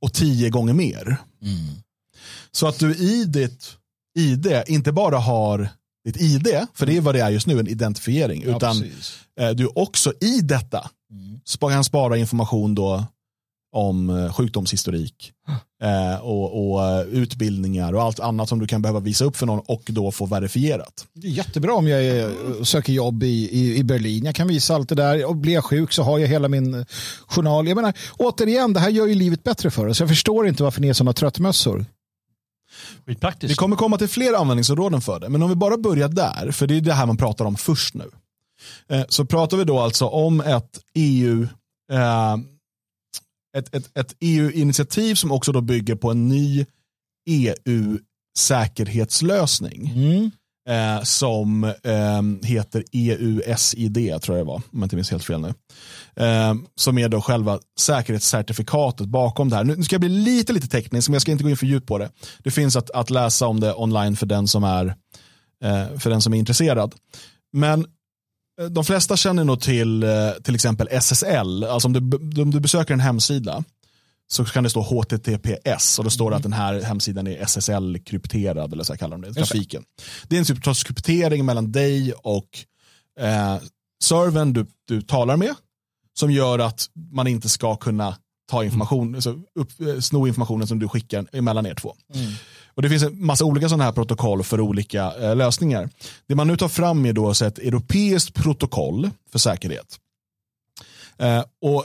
och 0.00 0.14
tio 0.14 0.50
gånger 0.50 0.72
mer. 0.72 1.16
Mm. 1.42 1.82
Så 2.50 2.66
att 2.66 2.78
du 2.78 2.94
i 2.94 3.24
ditt 3.24 3.76
ID 4.18 4.62
inte 4.66 4.92
bara 4.92 5.18
har 5.18 5.68
ditt 6.04 6.20
ID, 6.20 6.66
för 6.74 6.86
det 6.86 6.96
är 6.96 7.00
vad 7.00 7.14
det 7.14 7.20
är 7.20 7.30
just 7.30 7.46
nu, 7.46 7.60
en 7.60 7.68
identifiering. 7.68 8.42
Ja, 8.46 8.56
utan 8.56 8.80
precis. 8.80 9.18
Eh, 9.40 9.50
du 9.50 9.66
också 9.66 10.12
i 10.20 10.40
detta 10.40 10.90
mm. 11.12 11.40
kan 11.60 11.84
spara 11.84 12.16
information 12.16 12.74
då 12.74 13.04
om 13.72 14.10
eh, 14.10 14.32
sjukdomshistorik 14.32 15.32
eh, 15.82 16.20
och, 16.20 16.72
och, 16.72 17.04
utbildningar 17.10 17.92
och 17.92 18.02
allt 18.02 18.20
annat 18.20 18.48
som 18.48 18.58
du 18.58 18.66
kan 18.66 18.82
behöva 18.82 19.00
visa 19.00 19.24
upp 19.24 19.36
för 19.36 19.46
någon 19.46 19.60
och 19.66 19.82
då 19.86 20.10
få 20.10 20.26
verifierat. 20.26 21.06
Det 21.14 21.26
är 21.26 21.30
jättebra 21.30 21.74
om 21.74 21.88
jag 21.88 22.04
är, 22.04 22.64
söker 22.64 22.92
jobb 22.92 23.22
i, 23.22 23.48
i, 23.52 23.76
i, 23.76 23.84
Berlin. 23.84 24.24
Jag 24.24 24.34
kan 24.34 24.48
visa 24.48 24.74
allt 24.74 24.88
det 24.88 24.94
där 24.94 25.24
och 25.24 25.36
blir 25.36 25.54
jag 25.54 25.64
sjuk 25.64 25.92
så 25.92 26.02
har 26.02 26.18
jag 26.18 26.28
hela 26.28 26.48
min 26.48 26.86
journal. 27.26 27.68
Jag 27.68 27.76
menar, 27.76 27.92
återigen, 28.16 28.72
det 28.72 28.80
här 28.80 28.90
gör 28.90 29.06
ju 29.06 29.14
livet 29.14 29.42
bättre 29.42 29.70
för 29.70 29.86
oss. 29.86 30.00
Jag 30.00 30.08
förstår 30.08 30.48
inte 30.48 30.62
varför 30.62 30.80
ni 30.80 30.88
är 30.88 30.92
sådana 30.92 31.12
tröttmössor. 31.12 31.84
Vi 33.48 33.54
kommer 33.54 33.76
komma 33.76 33.98
till 33.98 34.08
fler 34.08 34.34
användningsområden 34.34 35.00
för 35.00 35.20
det, 35.20 35.28
men 35.28 35.42
om 35.42 35.48
vi 35.48 35.54
bara 35.54 35.76
börjar 35.76 36.08
där, 36.08 36.50
för 36.50 36.66
det 36.66 36.76
är 36.76 36.80
det 36.80 36.94
här 36.94 37.06
man 37.06 37.16
pratar 37.16 37.44
om 37.44 37.56
först 37.56 37.94
nu. 37.94 38.10
Eh, 38.88 39.04
så 39.08 39.24
pratar 39.24 39.56
vi 39.56 39.64
då 39.64 39.80
alltså 39.80 40.06
om 40.06 40.40
ett 40.40 40.80
EU 40.94 41.48
eh, 41.92 42.36
ett, 43.56 43.74
ett, 43.74 43.96
ett 43.96 44.16
EU-initiativ 44.20 45.14
som 45.14 45.32
också 45.32 45.52
då 45.52 45.60
bygger 45.60 45.94
på 45.94 46.10
en 46.10 46.28
ny 46.28 46.66
EU-säkerhetslösning. 47.28 49.92
Mm. 49.94 50.30
Eh, 50.68 51.02
som 51.02 51.64
eh, 51.64 52.22
heter 52.42 52.84
EUSID, 52.92 54.22
tror 54.22 54.38
jag 54.38 54.46
det 54.46 54.48
var, 54.48 54.54
om 54.54 54.62
jag 54.72 54.82
inte 54.82 54.96
minns 54.96 55.10
helt 55.10 55.24
fel 55.24 55.40
nu. 55.40 55.54
Eh, 56.24 56.54
som 56.76 56.98
är 56.98 57.08
då 57.08 57.20
själva 57.20 57.58
säkerhetscertifikatet 57.80 59.06
bakom 59.06 59.48
det 59.48 59.56
här. 59.56 59.64
Nu 59.64 59.82
ska 59.82 59.94
jag 59.94 60.00
bli 60.00 60.08
lite, 60.08 60.52
lite 60.52 60.68
teknisk, 60.68 61.08
men 61.08 61.12
jag 61.12 61.22
ska 61.22 61.32
inte 61.32 61.44
gå 61.44 61.50
in 61.50 61.56
för 61.56 61.66
djupt 61.66 61.86
på 61.86 61.98
det. 61.98 62.10
Det 62.38 62.50
finns 62.50 62.76
att, 62.76 62.90
att 62.90 63.10
läsa 63.10 63.46
om 63.46 63.60
det 63.60 63.74
online 63.74 64.16
för 64.16 64.26
den 64.26 64.48
som 64.48 64.64
är, 64.64 64.86
eh, 65.64 65.98
för 65.98 66.10
den 66.10 66.22
som 66.22 66.34
är 66.34 66.38
intresserad. 66.38 66.94
Men 67.52 67.86
eh, 68.60 68.66
de 68.66 68.84
flesta 68.84 69.16
känner 69.16 69.44
nog 69.44 69.60
till 69.60 70.02
eh, 70.02 70.30
till 70.44 70.54
exempel 70.54 70.88
SSL. 70.90 71.64
Alltså 71.64 71.88
om 71.88 71.92
du, 71.92 72.16
om 72.42 72.50
du 72.50 72.60
besöker 72.60 72.94
en 72.94 73.00
hemsida 73.00 73.64
så 74.28 74.44
kan 74.44 74.64
det 74.64 74.70
stå 74.70 74.80
HTTPS 74.80 75.98
och 75.98 76.04
då 76.04 76.10
står 76.10 76.30
det 76.30 76.36
att 76.36 76.42
den 76.42 76.52
här 76.52 76.82
hemsidan 76.82 77.26
är 77.26 77.44
SSL-krypterad 77.44 78.72
eller 78.72 78.84
så 78.84 78.96
kallar 78.96 79.18
de 79.18 79.28
det, 79.28 79.34
trafiken. 79.34 79.84
Det 80.28 80.36
är 80.36 80.38
en 80.38 80.44
typ 80.44 80.66
av 80.66 80.74
kryptering 80.74 81.44
mellan 81.44 81.72
dig 81.72 82.12
och 82.12 82.48
eh, 83.20 83.56
servern 84.04 84.52
du, 84.52 84.66
du 84.84 85.02
talar 85.02 85.36
med 85.36 85.54
som 86.18 86.30
gör 86.30 86.58
att 86.58 86.86
man 87.12 87.26
inte 87.26 87.48
ska 87.48 87.76
kunna 87.76 88.16
ta 88.50 88.64
information, 88.64 89.02
mm. 89.02 89.14
alltså 89.14 89.30
upp, 89.54 89.80
eh, 89.80 90.00
sno 90.00 90.26
informationen 90.26 90.66
som 90.66 90.78
du 90.78 90.88
skickar 90.88 91.40
mellan 91.40 91.66
er 91.66 91.74
två. 91.74 91.94
Mm. 92.14 92.32
Och 92.74 92.82
Det 92.82 92.88
finns 92.88 93.02
en 93.02 93.26
massa 93.26 93.44
olika 93.44 93.68
sådana 93.68 93.84
här 93.84 93.92
protokoll 93.92 94.42
för 94.42 94.60
olika 94.60 95.14
eh, 95.20 95.36
lösningar. 95.36 95.88
Det 96.26 96.34
man 96.34 96.46
nu 96.46 96.56
tar 96.56 96.68
fram 96.68 97.06
är 97.06 97.12
då 97.12 97.30
ett 97.30 97.58
europeiskt 97.58 98.34
protokoll 98.34 99.10
för 99.32 99.38
säkerhet. 99.38 99.98
Eh, 101.18 101.44
och 101.62 101.84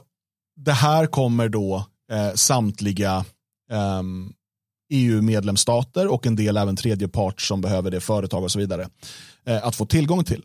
Det 0.55 0.71
här 0.73 1.05
kommer 1.05 1.49
då 1.49 1.85
eh, 2.13 2.33
samtliga 2.33 3.25
eh, 3.71 4.01
EU-medlemsstater 4.93 6.07
och 6.07 6.25
en 6.25 6.35
del 6.35 6.57
även 6.57 6.75
tredjepart 6.75 7.41
som 7.41 7.61
behöver 7.61 7.91
det, 7.91 8.01
företag 8.01 8.43
och 8.43 8.51
så 8.51 8.59
vidare, 8.59 8.89
eh, 9.45 9.67
att 9.67 9.75
få 9.75 9.85
tillgång 9.85 10.23
till. 10.23 10.41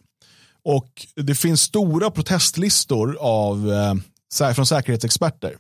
Och 0.65 1.07
Det 1.15 1.35
finns 1.35 1.63
stora 1.63 2.11
protestlistor 2.11 3.17
av, 3.21 3.73
eh, 3.73 4.55
från 4.55 4.67
säkerhetsexperter 4.67 5.57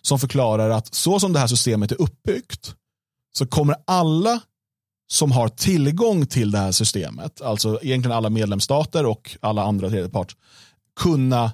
som 0.00 0.18
förklarar 0.18 0.70
att 0.70 0.94
så 0.94 1.20
som 1.20 1.32
det 1.32 1.38
här 1.38 1.46
systemet 1.46 1.92
är 1.92 2.02
uppbyggt 2.02 2.74
så 3.38 3.46
kommer 3.46 3.76
alla 3.84 4.40
som 5.12 5.32
har 5.32 5.48
tillgång 5.48 6.26
till 6.26 6.50
det 6.50 6.58
här 6.58 6.72
systemet, 6.72 7.42
alltså 7.42 7.78
egentligen 7.82 8.16
alla 8.16 8.30
medlemsstater 8.30 9.06
och 9.06 9.36
alla 9.40 9.62
andra 9.62 9.90
tredjepart, 9.90 10.36
kunna 11.00 11.52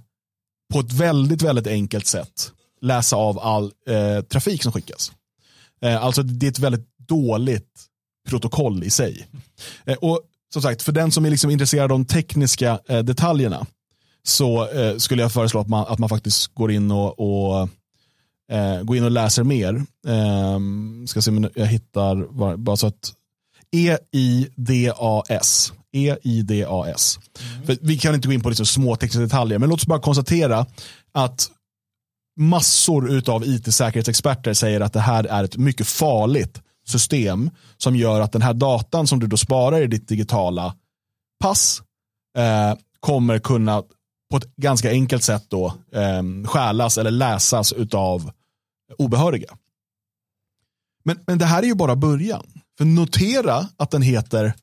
på 0.72 0.80
ett 0.80 0.92
väldigt, 0.92 1.42
väldigt 1.42 1.66
enkelt 1.66 2.06
sätt 2.06 2.52
läsa 2.82 3.16
av 3.16 3.38
all 3.38 3.72
eh, 3.86 4.22
trafik 4.22 4.62
som 4.62 4.72
skickas. 4.72 5.12
Eh, 5.82 6.04
alltså 6.04 6.22
det 6.22 6.46
är 6.46 6.50
ett 6.50 6.58
väldigt 6.58 6.88
dåligt 7.08 7.86
protokoll 8.28 8.84
i 8.84 8.90
sig. 8.90 9.26
Eh, 9.84 9.96
och 9.96 10.20
som 10.52 10.62
sagt, 10.62 10.82
för 10.82 10.92
den 10.92 11.12
som 11.12 11.24
är 11.24 11.30
liksom 11.30 11.50
intresserad 11.50 11.82
av 11.82 11.88
de 11.88 12.04
tekniska 12.04 12.80
eh, 12.88 12.98
detaljerna 12.98 13.66
så 14.22 14.68
eh, 14.68 14.96
skulle 14.96 15.22
jag 15.22 15.32
föreslå 15.32 15.60
att 15.60 15.68
man, 15.68 15.86
att 15.88 15.98
man 15.98 16.08
faktiskt 16.08 16.54
går 16.54 16.72
in 16.72 16.90
och, 16.90 17.20
och 17.20 17.68
eh, 18.52 18.82
går 18.82 18.96
in 18.96 19.04
och 19.04 19.10
läser 19.10 19.42
mer. 19.42 19.84
Ehm, 20.06 21.06
ska 21.06 21.22
se 21.22 21.30
om 21.30 21.50
jag 21.54 21.66
hittar, 21.66 22.56
bara 22.56 22.76
så 22.76 22.86
att 22.86 23.12
E-I-D-A-S. 23.72 25.72
E-I-D-A-S. 25.92 27.18
Mm. 27.64 27.78
vi 27.82 27.98
kan 27.98 28.14
inte 28.14 28.28
gå 28.28 28.34
in 28.34 28.40
på 28.40 28.48
liksom 28.48 28.66
små 28.66 28.96
tekniska 28.96 29.20
detaljer, 29.20 29.58
men 29.58 29.68
låt 29.68 29.80
oss 29.80 29.86
bara 29.86 30.00
konstatera 30.00 30.66
att 31.12 31.50
massor 32.36 33.30
av 33.30 33.44
it-säkerhetsexperter 33.44 34.54
säger 34.54 34.80
att 34.80 34.92
det 34.92 35.00
här 35.00 35.24
är 35.24 35.44
ett 35.44 35.56
mycket 35.56 35.86
farligt 35.86 36.62
system 36.86 37.50
som 37.76 37.96
gör 37.96 38.20
att 38.20 38.32
den 38.32 38.42
här 38.42 38.54
datan 38.54 39.06
som 39.06 39.18
du 39.18 39.26
då 39.26 39.36
sparar 39.36 39.80
i 39.80 39.86
ditt 39.86 40.08
digitala 40.08 40.76
pass 41.40 41.82
eh, 42.38 42.78
kommer 43.00 43.38
kunna 43.38 43.82
på 44.30 44.36
ett 44.36 44.56
ganska 44.56 44.90
enkelt 44.90 45.22
sätt 45.22 45.44
då 45.48 45.74
eh, 45.92 46.46
stjälas 46.46 46.98
eller 46.98 47.10
läsas 47.10 47.72
av 47.92 48.32
obehöriga. 48.98 49.56
Men, 51.04 51.18
men 51.26 51.38
det 51.38 51.44
här 51.44 51.62
är 51.62 51.66
ju 51.66 51.74
bara 51.74 51.96
början. 51.96 52.46
För 52.78 52.84
notera 52.84 53.68
att 53.76 53.90
den 53.90 54.02
heter 54.02 54.54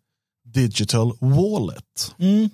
Digital 0.46 1.18
Wallet. 1.20 2.16
Mm 2.18 2.50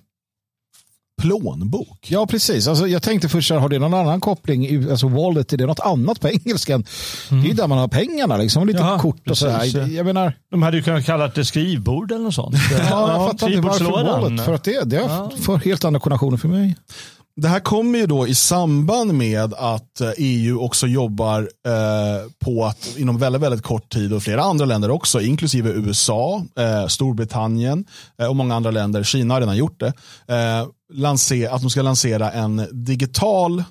plånbok. 1.21 2.07
Ja, 2.07 2.27
precis. 2.27 2.67
Alltså, 2.67 2.87
jag 2.87 3.03
tänkte 3.03 3.29
först, 3.29 3.51
har 3.51 3.69
det 3.69 3.79
någon 3.79 3.93
annan 3.93 4.21
koppling? 4.21 4.89
Alltså 4.89 5.07
wallet, 5.07 5.53
är 5.53 5.57
det 5.57 5.65
något 5.65 5.79
annat 5.79 6.19
på 6.19 6.29
engelskan? 6.45 6.85
Mm. 7.31 7.43
Det 7.43 7.49
är 7.49 7.53
där 7.53 7.67
man 7.67 7.77
har 7.77 7.87
pengarna, 7.87 8.37
liksom, 8.37 8.67
lite 8.67 8.79
Jaha, 8.79 8.99
kort 8.99 9.29
och 9.29 9.37
sådär. 9.37 9.87
Jag 9.87 10.05
menar... 10.05 10.33
De 10.51 10.63
hade 10.63 10.77
ju 10.77 10.83
kunnat 10.83 11.05
kalla 11.05 11.27
det 11.27 11.45
skrivbord 11.45 12.11
eller 12.11 12.23
något 12.23 12.35
sånt. 12.35 12.55
ja, 12.89 13.11
jag 13.11 13.31
fattar 13.31 13.49
inte 13.49 13.67
varför 13.67 13.85
wallet. 13.85 14.45
För 14.45 14.53
att 14.53 14.63
det, 14.63 14.83
det 14.83 14.95
ja. 14.95 15.31
får 15.41 15.57
helt 15.57 15.85
andra 15.85 15.99
konnotationer 15.99 16.37
för 16.37 16.47
mig. 16.47 16.75
Det 17.41 17.47
här 17.47 17.59
kommer 17.59 17.99
ju 17.99 18.05
då 18.05 18.27
i 18.27 18.35
samband 18.35 19.13
med 19.13 19.53
att 19.53 20.01
EU 20.17 20.59
också 20.59 20.87
jobbar 20.87 21.41
eh, 21.41 22.29
på 22.39 22.65
att 22.65 22.97
inom 22.97 23.17
väldigt, 23.17 23.41
väldigt 23.41 23.61
kort 23.61 23.93
tid 23.93 24.13
och 24.13 24.23
flera 24.23 24.41
andra 24.41 24.65
länder 24.65 24.91
också, 24.91 25.21
inklusive 25.21 25.69
USA, 25.69 26.45
eh, 26.59 26.87
Storbritannien 26.87 27.85
eh, 28.19 28.27
och 28.27 28.35
många 28.35 28.55
andra 28.55 28.71
länder, 28.71 29.03
Kina 29.03 29.33
har 29.33 29.41
redan 29.41 29.57
gjort 29.57 29.79
det, 29.79 29.93
eh, 30.33 30.67
lanser, 30.93 31.49
att 31.49 31.61
de 31.61 31.69
ska 31.69 31.81
lansera 31.81 32.31
en 32.31 32.67
digital 32.71 33.63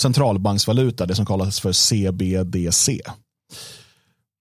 centralbanksvaluta, 0.00 1.06
det 1.06 1.14
som 1.14 1.26
kallas 1.26 1.60
för 1.60 1.72
CBDC. 1.72 3.00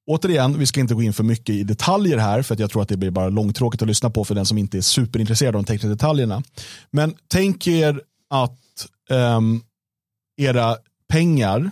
Återigen, 0.08 0.60
vi 0.60 0.66
ska 0.66 0.80
inte 0.80 0.94
gå 0.94 1.02
in 1.02 1.14
för 1.14 1.24
mycket 1.24 1.56
i 1.56 1.64
detaljer 1.64 2.18
här 2.18 2.42
för 2.42 2.54
att 2.54 2.60
jag 2.60 2.72
tror 2.72 2.82
att 2.82 2.90
det 2.90 2.98
blir 2.98 3.12
bara 3.12 3.30
långtråkigt 3.30 3.82
att 3.82 3.88
lyssna 3.88 4.10
på 4.10 4.26
för 4.26 4.36
den 4.36 4.46
som 4.46 4.58
inte 4.58 4.78
är 4.78 4.82
superintresserad 4.82 5.56
av 5.56 5.64
de 5.64 5.68
tekniska 5.68 5.88
detaljerna. 5.88 6.44
Men 6.92 7.16
tänk 7.28 7.68
er 7.68 8.02
att 8.30 8.88
um, 9.10 9.64
era 10.38 10.78
pengar 11.10 11.72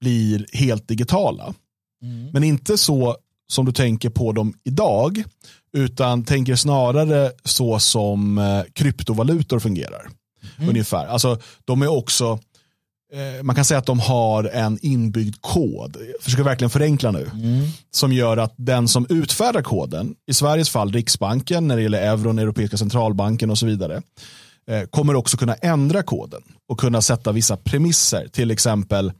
blir 0.00 0.46
helt 0.52 0.88
digitala. 0.88 1.54
Mm. 2.02 2.30
Men 2.32 2.44
inte 2.44 2.78
så 2.78 3.16
som 3.48 3.64
du 3.64 3.72
tänker 3.72 4.10
på 4.10 4.32
dem 4.32 4.54
idag, 4.64 5.24
utan 5.72 6.24
tänker 6.24 6.56
snarare 6.56 7.32
så 7.44 7.78
som 7.78 8.38
eh, 8.38 8.62
kryptovalutor 8.72 9.58
fungerar. 9.58 10.08
Mm. 10.56 10.70
Ungefär. 10.70 11.06
Alltså, 11.06 11.38
de 11.64 11.82
är 11.82 11.88
också, 11.88 12.38
eh, 13.12 13.42
man 13.42 13.56
kan 13.56 13.64
säga 13.64 13.78
att 13.78 13.86
de 13.86 14.00
har 14.00 14.44
en 14.44 14.78
inbyggd 14.82 15.36
kod, 15.40 15.96
jag 16.14 16.22
försöker 16.22 16.44
verkligen 16.44 16.70
förenkla 16.70 17.10
nu, 17.10 17.30
mm. 17.34 17.68
som 17.90 18.12
gör 18.12 18.36
att 18.36 18.54
den 18.56 18.88
som 18.88 19.06
utfärdar 19.08 19.62
koden, 19.62 20.14
i 20.26 20.34
Sveriges 20.34 20.70
fall 20.70 20.92
Riksbanken, 20.92 21.68
när 21.68 21.76
det 21.76 21.82
gäller 21.82 22.02
euron, 22.02 22.38
Europeiska 22.38 22.76
centralbanken 22.76 23.50
och 23.50 23.58
så 23.58 23.66
vidare, 23.66 24.02
eh, 24.70 24.82
kommer 24.82 25.14
också 25.14 25.36
kunna 25.36 25.54
ändra 25.54 26.02
koden 26.02 26.42
och 26.68 26.80
kunna 26.80 27.02
sätta 27.02 27.32
vissa 27.32 27.56
premisser, 27.56 28.28
till 28.28 28.50
exempel 28.50 29.12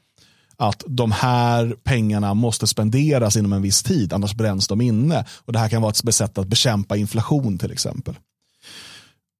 att 0.57 0.85
de 0.87 1.13
här 1.13 1.77
pengarna 1.85 2.35
måste 2.35 2.67
spenderas 2.67 3.37
inom 3.37 3.53
en 3.53 3.63
viss 3.63 3.83
tid, 3.83 4.13
annars 4.13 4.35
bränns 4.35 4.69
de 4.69 4.81
inne. 4.81 5.25
Och 5.45 5.53
Det 5.53 5.59
här 5.59 5.69
kan 5.69 5.83
vara 5.83 5.91
ett 5.91 6.15
sätt 6.15 6.39
att 6.39 6.47
bekämpa 6.47 6.97
inflation 6.97 7.59
till 7.59 7.73
exempel. 7.73 8.15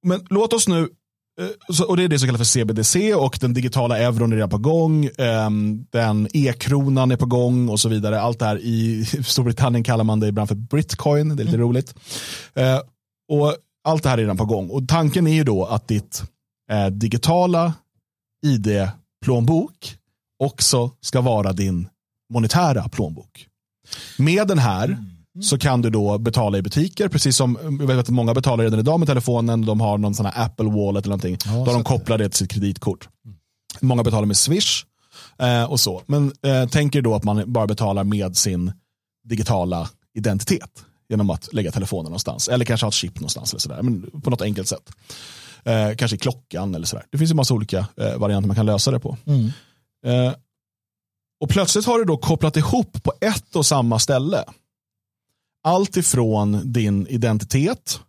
Men 0.03 0.27
låt 0.29 0.53
oss 0.53 0.67
nu, 0.67 0.89
eh, 1.41 1.81
och 1.87 1.97
det 1.97 2.03
är 2.03 2.07
det 2.07 2.19
som 2.19 2.27
kallas 2.27 2.39
för 2.39 2.59
CBDC 2.59 3.13
och 3.13 3.37
den 3.41 3.53
digitala 3.53 3.97
euron 3.97 4.31
är 4.31 4.35
redan 4.35 4.49
på 4.49 4.57
gång, 4.57 5.09
ehm, 5.17 5.85
den 5.89 6.27
e-kronan 6.33 7.11
är 7.11 7.17
på 7.17 7.25
gång 7.25 7.69
och 7.69 7.79
så 7.79 7.89
vidare. 7.89 8.21
Allt 8.21 8.39
det 8.39 8.45
här 8.45 8.57
i 8.57 9.05
Storbritannien 9.25 9.83
kallar 9.83 10.03
man 10.03 10.19
det 10.19 10.27
ibland 10.27 10.47
för 10.49 10.55
Britcoin, 10.55 11.35
det 11.35 11.43
är 11.43 11.45
lite 11.45 11.57
mm. 11.57 11.67
roligt. 11.67 11.95
Eh, 12.55 12.79
och 13.29 13.55
Allt 13.87 14.03
det 14.03 14.09
här 14.09 14.17
är 14.17 14.21
redan 14.21 14.37
på 14.37 14.45
gång 14.45 14.69
och 14.69 14.87
tanken 14.87 15.27
är 15.27 15.33
ju 15.33 15.43
då 15.43 15.65
att 15.65 15.87
ditt 15.87 16.23
eh, 16.71 16.87
digitala 16.87 17.73
ID-plånbok 18.45 19.95
också 20.39 20.91
ska 21.01 21.21
vara 21.21 21.53
din 21.53 21.87
monetära 22.33 22.89
plånbok. 22.89 23.47
Med 24.17 24.47
den 24.47 24.59
här 24.59 24.97
så 25.41 25.57
kan 25.57 25.81
du 25.81 25.89
då 25.89 26.17
betala 26.17 26.57
i 26.57 26.61
butiker, 26.61 27.07
precis 27.07 27.37
som 27.37 27.77
jag 27.79 27.87
vet 27.87 27.97
att 27.97 28.09
många 28.09 28.33
betalar 28.33 28.63
redan 28.63 28.79
idag 28.79 28.99
med 28.99 29.07
telefonen. 29.07 29.65
De 29.65 29.81
har 29.81 29.97
någon 29.97 30.15
sån 30.15 30.25
här 30.25 30.45
Apple 30.45 30.65
Wallet 30.65 31.05
eller 31.05 31.17
någonting. 31.17 31.37
Ja, 31.45 31.65
då 31.65 31.73
de 31.73 31.83
kopplar 31.83 32.17
det 32.17 32.29
till 32.29 32.37
sitt 32.37 32.51
kreditkort. 32.51 33.09
Många 33.79 34.03
betalar 34.03 34.25
med 34.25 34.37
Swish 34.37 34.85
eh, 35.39 35.63
och 35.63 35.79
så. 35.79 36.01
Men 36.05 36.31
eh, 36.41 36.67
tänker 36.67 37.01
då 37.01 37.15
att 37.15 37.23
man 37.23 37.53
bara 37.53 37.67
betalar 37.67 38.03
med 38.03 38.37
sin 38.37 38.71
digitala 39.23 39.89
identitet 40.13 40.85
genom 41.09 41.29
att 41.29 41.53
lägga 41.53 41.71
telefonen 41.71 42.03
någonstans. 42.03 42.47
Eller 42.47 42.65
kanske 42.65 42.85
ha 42.85 42.89
ett 42.89 42.93
chip 42.93 43.15
någonstans. 43.15 43.53
Eller 43.53 43.59
sådär, 43.59 43.81
men 43.81 44.21
på 44.21 44.29
något 44.29 44.41
enkelt 44.41 44.67
sätt. 44.67 44.91
Eh, 45.63 45.95
kanske 45.95 46.15
i 46.15 46.19
klockan 46.19 46.75
eller 46.75 46.85
sådär. 46.85 47.05
Det 47.11 47.17
finns 47.17 47.31
ju 47.31 47.35
massa 47.35 47.53
olika 47.53 47.87
eh, 47.97 48.17
varianter 48.17 48.47
man 48.47 48.55
kan 48.55 48.65
lösa 48.65 48.91
det 48.91 48.99
på. 48.99 49.17
Mm. 49.25 49.51
Eh, 50.07 50.33
och 51.39 51.49
plötsligt 51.49 51.85
har 51.85 51.99
du 51.99 52.05
då 52.05 52.17
kopplat 52.17 52.57
ihop 52.57 53.03
på 53.03 53.13
ett 53.21 53.55
och 53.55 53.65
samma 53.65 53.99
ställe. 53.99 54.43
Allt 55.63 55.97
ifrån 55.97 56.61
din 56.73 57.07
identitet, 57.07 57.99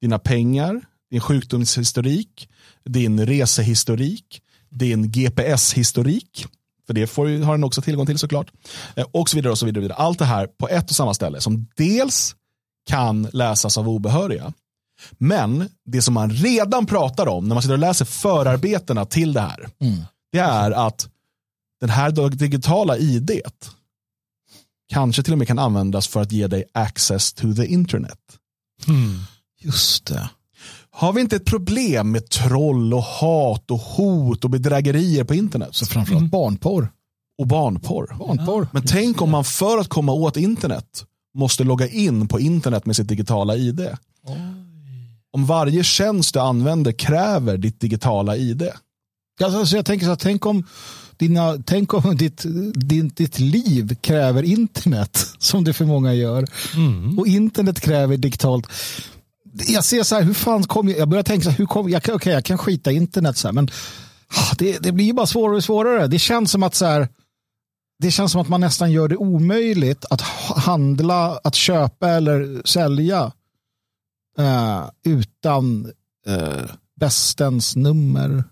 dina 0.00 0.18
pengar, 0.18 0.80
din 1.10 1.20
sjukdomshistorik, 1.20 2.48
din 2.84 3.26
resehistorik, 3.26 4.42
din 4.70 5.12
GPS-historik, 5.12 6.46
för 6.86 6.94
det 6.94 7.06
får, 7.06 7.44
har 7.44 7.52
den 7.52 7.64
också 7.64 7.82
tillgång 7.82 8.06
till 8.06 8.18
såklart, 8.18 8.52
eh, 8.96 9.06
och 9.12 9.28
så 9.28 9.36
vidare. 9.36 9.52
och 9.52 9.58
så 9.58 9.66
vidare. 9.66 9.94
Allt 9.94 10.18
det 10.18 10.24
här 10.24 10.46
på 10.46 10.68
ett 10.68 10.90
och 10.90 10.96
samma 10.96 11.14
ställe 11.14 11.40
som 11.40 11.66
dels 11.76 12.36
kan 12.88 13.28
läsas 13.32 13.78
av 13.78 13.88
obehöriga, 13.88 14.52
men 15.18 15.68
det 15.84 16.02
som 16.02 16.14
man 16.14 16.30
redan 16.30 16.86
pratar 16.86 17.28
om 17.28 17.48
när 17.48 17.54
man 17.54 17.62
sitter 17.62 17.72
och 17.72 17.78
läser 17.78 18.04
förarbetena 18.04 19.04
till 19.04 19.32
det 19.32 19.40
här, 19.40 19.68
mm. 19.80 20.02
det 20.32 20.38
är 20.38 20.70
att 20.70 21.08
den 21.84 21.90
här 21.90 22.30
digitala 22.30 22.98
id 22.98 23.30
kanske 24.88 25.22
till 25.22 25.32
och 25.32 25.38
med 25.38 25.46
kan 25.46 25.58
användas 25.58 26.08
för 26.08 26.20
att 26.20 26.32
ge 26.32 26.46
dig 26.46 26.64
access 26.74 27.32
to 27.32 27.54
the 27.54 27.66
internet. 27.66 28.18
Mm. 28.88 29.18
Just 29.60 30.06
det. 30.06 30.30
har 30.90 31.12
vi 31.12 31.20
inte 31.20 31.36
ett 31.36 31.44
problem 31.44 32.10
med 32.10 32.30
troll 32.30 32.94
och 32.94 33.02
hat 33.02 33.70
och 33.70 33.78
hot 33.78 34.44
och 34.44 34.50
bedrägerier 34.50 35.24
på 35.24 35.34
internet? 35.34 35.68
Så 35.72 35.86
framförallt 35.86 36.20
mm. 36.20 36.30
barnporr. 36.30 36.92
Och 37.38 37.46
barnporr. 37.46 38.16
barnporr. 38.18 38.68
Men 38.72 38.82
tänk 38.86 39.22
om 39.22 39.30
man 39.30 39.44
för 39.44 39.78
att 39.78 39.88
komma 39.88 40.12
åt 40.12 40.36
internet 40.36 41.04
måste 41.34 41.64
logga 41.64 41.88
in 41.88 42.28
på 42.28 42.40
internet 42.40 42.86
med 42.86 42.96
sitt 42.96 43.08
digitala 43.08 43.56
ID. 43.56 43.80
Oj. 44.26 44.40
Om 45.32 45.46
varje 45.46 45.84
tjänst 45.84 46.34
du 46.34 46.40
använder 46.40 46.92
kräver 46.92 47.56
ditt 47.56 47.80
digitala 47.80 48.36
ID. 48.36 48.70
Alltså, 49.42 49.76
jag 49.76 49.86
tänker 49.86 50.06
så 50.06 50.10
här, 50.10 50.16
tänk 50.16 50.46
om, 50.46 50.64
dina, 51.18 51.58
tänk 51.66 51.94
om 51.94 52.16
ditt, 52.16 52.42
din, 52.74 53.08
ditt 53.08 53.38
liv 53.38 53.96
kräver 54.00 54.42
internet, 54.42 55.26
som 55.38 55.64
det 55.64 55.72
för 55.72 55.84
många 55.84 56.14
gör. 56.14 56.46
Mm. 56.76 57.18
Och 57.18 57.26
internet 57.26 57.80
kräver 57.80 58.16
digitalt. 58.16 58.66
Jag 59.66 59.84
ser 59.84 60.02
så 60.02 60.14
här, 60.14 60.22
hur 60.22 60.34
fan 60.34 60.62
kom 60.62 60.88
jag, 60.88 60.98
jag 60.98 61.08
börjar 61.08 61.22
tänka 61.22 61.44
så 61.44 61.50
här, 61.50 61.58
hur 61.58 61.66
kom 61.66 61.90
jag, 61.90 62.08
okay, 62.14 62.32
jag 62.32 62.44
kan 62.44 62.58
skita 62.58 62.92
internet 62.92 63.36
så 63.36 63.48
här, 63.48 63.52
men 63.52 63.68
ah, 64.28 64.54
det, 64.58 64.78
det 64.78 64.92
blir 64.92 65.12
bara 65.12 65.26
svårare 65.26 65.56
och 65.56 65.64
svårare. 65.64 66.06
Det 66.06 66.18
känns 66.18 66.50
som 66.50 66.62
att 66.62 66.74
så 66.74 66.86
här, 66.86 67.08
det 67.98 68.10
känns 68.10 68.32
som 68.32 68.40
att 68.40 68.48
man 68.48 68.60
nästan 68.60 68.92
gör 68.92 69.08
det 69.08 69.16
omöjligt 69.16 70.04
att 70.10 70.20
handla, 70.56 71.38
att 71.44 71.54
köpa 71.54 72.08
eller 72.08 72.62
sälja 72.64 73.32
uh, 74.38 74.90
utan 75.04 75.92
uh, 76.28 76.70
bästens 77.00 77.76
nummer. 77.76 78.44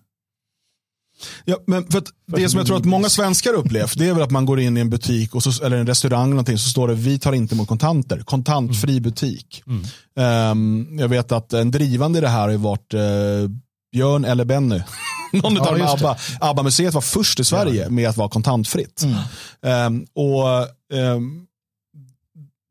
Ja, 1.45 1.57
men 1.67 1.87
för 1.87 2.03
det 2.27 2.49
som 2.49 2.59
jag 2.59 2.67
tror 2.67 2.77
att 2.77 2.85
många 2.85 3.09
svenskar 3.09 3.53
upplevt 3.53 3.99
det 3.99 4.09
är 4.09 4.13
väl 4.13 4.23
att 4.23 4.31
man 4.31 4.47
går 4.47 4.61
in 4.61 4.77
i 4.77 4.81
en 4.81 4.91
butik 4.91 5.35
och 5.35 5.43
så, 5.43 5.65
eller 5.65 5.77
en 5.77 5.87
restaurang 5.87 6.23
eller 6.23 6.31
någonting, 6.31 6.59
så 6.59 6.69
står 6.69 6.89
det 6.89 6.95
vi 6.95 7.19
tar 7.19 7.33
inte 7.33 7.55
emot 7.55 7.69
kontanter. 7.69 8.19
Kontantfri 8.19 8.93
mm. 8.93 9.03
butik. 9.03 9.63
Mm. 9.67 10.51
Um, 10.51 10.99
jag 10.99 11.09
vet 11.09 11.33
att 11.33 11.53
en 11.53 11.71
drivande 11.71 12.19
i 12.19 12.23
det 12.23 12.29
här 12.29 12.49
har 12.49 12.57
varit 12.57 12.95
uh, 12.95 13.51
Björn 13.93 14.25
eller 14.25 14.45
Benny. 14.45 14.81
Någon 15.33 15.55
ja, 15.55 15.69
av 15.71 15.79
dem, 15.79 15.89
ABBA. 15.89 16.17
ABBA-museet 16.41 16.95
var 16.95 17.01
först 17.01 17.41
i 17.41 17.45
Sverige 17.45 17.83
ja. 17.83 17.91
med 17.91 18.09
att 18.09 18.17
vara 18.17 18.29
kontantfritt. 18.29 19.03
Mm. 19.63 19.87
Um, 19.87 20.07
och 20.15 20.69
um, 20.99 21.47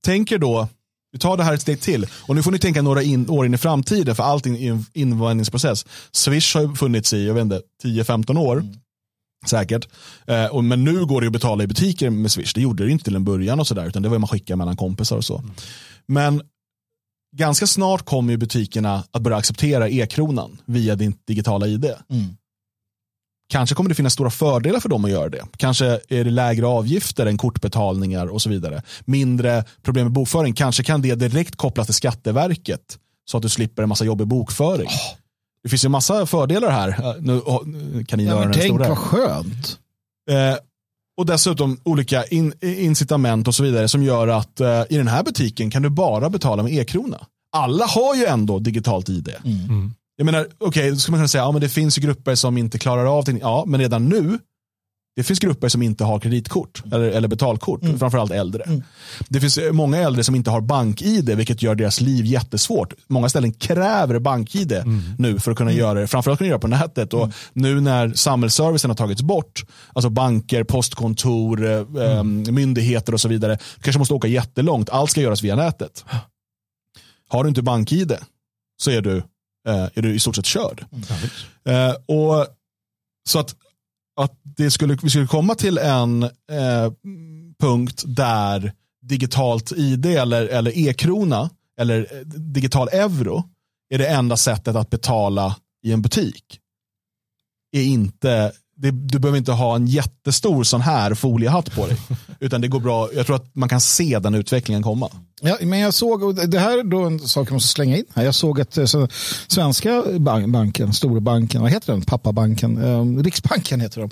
tänker 0.06 0.38
då, 0.38 0.68
vi 1.12 1.20
tar 1.20 1.38
det 1.38 1.44
här 1.44 1.54
ett 1.54 1.62
steg 1.62 1.82
till. 1.82 2.08
Och 2.12 2.36
nu 2.36 2.44
får 2.44 2.52
ni 2.52 2.60
tänka 2.60 2.82
några 2.82 3.04
in, 3.04 3.30
år 3.30 3.46
in 3.46 3.54
i 3.54 3.58
framtiden 3.58 4.16
för 4.16 4.24
allting 4.24 4.64
är 4.64 4.72
en 4.72 4.86
invandringsprocess. 4.94 5.86
Swish 6.12 6.56
har 6.56 6.76
funnits 6.76 7.14
i, 7.14 7.28
jag 7.28 7.34
vet 7.34 7.42
inte, 7.42 7.62
10-15 7.84 8.38
år. 8.38 8.58
Mm. 8.58 8.74
Säkert. 9.46 9.88
Eh, 10.28 10.46
och, 10.46 10.64
men 10.64 10.84
nu 10.84 11.06
går 11.06 11.22
det 11.22 11.28
att 11.28 11.34
betala 11.34 11.64
i 11.64 11.68
butiker 11.68 12.10
med 12.10 12.32
Swish. 12.32 12.54
Det 12.54 12.62
gjorde 12.62 12.86
det 12.86 12.92
inte 12.92 13.04
till 13.04 13.16
en 13.16 13.24
början 13.24 13.60
och 13.60 13.68
sådär. 13.68 13.86
Utan 13.86 14.02
det 14.02 14.10
var 14.10 14.20
man 14.20 14.28
skickade 14.28 14.58
mellan 14.58 14.78
kompisar 14.78 15.18
och 15.18 15.26
så. 15.26 15.38
Mm. 15.38 15.52
Men 16.06 16.42
ganska 17.36 17.68
snart 17.68 18.06
kommer 18.06 18.38
butikerna 18.38 19.04
att 19.12 19.22
börja 19.22 19.38
acceptera 19.38 19.90
e-kronan 19.90 20.62
via 20.66 20.96
din 20.96 21.14
digitala 21.28 21.68
ID. 21.68 21.86
Mm. 21.86 22.36
Kanske 23.52 23.76
kommer 23.76 23.90
det 23.90 23.96
finnas 23.96 24.14
stora 24.14 24.30
fördelar 24.30 24.80
för 24.80 24.90
dem 24.90 25.06
att 25.06 25.12
göra 25.12 25.30
det. 25.30 25.46
Kanske 25.58 25.86
är 25.86 26.24
det 26.24 26.32
lägre 26.32 26.68
avgifter 26.68 27.26
än 27.26 27.38
kortbetalningar 27.38 28.28
och 28.28 28.42
så 28.42 28.50
vidare. 28.50 28.82
Mindre 29.06 29.64
problem 29.82 30.06
med 30.06 30.14
bokföring. 30.14 30.54
Kanske 30.54 30.84
kan 30.84 31.02
det 31.02 31.16
direkt 31.16 31.56
kopplas 31.56 31.88
till 31.88 31.96
Skatteverket 31.96 32.98
så 33.26 33.38
att 33.38 33.44
du 33.44 33.50
slipper 33.50 33.84
en 33.84 33.90
massa 33.90 34.06
jobbig 34.06 34.28
bokföring. 34.28 34.88
Oh. 34.88 35.18
Det 35.64 35.70
finns 35.70 35.84
ju 35.84 35.88
en 35.88 35.92
massa 35.92 36.26
fördelar 36.26 36.70
här. 36.70 37.16
Nu 37.20 37.42
kan 38.06 38.20
ni 38.20 38.26
ja, 38.26 38.42
göra 38.42 38.54
Tänk 38.54 38.80
vad 38.80 38.98
skönt. 38.98 39.80
Eh, 40.30 40.58
och 41.18 41.26
dessutom 41.26 41.80
olika 41.84 42.24
in, 42.26 42.54
incitament 42.62 43.48
och 43.48 43.56
så 43.56 43.64
vidare 43.64 43.88
som 43.88 44.04
gör 44.04 44.28
att 44.28 44.60
eh, 44.60 44.84
i 44.90 44.98
den 44.98 45.08
här 45.08 45.24
butiken 45.24 45.72
kan 45.72 45.82
du 45.82 45.90
bara 45.90 46.30
betala 46.30 46.64
med 46.64 46.74
e-krona. 46.74 47.26
Alla 47.52 47.86
har 47.86 48.16
ju 48.16 48.26
ändå 48.26 48.60
digitalt 48.60 49.10
ID. 49.10 49.30
Mm. 49.46 49.94
Mm. 50.22 50.34
Jag 50.34 50.42
menar, 50.42 50.48
okej, 50.58 50.68
okay, 50.68 50.90
då 50.92 50.98
skulle 50.98 51.12
man 51.12 51.20
kunna 51.20 51.28
säga, 51.28 51.44
ja 51.44 51.52
men 51.52 51.62
det 51.62 51.70
finns 51.70 51.98
grupper 51.98 52.36
som 52.36 52.58
inte 52.58 52.80
klarar 52.80 53.18
av 53.18 53.24
det. 53.24 53.38
Ja, 53.42 53.64
men 53.68 53.80
redan 53.80 54.10
nu, 54.10 54.40
det 55.16 55.24
finns 55.24 55.40
grupper 55.40 55.70
som 55.70 55.82
inte 55.82 56.04
har 56.04 56.20
kreditkort 56.20 56.84
eller, 56.86 57.10
eller 57.10 57.28
betalkort, 57.28 57.84
mm. 57.84 58.00
framförallt 58.00 58.32
äldre. 58.32 58.64
Mm. 58.64 58.84
Det 59.30 59.40
finns 59.40 59.58
eh, 59.58 59.72
många 59.72 59.98
äldre 59.98 60.24
som 60.24 60.36
inte 60.36 60.50
har 60.52 60.62
bank-id, 60.62 61.30
vilket 61.30 61.62
gör 61.62 61.76
deras 61.76 62.02
liv 62.02 62.26
jättesvårt. 62.26 62.94
Många 63.08 63.30
ställen 63.30 63.54
kräver 63.54 64.20
bank-id 64.20 64.72
mm. 64.72 65.02
nu 65.18 65.40
för 65.40 65.52
att 65.52 65.58
kunna 65.58 65.72
mm. 65.72 65.80
göra 65.80 66.00
det, 66.00 66.08
framförallt 66.08 66.38
kunna 66.38 66.48
göra 66.48 66.58
det 66.58 66.62
på 66.62 66.68
nätet. 66.68 67.14
Och 67.14 67.24
mm. 67.24 67.34
nu 67.54 67.82
när 67.82 68.14
samhällsservicen 68.14 68.90
har 68.90 68.96
tagits 68.96 69.22
bort, 69.22 69.66
alltså 69.94 70.10
banker, 70.10 70.64
postkontor, 70.64 71.66
eh, 72.02 72.24
myndigheter 72.24 73.14
och 73.14 73.22
så 73.22 73.28
vidare, 73.28 73.58
kanske 73.82 74.00
måste 74.00 74.14
åka 74.14 74.28
jättelångt, 74.28 74.90
allt 74.90 75.12
ska 75.12 75.22
göras 75.22 75.44
via 75.44 75.56
nätet. 75.56 76.06
Har 77.30 77.44
du 77.44 77.50
inte 77.50 77.62
bank-id 77.62 78.18
så 78.82 78.92
är 78.92 79.02
du 79.02 79.24
är 79.66 80.02
du 80.02 80.16
i 80.16 80.20
stort 80.20 80.36
sett 80.36 80.46
körd. 80.46 80.86
Mm. 81.66 81.96
och 82.06 82.48
Så 83.30 83.40
att, 83.40 83.56
att 84.16 84.40
det 84.44 84.72
skulle, 84.72 84.98
vi 85.04 85.10
skulle 85.10 85.28
komma 85.28 85.56
till 85.56 85.78
en 85.78 86.24
eh, 86.24 86.92
punkt 87.60 88.04
där 88.06 88.74
digitalt 89.02 89.72
ID 89.72 90.06
eller, 90.06 90.48
eller 90.48 90.78
e-krona 90.78 91.50
eller 91.82 92.08
eh, 92.12 92.20
digital 92.28 92.90
euro 92.92 93.44
är 93.90 93.98
det 93.98 94.08
enda 94.08 94.38
sättet 94.38 94.76
att 94.76 94.90
betala 94.90 95.56
i 95.84 95.92
en 95.92 96.02
butik. 96.02 96.60
Är 97.72 97.84
inte 97.84 98.52
det, 98.82 98.92
du 98.92 99.20
behöver 99.20 99.38
inte 99.38 99.52
ha 99.52 99.76
en 99.76 99.88
jättestor 99.88 100.64
sån 100.64 100.82
här 100.82 101.14
foliehatt 101.14 101.76
på 101.76 101.88
dig. 101.88 101.98
Utan 102.40 102.62
det 102.62 102.68
går 102.68 102.80
bra. 102.80 103.10
Jag 103.14 103.26
tror 103.26 103.36
att 103.36 103.56
man 103.56 103.70
kan 103.70 103.82
se 103.82 104.20
den 104.20 104.36
utvecklingen 104.36 104.84
komma. 104.84 105.10
Ja, 105.42 105.58
men 105.62 105.80
jag 105.80 105.94
såg, 105.94 106.50
det 106.50 106.60
här 106.60 106.78
är 106.78 106.84
då 106.84 107.00
en 107.00 107.20
sak 107.20 107.48
jag 107.48 107.54
måste 107.54 107.70
slänga 107.70 107.98
in. 107.98 108.06
Jag 108.14 108.36
såg 108.36 108.62
att 108.62 108.90
så, 108.90 109.08
svenska 109.48 110.04
banken, 110.48 110.94
storbanken, 110.94 111.62
vad 111.62 111.72
heter 111.72 111.94
den? 111.94 112.02
Pappabanken, 112.02 112.78
eh, 112.84 113.24
Riksbanken 113.24 113.82
heter 113.82 114.02
de. 114.02 114.10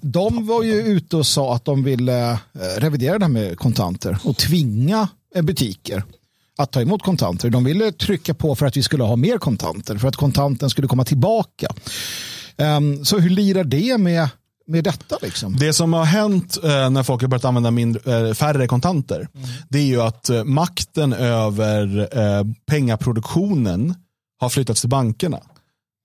De 0.00 0.46
var 0.46 0.62
ju 0.62 0.74
ute 0.82 1.16
och 1.16 1.26
sa 1.26 1.54
att 1.54 1.64
de 1.64 1.84
ville 1.84 2.30
eh, 2.32 2.38
revidera 2.76 3.18
det 3.18 3.24
här 3.24 3.32
med 3.32 3.58
kontanter 3.58 4.18
och 4.24 4.36
tvinga 4.36 5.08
eh, 5.34 5.42
butiker 5.42 6.02
att 6.58 6.72
ta 6.72 6.80
emot 6.80 7.02
kontanter. 7.02 7.50
De 7.50 7.64
ville 7.64 7.92
trycka 7.92 8.34
på 8.34 8.54
för 8.54 8.66
att 8.66 8.76
vi 8.76 8.82
skulle 8.82 9.04
ha 9.04 9.16
mer 9.16 9.38
kontanter, 9.38 9.98
för 9.98 10.08
att 10.08 10.16
kontanten 10.16 10.70
skulle 10.70 10.88
komma 10.88 11.04
tillbaka. 11.04 11.68
Um, 12.62 13.04
så 13.04 13.18
hur 13.18 13.30
lirar 13.30 13.64
det 13.64 13.98
med, 13.98 14.28
med 14.66 14.84
detta? 14.84 15.18
Liksom? 15.22 15.56
Det 15.56 15.72
som 15.72 15.92
har 15.92 16.04
hänt 16.04 16.58
eh, 16.64 16.90
när 16.90 17.02
folk 17.02 17.22
har 17.22 17.28
börjat 17.28 17.44
använda 17.44 17.70
mindre, 17.70 18.28
eh, 18.28 18.34
färre 18.34 18.66
kontanter, 18.66 19.28
mm. 19.34 19.48
det 19.68 19.78
är 19.78 19.86
ju 19.86 20.02
att 20.02 20.30
eh, 20.30 20.44
makten 20.44 21.12
över 21.12 22.08
eh, 22.18 22.44
pengaproduktionen 22.66 23.94
har 24.40 24.48
flyttats 24.48 24.80
till 24.80 24.90
bankerna. 24.90 25.40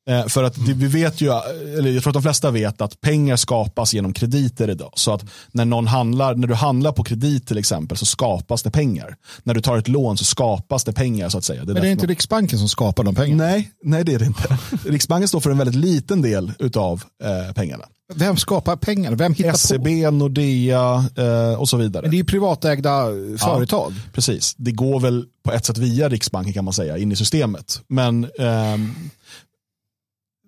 Eh, 0.09 0.27
för 0.27 0.43
att 0.43 0.57
vi 0.57 0.87
vet 0.87 1.21
ju, 1.21 1.31
eller 1.77 1.91
jag 1.91 2.03
tror 2.03 2.11
att 2.11 2.13
de 2.13 2.23
flesta 2.23 2.51
vet 2.51 2.81
att 2.81 3.01
pengar 3.01 3.35
skapas 3.35 3.93
genom 3.93 4.13
krediter 4.13 4.69
idag. 4.69 4.91
Så 4.95 5.13
att 5.13 5.25
när 5.51 5.65
någon 5.65 5.87
handlar, 5.87 6.35
när 6.35 6.47
du 6.47 6.53
handlar 6.53 6.91
på 6.91 7.03
kredit 7.03 7.47
till 7.47 7.57
exempel 7.57 7.97
så 7.97 8.05
skapas 8.05 8.63
det 8.63 8.71
pengar. 8.71 9.15
När 9.43 9.53
du 9.53 9.61
tar 9.61 9.77
ett 9.77 9.87
lån 9.87 10.17
så 10.17 10.25
skapas 10.25 10.83
det 10.83 10.93
pengar 10.93 11.29
så 11.29 11.37
att 11.37 11.43
säga. 11.43 11.65
Det 11.65 11.73
Men 11.73 11.81
det 11.81 11.87
är 11.87 11.91
inte 11.91 12.07
Riksbanken 12.07 12.59
som 12.59 12.69
skapar 12.69 13.03
de 13.03 13.15
pengarna? 13.15 13.43
Nej, 13.43 13.71
nej 13.83 14.03
det 14.03 14.13
är 14.13 14.19
det 14.19 14.25
inte. 14.25 14.57
Riksbanken 14.85 15.27
står 15.27 15.39
för 15.39 15.51
en 15.51 15.57
väldigt 15.57 15.75
liten 15.75 16.21
del 16.21 16.51
av 16.75 17.03
eh, 17.23 17.53
pengarna. 17.53 17.85
Vem 18.15 18.37
skapar 18.37 18.75
pengar? 18.75 19.11
Vem 19.11 19.33
hittar 19.33 19.53
SEB, 19.53 19.83
på? 19.83 20.11
Nordea 20.11 21.05
eh, 21.17 21.59
och 21.59 21.69
så 21.69 21.77
vidare. 21.77 22.01
Men 22.01 22.11
det 22.11 22.15
är 22.15 22.19
ju 22.19 22.25
privatägda 22.25 23.05
företag. 23.39 23.91
Ja, 23.91 24.11
precis. 24.13 24.55
Det 24.57 24.71
går 24.71 24.99
väl 24.99 25.25
på 25.43 25.51
ett 25.51 25.65
sätt 25.65 25.77
via 25.77 26.09
Riksbanken 26.09 26.53
kan 26.53 26.65
man 26.65 26.73
säga 26.73 26.97
in 26.97 27.11
i 27.11 27.15
systemet. 27.15 27.81
Men 27.87 28.23
eh, 28.23 28.77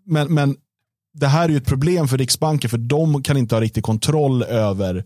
men, 0.06 0.34
men 0.34 0.56
det 1.14 1.28
här 1.28 1.46
är 1.46 1.50
ju 1.50 1.58
ett 1.58 1.66
problem 1.66 2.08
för 2.08 2.18
Riksbanken 2.18 2.70
för 2.70 2.78
de 2.78 3.24
kan 3.24 3.38
inte 3.38 3.56
ha 3.56 3.62
riktig 3.62 3.84
kontroll 3.84 4.44
över 4.44 5.04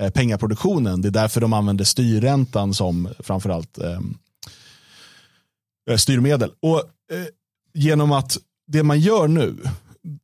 eh, 0.00 0.10
pengaproduktionen. 0.10 1.02
Det 1.02 1.08
är 1.08 1.12
därför 1.12 1.40
de 1.40 1.52
använder 1.52 1.84
styrräntan 1.84 2.74
som 2.74 3.08
framförallt 3.18 3.78
ehm, 3.78 4.18
eh, 5.90 5.96
styrmedel. 5.96 6.52
Och 6.62 6.78
eh, 6.78 7.26
genom 7.74 8.12
att 8.12 8.38
det 8.66 8.82
man 8.82 9.00
gör 9.00 9.28
nu 9.28 9.56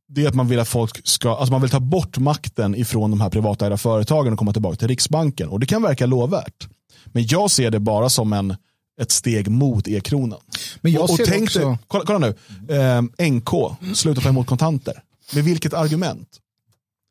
det 0.09 0.25
är 0.25 0.29
att 0.29 0.35
man 0.35 0.49
vill 0.49 0.59
att 0.59 0.69
folk 0.69 1.07
ska, 1.09 1.37
alltså 1.37 1.53
man 1.53 1.61
vill 1.61 1.71
ta 1.71 1.81
bort 1.81 2.19
makten 2.19 2.75
ifrån 2.75 3.11
de 3.11 3.21
här 3.21 3.31
privatägda 3.31 3.77
företagen 3.77 4.33
och 4.33 4.39
komma 4.39 4.53
tillbaka 4.53 4.77
till 4.77 4.89
Riksbanken. 4.89 5.49
Och 5.49 5.61
det 5.61 5.67
kan 5.67 5.83
verka 5.83 6.07
lovvärt. 6.07 6.69
Men 7.07 7.27
jag 7.27 7.51
ser 7.51 7.71
det 7.71 7.81
bara 7.81 8.09
som 8.09 8.33
en 8.33 8.57
ett 9.01 9.11
steg 9.11 9.49
mot 9.49 9.89
e-kronan. 9.89 10.41
Men 10.81 10.93
jag 10.93 11.03
och, 11.03 11.11
och 11.11 11.21
tänk 11.27 11.43
också... 11.43 11.59
dig, 11.59 11.79
kolla, 11.87 12.05
kolla, 12.07 12.19
nu, 12.19 12.35
eh, 12.77 13.31
NK, 13.31 13.51
sluta 13.95 14.21
ta 14.21 14.29
emot 14.29 14.47
kontanter. 14.47 15.03
Med 15.35 15.45
vilket 15.45 15.75
argument? 15.75 16.29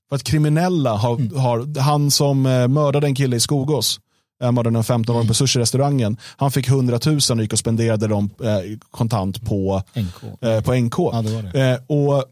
För 0.10 0.16
att 0.16 0.24
kriminella 0.24 0.96
har, 0.96 1.16
mm. 1.16 1.38
har 1.38 1.80
han 1.80 2.12
som 2.12 2.46
eh, 2.46 2.68
mördade 2.68 3.08
en 3.08 3.16
kille 3.16 3.36
i 3.36 3.40
Skogås, 3.40 4.00
eh, 4.44 4.52
mördade 4.52 4.78
en 4.78 4.84
15 4.84 5.16
åring 5.16 5.28
på 5.28 5.34
sushi-restaurangen, 5.34 6.18
han 6.38 6.52
fick 6.52 6.68
100 6.68 7.00
000 7.06 7.20
och 7.30 7.42
gick 7.42 7.54
och 7.54 7.60
spenderade 7.60 8.08
dem 8.08 8.30
eh, 8.44 8.78
kontant 8.92 9.46
på 9.46 9.84
NK. 9.96 10.44
Eh, 10.44 10.62
på 10.62 10.74
NK. 10.74 11.00
Ja, 11.00 11.22
det 11.22 11.52
det. 11.54 11.72
Eh, 11.72 11.80
och 11.88 12.24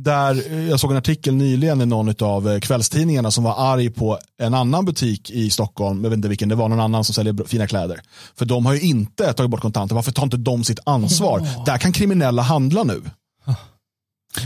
Där 0.00 0.52
eh, 0.52 0.68
jag 0.68 0.80
såg 0.80 0.90
en 0.90 0.96
artikel 0.96 1.34
nyligen 1.34 1.80
i 1.80 1.86
någon 1.86 2.14
av 2.20 2.50
eh, 2.50 2.60
kvällstidningarna 2.60 3.30
som 3.30 3.44
var 3.44 3.72
arg 3.72 3.90
på 3.90 4.18
en 4.38 4.54
annan 4.54 4.84
butik 4.84 5.30
i 5.30 5.50
Stockholm, 5.50 6.04
jag 6.04 6.10
vet 6.10 6.16
inte 6.16 6.28
vilken 6.28 6.48
det 6.48 6.54
var, 6.54 6.68
någon 6.68 6.80
annan 6.80 7.04
som 7.04 7.14
säljer 7.14 7.44
fina 7.46 7.66
kläder. 7.66 8.00
För 8.36 8.44
de 8.44 8.66
har 8.66 8.74
ju 8.74 8.80
inte 8.80 9.32
tagit 9.32 9.50
bort 9.50 9.60
kontanter, 9.60 9.94
varför 9.94 10.12
tar 10.12 10.22
inte 10.22 10.36
de 10.36 10.64
sitt 10.64 10.78
ansvar? 10.86 11.40
Oh. 11.40 11.64
Där 11.64 11.78
kan 11.78 11.92
kriminella 11.92 12.42
handla 12.42 12.82
nu. 12.82 13.02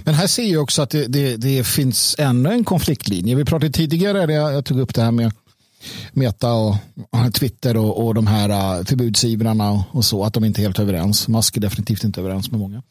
Men 0.04 0.14
här 0.14 0.26
ser 0.26 0.52
jag 0.52 0.62
också 0.62 0.82
att 0.82 0.90
det, 0.90 1.06
det, 1.06 1.36
det 1.36 1.66
finns 1.66 2.16
ännu 2.18 2.50
en 2.50 2.64
konfliktlinje. 2.64 3.36
Vi 3.36 3.44
pratade 3.44 3.72
tidigare, 3.72 4.32
jag 4.32 4.64
tog 4.64 4.80
upp 4.80 4.94
det 4.94 5.02
här 5.02 5.10
med 5.10 5.32
Meta 6.12 6.52
och, 6.52 6.76
Twitter 7.34 7.76
och, 7.76 8.06
och 8.06 8.14
de 8.14 8.26
här 8.26 8.78
uh, 8.78 8.84
förbudsivrarna 8.84 9.70
och, 9.70 9.82
och, 9.90 10.04
så, 10.04 10.24
att 10.24 10.34
de 10.34 10.44
inte 10.44 10.60
är 10.60 10.62
helt 10.62 10.78
överens. 10.78 11.28
Musk 11.28 11.56
är 11.56 11.60
definitivt 11.60 12.04
inte 12.04 12.20
överens 12.20 12.50
med 12.50 12.60
många. 12.60 12.82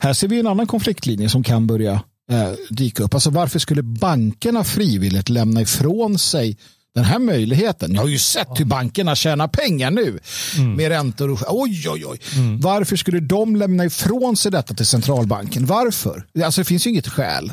Här 0.00 0.12
ser 0.12 0.28
vi 0.28 0.40
en 0.40 0.46
annan 0.46 0.66
konfliktlinje 0.66 1.28
som 1.28 1.42
kan 1.42 1.66
börja 1.66 1.92
uh, 2.32 2.52
dyka 2.70 3.02
upp. 3.02 3.14
Alltså 3.14 3.30
varför 3.30 3.58
skulle 3.58 3.82
bankerna 3.82 4.64
frivilligt 4.64 5.28
lämna 5.28 5.60
ifrån 5.60 6.18
sig 6.18 6.56
den 6.96 7.04
här 7.04 7.18
möjligheten. 7.18 7.94
Jag 7.94 8.00
har 8.00 8.08
ju 8.08 8.18
sett 8.18 8.48
hur 8.60 8.64
bankerna 8.64 9.14
tjänar 9.14 9.48
pengar 9.48 9.90
nu 9.90 10.18
mm. 10.56 10.74
med 10.76 10.88
räntor. 10.88 11.30
Och, 11.30 11.38
oj, 11.48 11.88
oj, 11.88 12.06
oj. 12.06 12.20
Mm. 12.34 12.60
Varför 12.60 12.96
skulle 12.96 13.20
de 13.20 13.56
lämna 13.56 13.84
ifrån 13.84 14.36
sig 14.36 14.52
detta 14.52 14.74
till 14.74 14.86
centralbanken? 14.86 15.66
Varför? 15.66 16.26
Alltså 16.44 16.60
det 16.60 16.64
finns 16.64 16.86
ju 16.86 16.90
inget 16.90 17.08
skäl. 17.08 17.52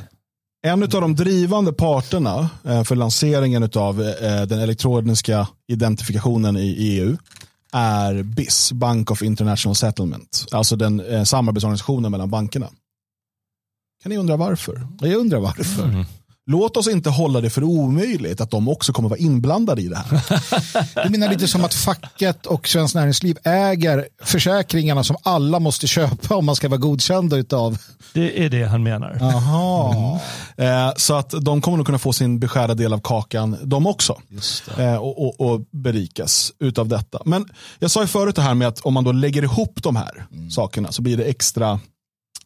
En 0.66 0.84
av 0.84 0.90
de 0.90 1.16
drivande 1.16 1.74
parterna 1.74 2.50
eh, 2.66 2.84
för 2.84 2.96
lanseringen 2.96 3.70
av 3.76 4.02
eh, 4.02 4.42
den 4.42 4.60
elektroniska 4.60 5.48
identifikationen 5.68 6.58
i 6.58 6.76
EU 6.80 7.18
är 7.72 8.24
BIS, 8.24 8.72
Bank 8.72 9.12
of 9.12 9.22
International 9.22 9.76
Settlement. 9.76 10.46
Alltså 10.52 10.76
den 10.76 11.00
eh, 11.00 11.24
samarbetsorganisationen 11.24 12.12
mellan 12.12 12.30
bankerna. 12.30 12.70
Kan 14.04 14.10
ni 14.10 14.18
undra 14.18 14.38
varför? 14.38 14.88
Jag 15.00 15.14
undrar 15.14 15.40
varför. 15.40 15.84
Mm. 15.84 16.06
Låt 16.46 16.78
oss 16.78 16.88
inte 16.88 17.10
hålla 17.10 17.42
det 17.42 17.50
för 17.50 17.64
omöjligt 17.64 18.42
att 18.42 18.52
de 18.52 18.70
också 18.70 18.94
kommer 18.94 19.10
vara 19.10 19.20
inblandade 19.20 19.82
i 19.82 19.88
det 19.88 19.96
här. 19.96 21.04
Du 21.04 21.10
menar 21.10 21.30
lite 21.30 21.48
som 21.48 21.64
att 21.64 21.74
facket 21.74 22.46
och 22.46 22.68
Svenskt 22.68 22.96
Näringsliv 22.96 23.38
äger 23.44 24.08
försäkringarna 24.24 25.04
som 25.04 25.16
alla 25.24 25.60
måste 25.60 25.88
köpa 25.88 26.36
om 26.36 26.46
man 26.46 26.56
ska 26.56 26.70
vara 26.70 26.78
godkända 26.78 27.58
av. 27.58 27.78
Det 28.14 28.46
är 28.46 28.50
det 28.50 28.64
han 28.64 28.84
menar. 28.84 29.18
Aha. 29.22 30.20
Mm. 30.58 30.88
Eh, 30.88 30.94
så 30.98 31.14
att 31.14 31.34
de 31.42 31.62
kommer 31.62 31.78
nog 31.78 31.86
kunna 31.86 31.98
få 31.98 32.14
sin 32.14 32.40
beskärda 32.40 32.74
del 32.74 32.94
av 32.94 33.00
kakan 33.00 33.58
de 33.64 33.88
också. 33.88 34.18
Eh, 34.78 34.96
och, 34.96 35.26
och, 35.26 35.52
och, 35.52 35.62
berikas 35.72 36.54
utav 36.60 36.88
detta. 36.88 37.22
Men 37.26 37.50
jag 37.80 37.92
sa 37.92 38.02
ju 38.02 38.08
förut 38.08 38.36
det 38.36 38.42
här 38.42 38.54
med 38.54 38.68
att 38.68 38.80
om 38.80 38.94
man 38.94 39.04
då 39.04 39.12
lägger 39.12 39.44
ihop 39.44 39.84
de 39.84 39.96
här 39.96 40.26
mm. 40.32 40.52
sakerna 40.52 40.92
så 40.92 41.02
blir 41.02 41.18
det 41.18 41.24
extra 41.24 41.80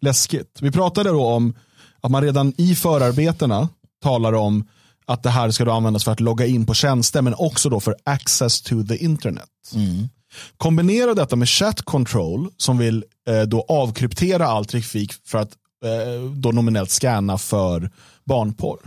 läskigt. 0.02 0.58
Vi 0.62 0.72
pratade 0.72 1.10
då 1.10 1.26
om 1.26 1.54
att 2.02 2.12
man 2.12 2.24
redan 2.24 2.54
i 2.58 2.76
förarbetena 2.76 3.70
talar 4.08 4.34
om 4.34 4.68
att 5.06 5.24
det 5.24 5.30
här 5.30 5.52
ska 5.52 5.66
då 5.66 5.72
användas 5.72 6.04
för 6.04 6.12
att 6.12 6.20
logga 6.20 6.46
in 6.46 6.66
på 6.66 6.74
tjänster 6.74 7.22
men 7.22 7.34
också 7.34 7.70
då 7.70 7.80
för 7.80 7.96
access 8.04 8.62
to 8.62 8.84
the 8.84 8.98
internet. 8.98 9.50
Mm. 9.76 10.10
Kombinera 10.58 11.14
detta 11.14 11.36
med 11.36 11.50
chat 11.50 11.82
control 11.82 12.50
som 12.58 12.78
vill 12.78 13.06
eh, 13.30 13.42
då 13.42 13.66
avkryptera 13.70 14.48
all 14.48 14.66
trafik 14.66 15.14
för 15.26 15.38
att 15.38 15.52
eh, 15.86 16.32
då 16.32 16.52
nominellt 16.52 16.90
scanna 16.90 17.38
för 17.38 17.92
barnporr. 18.26 18.80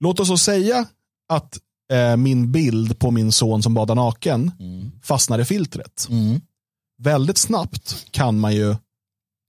Låt 0.00 0.20
oss 0.20 0.28
så 0.28 0.38
säga 0.38 0.86
att 1.28 1.58
eh, 1.92 2.16
min 2.16 2.52
bild 2.52 2.98
på 2.98 3.10
min 3.10 3.32
son 3.32 3.62
som 3.62 3.74
badar 3.74 3.94
naken 3.94 4.52
mm. 4.60 4.90
fastnar 5.02 5.38
i 5.38 5.44
filtret. 5.44 6.06
Mm. 6.10 6.40
Väldigt 7.02 7.38
snabbt 7.38 8.06
kan 8.10 8.40
man 8.40 8.54
ju 8.54 8.76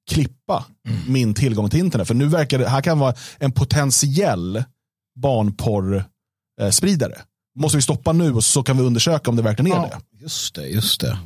klippa 0.09 0.65
mm. 0.87 0.99
min 1.07 1.33
tillgång 1.33 1.69
till 1.69 1.79
internet. 1.79 2.07
För 2.07 2.15
nu 2.15 2.25
verkar 2.25 2.59
det, 2.59 2.69
här 2.69 2.81
kan 2.81 2.99
vara 2.99 3.13
en 3.37 3.51
potentiell 3.51 4.63
barnporrspridare. 5.21 7.21
Måste 7.59 7.77
vi 7.77 7.81
stoppa 7.81 8.13
nu 8.13 8.33
och 8.33 8.43
så 8.43 8.63
kan 8.63 8.77
vi 8.77 8.83
undersöka 8.83 9.29
om 9.29 9.35
det 9.35 9.41
verkligen 9.41 9.71
är 9.71 9.75
ja, 9.75 10.01
det. 10.11 10.23
Just 10.23 10.55
det, 10.55 10.67
just 10.67 11.01
det. 11.01 11.17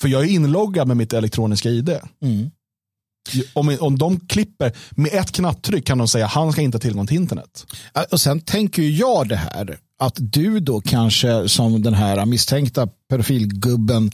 För 0.00 0.08
jag 0.08 0.24
är 0.24 0.28
inloggad 0.28 0.88
med 0.88 0.96
mitt 0.96 1.12
elektroniska 1.12 1.68
ID. 1.68 1.88
Mm. 2.22 2.50
Om, 3.52 3.76
om 3.80 3.98
de 3.98 4.20
klipper, 4.20 4.72
med 4.90 5.14
ett 5.14 5.32
knapptryck 5.32 5.86
kan 5.86 5.98
de 5.98 6.08
säga 6.08 6.26
att 6.26 6.32
han 6.32 6.52
ska 6.52 6.62
inte 6.62 6.76
ha 6.76 6.80
tillgång 6.80 7.06
till 7.06 7.16
internet. 7.16 7.66
Och 8.10 8.20
sen 8.20 8.40
tänker 8.40 8.82
jag 8.82 9.28
det 9.28 9.36
här, 9.36 9.78
att 9.98 10.14
du 10.18 10.60
då 10.60 10.80
kanske 10.80 11.48
som 11.48 11.82
den 11.82 11.94
här 11.94 12.26
misstänkta 12.26 12.88
pedofilgubben 13.10 14.10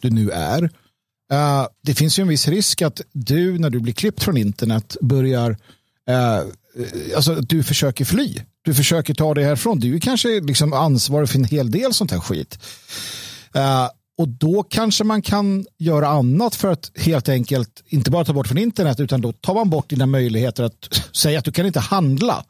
du 0.00 0.10
nu 0.10 0.30
är, 0.30 0.62
uh, 1.32 1.66
det 1.82 1.94
finns 1.94 2.18
ju 2.18 2.22
en 2.22 2.28
viss 2.28 2.48
risk 2.48 2.82
att 2.82 3.00
du 3.12 3.58
när 3.58 3.70
du 3.70 3.80
blir 3.80 3.92
klippt 3.92 4.22
från 4.22 4.36
internet 4.36 4.96
börjar 5.00 5.50
uh, 5.50 6.52
Eh, 6.78 7.16
alltså, 7.16 7.34
du 7.34 7.62
försöker 7.62 8.04
fly. 8.04 8.34
Du 8.62 8.74
försöker 8.74 9.14
ta 9.14 9.34
dig 9.34 9.44
härifrån. 9.44 9.80
Du 9.80 9.94
är 9.94 10.00
kanske 10.00 10.40
liksom 10.40 10.72
ansvarig 10.72 11.28
för 11.28 11.38
en 11.38 11.44
hel 11.44 11.70
del 11.70 11.94
sånt 11.94 12.10
här 12.10 12.20
skit. 12.20 12.58
Uh, 13.56 13.88
och 14.18 14.28
då 14.28 14.62
kanske 14.62 15.04
man 15.04 15.22
kan 15.22 15.66
göra 15.78 16.08
annat 16.08 16.54
för 16.54 16.68
att 16.68 16.92
helt 16.96 17.28
enkelt 17.28 17.82
inte 17.88 18.10
bara 18.10 18.24
ta 18.24 18.32
bort 18.32 18.46
från 18.48 18.58
internet 18.58 19.00
utan 19.00 19.20
då 19.20 19.32
tar 19.32 19.54
man 19.54 19.70
bort 19.70 19.90
dina 19.90 20.06
möjligheter 20.06 20.64
att 20.64 21.00
säga 21.16 21.38
att 21.38 21.44
du 21.44 21.52
kan 21.52 21.66
inte 21.66 21.80
handla. 21.80 22.44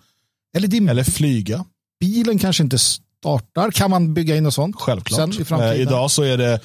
Eller, 0.57 0.68
din, 0.68 0.89
eller 0.89 1.05
flyga. 1.05 1.64
Bilen 2.01 2.39
kanske 2.39 2.62
inte 2.62 2.79
startar. 3.19 3.71
Kan 3.71 3.91
man 3.91 4.14
bygga 4.14 4.37
in 4.37 4.43
något 4.43 4.55
sånt? 4.55 4.77
Självklart. 4.79 5.51
Eh, 5.51 5.81
idag 5.81 6.11
så 6.11 6.23
är 6.23 6.37
det, 6.37 6.61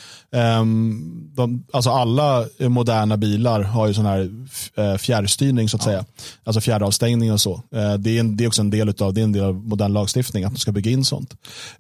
um, 0.60 1.32
de, 1.36 1.66
alltså 1.74 1.90
alla 1.90 2.46
moderna 2.60 3.18
bilar 3.18 3.62
har 3.62 3.88
ju 3.88 3.94
sån 3.94 4.06
här 4.06 4.30
uh, 4.80 4.98
fjärrstyrning 4.98 5.70
så 5.70 5.78
att 5.78 5.82
ja. 5.82 5.86
säga. 5.86 6.06
Alltså 6.44 6.62
fjärravstängning 6.62 7.34
och 7.34 7.42
så. 7.42 7.54
Uh, 7.54 7.94
det, 7.94 8.18
är 8.18 8.20
en, 8.20 8.38
det 8.38 8.44
är 8.44 8.48
också 8.48 8.62
en 8.62 8.70
del 8.70 8.90
av, 9.02 9.14
det 9.14 9.22
är 9.22 9.24
en 9.24 9.32
del 9.32 9.44
av 9.44 9.56
modern 9.56 9.94
lagstiftning 9.94 10.44
att 10.44 10.52
man 10.52 10.58
ska 10.58 10.72
bygga 10.72 10.92
in 10.92 11.06
sånt. 11.06 11.34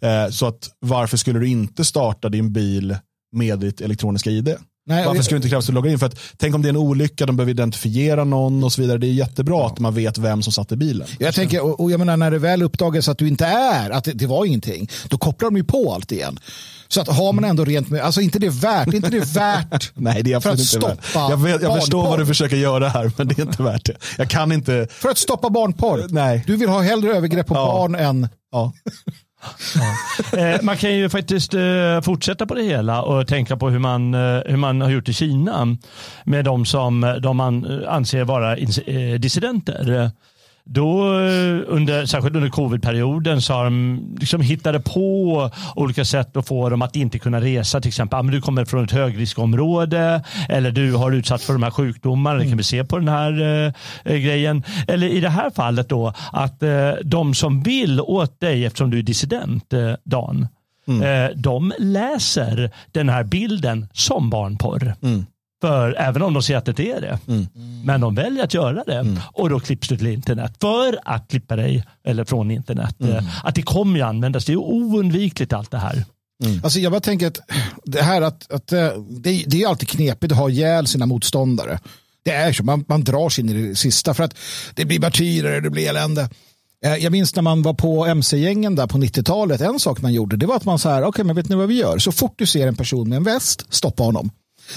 Uh, 0.04 0.32
så 0.32 0.46
att 0.46 0.70
varför 0.80 1.18
skulle 1.18 1.40
du 1.40 1.48
inte 1.48 1.86
starta 1.86 2.30
din 2.30 2.54
bil 2.54 2.98
med 3.32 3.60
ditt 3.60 3.82
elektroniska 3.82 4.30
ID? 4.30 4.56
Nej, 4.86 5.06
Varför 5.06 5.22
skulle 5.22 5.36
det 5.36 5.40
inte 5.40 5.50
krävas 5.50 5.70
att 5.70 5.76
logga 5.76 5.92
in? 5.92 6.00
För 6.00 6.06
att, 6.06 6.20
tänk 6.38 6.56
om 6.56 6.62
det 6.62 6.68
är 6.68 6.70
en 6.70 6.78
olycka, 6.78 7.26
de 7.26 7.38
behöver 7.38 7.52
identifiera 7.52 8.24
någon 8.24 8.64
och 8.64 8.72
så 8.72 8.82
vidare. 8.82 8.98
Det 8.98 9.08
är 9.08 9.14
jättebra 9.14 9.56
ja. 9.56 9.68
att 9.68 9.80
man 9.80 9.94
vet 9.94 10.18
vem 10.18 10.42
som 10.42 10.54
satt 10.54 10.72
i 10.72 10.76
bilen. 10.76 11.08
Jag 11.20 11.36
tänker, 11.36 11.64
och, 11.64 11.80
och 11.80 11.92
jag 11.92 12.00
menar 12.00 12.18
när 12.18 12.32
det 12.32 12.40
väl 12.40 12.64
uppdagas 12.64 13.08
att 13.08 13.18
du 13.18 13.28
inte 13.28 13.46
är, 13.46 13.90
att 13.90 14.04
det, 14.04 14.12
det, 14.12 14.28
var 14.28 14.46
ingenting, 14.46 14.90
då 15.08 15.18
kopplar 15.18 15.50
de 15.50 15.58
ju 15.58 15.64
på 15.64 15.94
allt 15.94 16.12
igen. 16.12 16.40
Så 16.88 17.02
att 17.02 17.08
har 17.08 17.34
man 17.34 17.44
ändå 17.44 17.66
rent 17.66 17.90
med, 17.90 18.02
alltså 18.02 18.22
inte 18.22 18.40
det 18.40 18.50
värt, 18.50 18.94
inte 18.94 19.10
det 19.10 19.36
värt 19.36 19.92
Nej, 19.96 20.24
det 20.24 20.34
är 20.34 20.40
för 20.40 20.50
att 20.50 20.60
stoppa 20.60 20.88
värt. 20.88 21.00
Jag, 21.14 21.38
vet, 21.38 21.62
jag 21.62 21.80
förstår 21.80 22.04
vad 22.04 22.20
du 22.20 22.26
försöker 22.26 22.56
göra 22.56 22.90
här, 22.90 23.12
men 23.18 23.28
det 23.28 23.40
är 23.40 23.42
inte 23.42 23.64
värt 23.64 23.86
det. 23.86 23.98
Jag 24.18 24.30
kan 24.30 24.52
inte. 24.52 24.88
För 24.92 25.10
att 25.10 25.18
stoppa 25.18 25.50
barnporr? 25.50 26.06
Nej. 26.10 26.44
Du 26.48 26.56
vill 26.56 26.70
ha 26.70 26.82
hellre 26.82 27.16
övergrepp 27.16 27.48
på 27.48 27.56
ja. 27.56 27.66
barn 27.66 27.96
än... 27.96 28.30
Ja. 28.52 28.74
Ja. 29.76 30.39
Eh, 30.39 30.62
man 30.62 30.78
kan 30.78 30.96
ju 30.96 31.10
faktiskt 31.10 31.54
eh, 31.54 32.02
fortsätta 32.04 32.46
på 32.46 32.54
det 32.54 32.64
hela 32.64 33.02
och 33.02 33.28
tänka 33.28 33.58
på 33.58 33.70
hur 33.70 33.80
man, 33.80 34.14
eh, 34.14 34.41
hur 34.46 34.58
man 34.58 34.82
har 34.82 34.89
gjort 34.89 35.10
i 35.10 35.14
Kina 35.14 35.78
med 36.24 36.46
de 36.46 36.66
som 36.66 37.20
de 37.22 37.38
man 37.38 37.86
anser 37.88 38.24
vara 38.24 38.58
eh, 38.58 39.20
dissidenter. 39.20 40.12
Då, 40.66 41.07
under, 41.68 42.05
särskilt 42.05 42.36
under 42.36 42.49
covidperioden 42.49 43.41
så 43.41 43.53
har 43.53 43.64
de 43.64 43.99
liksom 44.20 44.41
hittade 44.41 44.80
på 44.80 45.51
olika 45.76 46.05
sätt 46.05 46.38
att 46.38 46.47
få 46.47 46.70
dem 46.70 46.82
att 46.82 46.95
inte 46.95 47.20
kunna 47.20 47.41
resa. 47.41 47.82
Till 47.82 47.89
exempel, 47.89 48.20
ah, 48.20 48.24
du 48.24 48.41
kommer 48.41 48.66
från 48.66 48.84
ett 48.84 48.91
högriskområde 48.91 50.24
eller 50.49 50.72
du 50.72 50.93
har 50.93 51.11
utsatts 51.11 51.45
för 51.45 51.53
de 51.53 51.64
här 51.64 51.72
sjukdomarna. 51.72 52.39
Det 52.39 52.47
kan 52.47 52.57
vi 52.57 52.64
se 52.64 52.84
på 52.84 52.99
den 52.99 53.07
här 53.07 53.41
eh, 54.03 54.16
grejen. 54.16 54.64
Eller 54.88 55.07
i 55.07 55.20
det 55.20 55.30
här 55.30 55.49
fallet 55.49 55.89
då 55.89 56.14
att 56.32 56.64
eh, 56.64 56.91
de 57.03 57.34
som 57.34 57.64
vill 57.64 58.01
åt 58.01 58.39
dig 58.39 58.66
eftersom 58.66 58.89
du 58.89 58.99
är 58.99 59.03
dissident, 59.03 59.74
eh, 59.74 59.93
Dan, 60.03 60.47
mm. 60.88 61.01
eh, 61.01 61.32
de 61.36 61.74
läser 61.80 62.72
den 62.91 63.09
här 63.09 63.24
bilden 63.24 63.88
som 63.93 64.30
barnporr. 64.30 64.95
Mm. 65.01 65.26
För 65.64 65.95
även 65.99 66.22
om 66.22 66.34
de 66.34 66.43
ser 66.43 66.57
att 66.57 66.66
det 66.66 66.91
är 66.91 67.01
det. 67.01 67.20
Mm. 67.28 67.47
Men 67.86 68.01
de 68.01 68.16
väljer 68.16 68.43
att 68.43 68.53
göra 68.53 68.84
det. 68.84 68.99
Mm. 68.99 69.20
Och 69.34 69.49
då 69.49 69.59
klipps 69.59 69.88
du 69.88 69.97
till 69.97 70.07
internet. 70.07 70.53
För 70.61 70.99
att 71.05 71.28
klippa 71.30 71.55
dig 71.55 71.84
eller 72.07 72.26
från 72.26 72.51
internet. 72.51 72.95
Mm. 72.99 73.16
Eh, 73.16 73.45
att 73.45 73.55
det 73.55 73.61
kommer 73.61 73.97
ju 73.97 74.05
användas. 74.05 74.45
Det 74.45 74.51
är 74.51 74.57
oundvikligt 74.57 75.53
allt 75.53 75.72
det 75.72 75.78
här. 75.78 76.03
Mm. 76.45 76.59
Alltså 76.64 76.80
jag 76.80 76.91
bara 76.91 77.01
tänker 77.01 77.28
att 77.28 77.39
det 77.84 78.01
här 78.01 78.22
att, 78.22 78.51
att 78.51 78.74
eh, 78.74 78.89
det, 79.09 79.43
det 79.47 79.64
är 79.64 79.68
alltid 79.68 79.89
knepigt 79.89 80.32
att 80.32 80.38
ha 80.38 80.49
ihjäl 80.49 80.88
sina 80.88 81.05
motståndare. 81.05 81.80
Det 82.24 82.32
är 82.32 82.53
så, 82.53 82.64
man, 82.64 82.86
man 82.88 83.03
drar 83.03 83.30
sig 83.30 83.43
in 83.43 83.49
i 83.49 83.68
det 83.68 83.76
sista 83.76 84.14
för 84.14 84.24
att 84.24 84.36
det 84.76 84.86
blir 84.86 84.99
martyrer, 84.99 85.61
det 85.61 85.70
blir 85.70 85.89
elände. 85.89 86.30
Eh, 86.86 86.95
jag 86.95 87.11
minns 87.11 87.36
när 87.36 87.43
man 87.43 87.61
var 87.61 87.74
på 87.74 88.05
mc-gängen 88.05 88.76
där 88.76 88.88
på 88.88 88.97
90-talet. 88.97 89.61
En 89.61 89.80
sak 89.80 90.01
man 90.01 90.14
gjorde 90.14 90.38
det 90.38 90.45
var 90.45 90.55
att 90.55 90.66
man 90.66 90.80
sa 90.80 90.89
här, 90.89 91.01
okej 91.01 91.09
okay, 91.09 91.26
men 91.26 91.36
vet 91.36 91.49
ni 91.49 91.55
vad 91.55 91.68
vi 91.68 91.80
gör? 91.80 91.97
Så 91.97 92.11
fort 92.11 92.34
du 92.38 92.45
ser 92.45 92.68
en 92.68 92.76
person 92.76 93.09
med 93.09 93.16
en 93.16 93.24
väst, 93.24 93.66
stoppa 93.70 94.03
honom. 94.03 94.30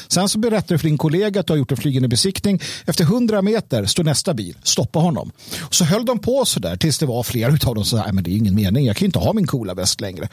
Sen 0.08 0.28
så 0.28 0.38
berättar 0.38 0.74
du 0.74 0.78
för 0.78 0.88
din 0.88 0.98
kollega 0.98 1.40
att 1.40 1.46
du 1.46 1.52
har 1.52 1.58
gjort 1.58 1.70
en 1.70 1.76
flygande 1.76 2.08
besiktning. 2.08 2.60
Efter 2.86 3.04
100 3.04 3.42
meter 3.42 3.84
står 3.84 4.04
nästa 4.04 4.34
bil. 4.34 4.56
Stoppa 4.62 4.98
honom. 4.98 5.30
Så 5.70 5.84
höll 5.84 6.04
de 6.04 6.18
på 6.18 6.44
så 6.44 6.60
där 6.60 6.76
tills 6.76 6.98
det 6.98 7.06
var 7.06 7.22
flera 7.22 7.52
av 7.52 7.74
dem 7.74 7.84
som 7.84 7.98
sa 7.98 8.12
men 8.12 8.24
det 8.24 8.30
är 8.30 8.36
ingen 8.36 8.54
mening. 8.54 8.86
Jag 8.86 8.96
kan 8.96 9.06
inte 9.06 9.18
ha 9.18 9.32
min 9.32 9.46
coola 9.46 9.74
väst 9.74 10.00
längre. 10.00 10.28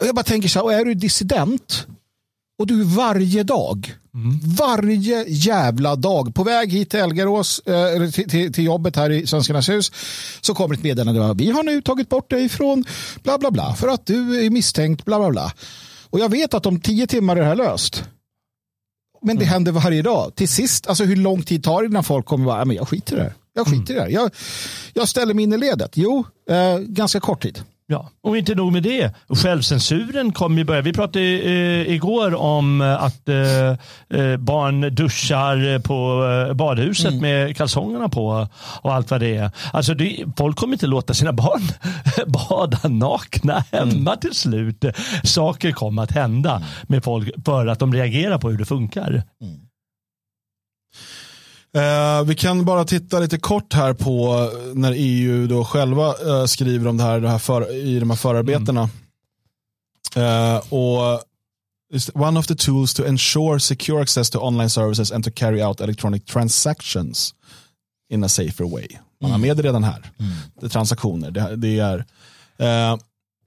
Och 0.00 0.06
jag 0.06 0.14
bara 0.14 0.22
tänker 0.22 0.48
så 0.48 0.58
här, 0.58 0.64
Och 0.64 0.72
är 0.72 0.84
du 0.84 0.94
dissident 0.94 1.86
Och 2.58 2.66
du 2.66 2.82
varje 2.84 3.42
dag, 3.42 3.94
mm. 4.14 4.40
varje 4.44 5.24
jävla 5.28 5.96
dag 5.96 6.34
på 6.34 6.44
väg 6.44 6.72
hit 6.72 6.90
till 6.90 7.00
Elgarås, 7.00 7.58
eh, 7.58 8.10
till, 8.10 8.30
till, 8.30 8.52
till, 8.52 8.64
jobbet 8.64 8.96
här 8.96 9.10
i 9.10 9.26
Svenskarnas 9.26 9.68
hus, 9.68 9.92
så 10.40 10.54
kommer 10.54 10.74
ett 10.74 10.82
meddelande. 10.82 11.34
Vi 11.44 11.50
har 11.50 11.62
nu 11.62 11.82
tagit 11.82 12.08
bort 12.08 12.30
dig 12.30 12.48
från 12.48 12.84
bla 13.22 13.38
bla 13.38 13.50
bla 13.50 13.74
för 13.74 13.88
att 13.88 14.06
du 14.06 14.46
är 14.46 14.50
misstänkt 14.50 15.04
bla 15.04 15.18
bla 15.18 15.30
bla. 15.30 15.52
Och 16.10 16.20
jag 16.20 16.28
vet 16.28 16.54
att 16.54 16.66
om 16.66 16.80
tio 16.80 17.06
timmar 17.06 17.36
är 17.36 17.40
det 17.40 17.46
här 17.46 17.56
löst. 17.56 18.04
Men 19.26 19.36
det 19.36 19.44
mm. 19.44 19.52
händer 19.52 19.72
varje 19.72 20.02
dag. 20.02 20.34
Till 20.34 20.48
sist, 20.48 20.86
alltså 20.86 21.04
hur 21.04 21.16
lång 21.16 21.42
tid 21.42 21.64
tar 21.64 21.82
det 21.82 21.86
innan 21.86 22.04
folk 22.04 22.26
kommer 22.26 22.44
bara, 22.44 22.64
men 22.64 22.76
jag 22.76 22.88
skiter 22.88 23.12
i 23.12 23.16
det 23.16 23.22
här. 23.22 23.34
Jag 23.54 23.66
skiter 23.66 23.76
mm. 23.76 23.90
i 23.90 23.94
det 23.94 24.00
här. 24.00 24.08
Jag, 24.08 24.30
jag 24.92 25.08
ställer 25.08 25.34
mig 25.34 25.42
in 25.42 25.52
i 25.52 25.58
ledet. 25.58 25.90
Jo, 25.94 26.24
eh, 26.50 26.78
ganska 26.78 27.20
kort 27.20 27.42
tid. 27.42 27.62
Ja, 27.88 28.10
och 28.22 28.38
inte 28.38 28.54
nog 28.54 28.72
med 28.72 28.82
det. 28.82 29.14
Självcensuren 29.28 30.32
kommer 30.32 30.58
ju 30.58 30.64
börja. 30.64 30.82
Vi 30.82 30.92
pratade 30.92 31.24
eh, 31.24 31.94
igår 31.94 32.34
om 32.34 32.80
eh, 32.80 33.02
att 33.02 33.28
eh, 33.28 33.68
eh, 34.20 34.36
barn 34.36 34.94
duschar 34.94 35.78
på 35.78 36.24
eh, 36.48 36.54
badhuset 36.54 37.12
mm. 37.12 37.20
med 37.20 37.56
kalsongerna 37.56 38.08
på 38.08 38.48
och 38.82 38.94
allt 38.94 39.10
vad 39.10 39.20
det 39.20 39.36
är. 39.36 39.50
Alltså 39.72 39.94
det, 39.94 40.24
folk 40.36 40.56
kommer 40.56 40.72
inte 40.72 40.86
låta 40.86 41.14
sina 41.14 41.32
barn 41.32 41.62
bada 42.26 42.88
nakna 42.88 43.64
hemma 43.72 44.10
mm. 44.12 44.18
till 44.20 44.34
slut. 44.34 44.84
Saker 45.24 45.72
kommer 45.72 46.02
att 46.02 46.12
hända 46.12 46.62
med 46.82 47.04
folk 47.04 47.30
för 47.44 47.66
att 47.66 47.78
de 47.78 47.92
reagerar 47.92 48.38
på 48.38 48.50
hur 48.50 48.58
det 48.58 48.64
funkar. 48.64 49.22
Mm. 49.42 49.65
Eh, 51.74 52.24
vi 52.24 52.34
kan 52.34 52.64
bara 52.64 52.84
titta 52.84 53.18
lite 53.18 53.38
kort 53.38 53.72
här 53.72 53.92
på 53.92 54.50
när 54.74 54.92
EU 54.96 55.46
då 55.46 55.64
själva 55.64 56.08
eh, 56.08 56.44
skriver 56.44 56.88
om 56.88 56.96
det 56.96 57.02
här, 57.02 57.20
det 57.20 57.28
här 57.28 57.38
för, 57.38 57.74
i 57.74 57.98
de 58.00 58.10
här 58.10 58.16
förarbetena. 58.16 58.90
Mm. 60.14 60.54
Eh, 60.54 60.72
och 60.72 61.22
One 62.14 62.38
of 62.38 62.46
the 62.46 62.54
tools 62.54 62.94
to 62.94 63.04
ensure 63.04 63.60
secure 63.60 64.02
access 64.02 64.30
to 64.30 64.38
online 64.38 64.70
services 64.70 65.12
and 65.12 65.24
to 65.24 65.30
carry 65.30 65.62
out 65.62 65.80
electronic 65.80 66.24
transactions 66.24 67.34
in 68.10 68.24
a 68.24 68.28
safer 68.28 68.64
way. 68.64 68.88
Man 69.20 69.30
har 69.30 69.38
mm. 69.38 69.48
med 69.48 69.56
det 69.56 69.62
redan 69.62 69.84
här. 69.84 70.10
Mm. 70.18 70.32
Det 70.60 70.66
är 70.66 70.70
transaktioner. 70.70 71.30
Det, 71.30 71.56
det 71.56 71.78
är, 71.78 71.98
eh, 72.58 72.98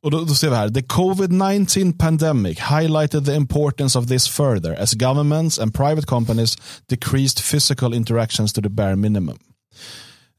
och 0.02 0.12
då, 0.12 0.24
då 0.24 0.34
ser 0.34 0.50
vi 0.50 0.56
här, 0.56 0.70
the 0.70 0.82
COVID-19 0.82 1.98
pandemic 1.98 2.60
highlighted 2.60 3.26
the 3.26 3.36
importance 3.36 4.00
of 4.00 4.08
this 4.08 4.28
further 4.28 4.76
as 4.80 4.94
governments 4.94 5.60
and 5.60 5.74
private 5.74 6.08
companies 6.08 6.58
decreased 6.88 7.40
physical 7.40 7.94
interactions 7.94 8.54
to 8.54 8.62
the 8.62 8.70
bare 8.70 8.96
minimum. 8.96 9.38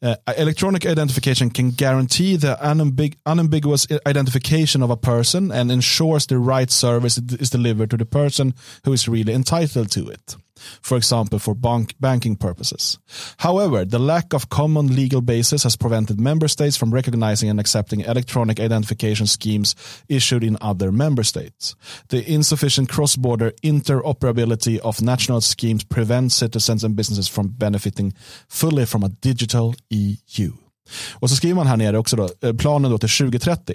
Uh, 0.03 0.15
electronic 0.39 0.87
identification 0.87 1.51
can 1.51 1.71
guarantee 1.71 2.37
the 2.37 2.57
unambig 2.63 3.15
unambiguous 3.27 3.87
identification 4.07 4.83
of 4.83 4.91
a 4.91 4.97
person 4.97 5.53
and 5.53 5.71
ensures 5.71 6.27
the 6.27 6.39
right 6.39 6.71
service 6.71 7.19
is 7.19 7.51
delivered 7.51 7.91
to 7.91 7.99
the 7.99 8.07
person 8.07 8.55
who 8.85 8.95
is 8.95 9.07
really 9.09 9.35
entitled 9.35 9.91
to 9.91 10.09
it 10.09 10.37
for 10.83 10.97
example, 10.97 11.39
for 11.39 11.55
bank 11.55 11.95
banking 12.01 12.37
purposes. 12.37 12.99
However, 13.37 13.85
the 13.85 13.99
lack 13.99 14.35
of 14.35 14.49
common 14.49 14.95
legal 14.95 15.21
basis 15.21 15.63
has 15.63 15.77
prevented 15.77 16.21
member 16.21 16.49
states 16.49 16.77
from 16.77 16.95
recognizing 16.95 17.51
and 17.51 17.61
accepting 17.61 18.01
electronic 18.01 18.61
identification 18.61 19.27
schemes 19.27 19.77
issued 20.09 20.45
in 20.45 20.57
other 20.61 20.93
member 20.93 21.25
states. 21.25 21.77
The 22.09 22.23
insufficient 22.33 22.89
cross-border 22.89 23.53
interoperability 23.63 24.79
of 24.79 25.01
national 25.03 25.41
schemes 25.41 25.85
prevents 25.85 26.35
citizens 26.35 26.85
and 26.85 26.97
businesses 26.97 27.29
from 27.29 27.49
benefiting 27.49 28.13
fully 28.49 28.87
from 28.87 29.05
a 29.05 29.09
digital 29.09 29.75
EU. 29.91 30.53
Och 31.15 31.31
så 31.31 31.37
skriver 31.37 31.55
man 31.55 31.67
här 31.67 31.77
nere 31.77 31.99
också 31.99 32.17
då, 32.17 32.29
eh, 32.43 32.53
planen 32.53 32.91
då 32.91 32.99
till 32.99 33.09
2030. 33.09 33.75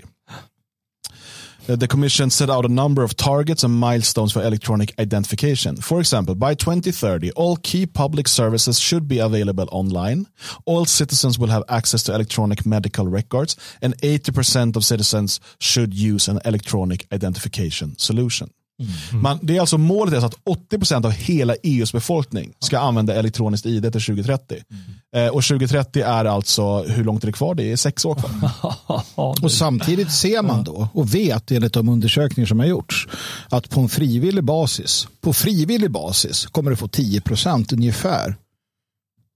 Uh, 1.68 1.76
the 1.76 1.88
Commission 1.88 2.30
set 2.30 2.48
out 2.48 2.64
a 2.64 2.68
number 2.68 3.02
of 3.02 3.16
targets 3.16 3.64
and 3.64 3.74
milestones 3.74 4.32
for 4.32 4.44
electronic 4.44 4.94
identification. 5.00 5.76
For 5.78 6.00
example, 6.00 6.36
by 6.36 6.54
2030, 6.54 7.32
all 7.32 7.56
key 7.58 7.88
public 7.88 8.28
services 8.28 8.80
should 8.80 9.08
be 9.08 9.18
available 9.18 9.68
online. 9.72 10.28
All 10.66 10.86
citizens 10.86 11.40
will 11.40 11.48
have 11.48 11.64
access 11.68 12.04
to 12.04 12.14
electronic 12.14 12.68
medical 12.68 13.08
records, 13.08 13.56
and 13.82 13.98
80% 13.98 14.76
of 14.76 14.86
citizens 14.86 15.40
should 15.60 15.96
use 15.96 16.28
an 16.28 16.40
electronic 16.46 17.08
identification 17.12 17.98
solution. 17.98 18.52
Mm. 18.80 19.22
Man, 19.22 19.40
det 19.42 19.56
är 19.56 19.60
alltså 19.60 19.78
målet 19.78 20.14
är 20.14 20.26
att 20.26 20.38
80% 20.72 21.06
av 21.06 21.12
hela 21.12 21.56
EUs 21.64 21.94
befolkning 21.94 22.54
ska 22.60 22.80
använda 22.80 23.16
elektroniskt 23.16 23.66
ID 23.66 23.82
till 23.82 24.02
2030. 24.02 24.58
Mm. 24.70 25.28
Eh, 25.28 25.34
och 25.34 25.44
2030 25.44 26.02
är 26.02 26.26
alltså, 26.26 26.84
hur 26.84 27.04
långt 27.04 27.24
är 27.24 27.28
det 27.28 27.34
kvar? 27.34 27.56
Det 27.56 27.72
är 27.72 27.76
sex 27.76 28.06
år 28.06 28.16
kvar. 28.16 29.04
och 29.44 29.52
samtidigt 29.52 30.12
ser 30.12 30.42
man 30.42 30.64
då 30.64 30.88
och 30.94 31.16
vet 31.16 31.52
enligt 31.52 31.74
de 31.74 31.90
undersökningar 31.90 32.48
som 32.48 32.60
har 32.60 32.66
gjorts 32.66 33.08
att 33.50 33.70
på 33.70 33.80
en 33.80 33.90
frivillig 33.90 34.44
basis, 34.44 35.08
på 35.22 35.34
frivillig 35.34 35.92
basis 35.92 36.46
kommer 36.46 36.72
du 36.72 36.78
få 36.78 36.88
10% 36.88 37.74
ungefär 37.74 38.36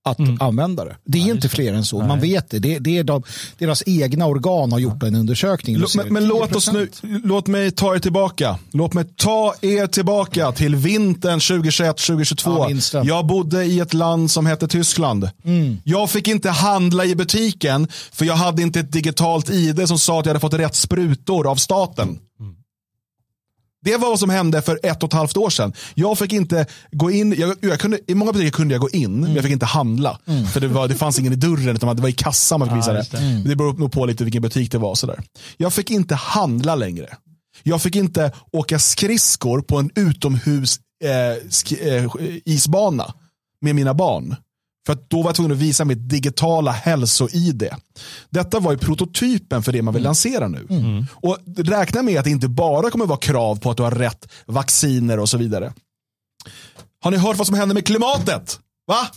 att 0.10 0.20
mm. 0.20 0.38
använda 0.40 0.86
det. 0.86 0.96
Det 1.06 1.18
är 1.18 1.22
Nej, 1.22 1.32
inte 1.32 1.50
fler 1.50 1.74
än 1.74 1.86
så. 1.86 2.00
Nej. 2.00 2.08
Man 2.08 2.20
vet 2.20 2.50
det. 2.50 2.60
Det, 2.60 2.80
det 2.80 2.98
är 2.98 3.04
de, 3.04 3.24
deras 3.58 3.84
egna 3.86 4.26
organ 4.26 4.72
har 4.72 4.80
gjort 4.80 5.04
en 5.04 5.16
undersökning. 5.16 5.76
L 5.76 5.86
men, 5.96 6.14
men 6.14 6.28
låt, 6.28 6.56
oss 6.56 6.72
nu, 6.74 6.90
låt 7.24 7.48
mig 7.48 7.72
ta 7.72 7.96
er 7.96 8.00
tillbaka. 8.00 8.60
Låt 8.72 8.94
mig 8.94 9.06
ta 9.16 9.56
er 9.62 9.88
tillbaka 9.88 10.52
till 10.52 10.76
vintern 10.76 11.40
2021-2022. 11.40 12.94
Ja, 12.94 13.04
jag 13.04 13.26
bodde 13.26 13.66
i 13.66 13.80
ett 13.80 13.94
land 13.94 14.32
som 14.32 14.46
hette 14.46 14.68
Tyskland. 14.68 15.30
Mm. 15.46 15.78
Jag 15.84 16.10
fick 16.10 16.28
inte 16.28 16.50
handla 16.50 17.06
i 17.06 17.16
butiken 17.16 17.88
för 18.12 18.26
jag 18.26 18.36
hade 18.36 18.62
inte 18.62 18.80
ett 18.80 18.92
digitalt 18.92 19.50
ID 19.50 19.88
som 19.88 20.00
sa 20.00 20.20
att 20.20 20.26
jag 20.26 20.30
hade 20.30 20.40
fått 20.40 20.54
rätt 20.54 20.76
sprutor 20.76 21.52
av 21.52 21.56
staten. 21.56 22.20
Det 23.82 23.98
var 23.98 24.10
vad 24.10 24.20
som 24.20 24.30
hände 24.30 24.62
för 24.62 24.80
ett 24.84 25.04
och 25.04 25.10
ett 25.10 25.14
halvt 25.14 25.38
år 25.38 25.50
sedan. 25.50 25.74
Jag 25.94 26.18
fick 26.18 26.34
inte 26.34 26.66
gå 26.92 27.12
in, 27.12 27.36
jag, 27.38 27.56
jag 27.62 27.80
kunde, 27.80 28.00
i 28.08 28.16
många 28.16 28.32
butiker 28.32 28.52
kunde 28.52 28.74
jag 28.74 28.82
gå 28.82 28.90
in, 28.90 29.06
mm. 29.06 29.20
men 29.22 29.34
jag 29.34 29.44
fick 29.44 29.54
inte 29.54 29.66
handla. 29.66 30.20
Mm. 30.26 30.46
För 30.46 30.60
det, 30.60 30.68
var, 30.68 30.88
det 30.88 30.96
fanns 30.96 31.20
ingen 31.20 31.34
i 31.34 31.36
dörren, 31.36 31.76
utan 31.76 31.96
det 31.96 32.02
var 32.02 32.10
i 32.10 32.14
kassan 32.14 32.60
man 32.60 32.70
fick 32.70 32.78
visa 32.78 32.94
det. 32.94 33.08
Det. 33.12 33.18
Mm. 33.18 33.44
det 33.44 33.56
beror 33.56 33.74
nog 33.74 33.92
på 33.92 34.06
lite 34.06 34.24
vilken 34.24 34.42
butik 34.42 34.72
det 34.72 34.78
var. 34.78 34.96
Sådär. 34.96 35.20
Jag 35.58 35.74
fick 35.74 35.92
inte 35.92 36.16
handla 36.16 36.76
längre. 36.76 37.08
Jag 37.64 37.82
fick 37.82 37.96
inte 37.96 38.32
åka 38.52 38.80
skridskor 38.80 39.62
på 39.62 39.78
en 39.78 39.90
utomhus 39.96 40.80
eh, 41.04 41.88
eh, 41.88 42.12
isbana 42.46 43.14
med 43.62 43.76
mina 43.76 43.94
barn. 43.94 44.36
För 44.90 44.94
att 44.94 45.10
då 45.10 45.18
var 45.22 45.30
jag 45.30 45.36
tvungen 45.36 45.52
att 45.52 45.58
visa 45.58 45.86
mitt 45.86 46.10
digitala 46.10 46.72
hälso-id. 46.72 47.70
Detta 48.30 48.60
var 48.60 48.72
ju 48.72 48.78
prototypen 48.78 49.64
för 49.64 49.72
det 49.72 49.82
man 49.82 49.94
vill 49.94 50.02
mm. 50.02 50.08
lansera 50.08 50.48
nu. 50.48 50.68
Mm. 50.70 51.06
Och 51.14 51.38
räkna 51.58 52.02
med 52.02 52.20
att 52.20 52.24
det 52.24 52.32
inte 52.32 52.48
bara 52.48 52.90
kommer 52.90 53.06
vara 53.06 53.20
krav 53.20 53.60
på 53.60 53.72
att 53.72 53.78
du 53.78 53.84
har 53.84 53.92
rätt 53.92 54.28
vacciner 54.46 55.20
och 55.20 55.30
så 55.30 55.38
vidare. 55.38 55.74
Har 57.02 57.12
ni 57.12 57.18
hört 57.18 57.38
vad 57.38 57.48
som 57.48 57.56
händer 57.56 57.74
med 57.74 57.86
klimatet? 57.86 58.60
Va? 58.88 59.08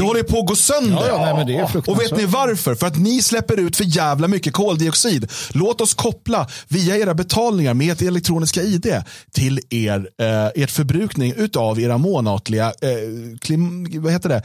Det 0.00 0.06
håller 0.06 0.22
på 0.22 0.38
att 0.38 0.46
gå 0.46 0.56
sönder. 0.56 1.08
Ja, 1.08 1.44
ja, 1.48 1.80
och 1.86 2.00
vet 2.00 2.16
ni 2.16 2.24
varför? 2.24 2.74
För 2.74 2.86
att 2.86 2.98
ni 2.98 3.22
släpper 3.22 3.60
ut 3.60 3.76
för 3.76 3.84
jävla 3.84 4.28
mycket 4.28 4.52
koldioxid. 4.52 5.30
Låt 5.50 5.80
oss 5.80 5.94
koppla 5.94 6.46
via 6.68 6.96
era 6.96 7.14
betalningar 7.14 7.74
med 7.74 7.92
ert 7.92 8.02
elektroniska 8.02 8.62
ID 8.62 9.02
till 9.32 9.60
er, 9.70 10.08
eh, 10.20 10.62
ert 10.62 10.70
förbrukning 10.70 11.34
utav 11.36 11.80
era 11.80 11.98
månatliga 11.98 12.66
eh, 12.66 13.38
klim, 13.40 13.88
vad 14.02 14.12
heter 14.12 14.28
det? 14.28 14.42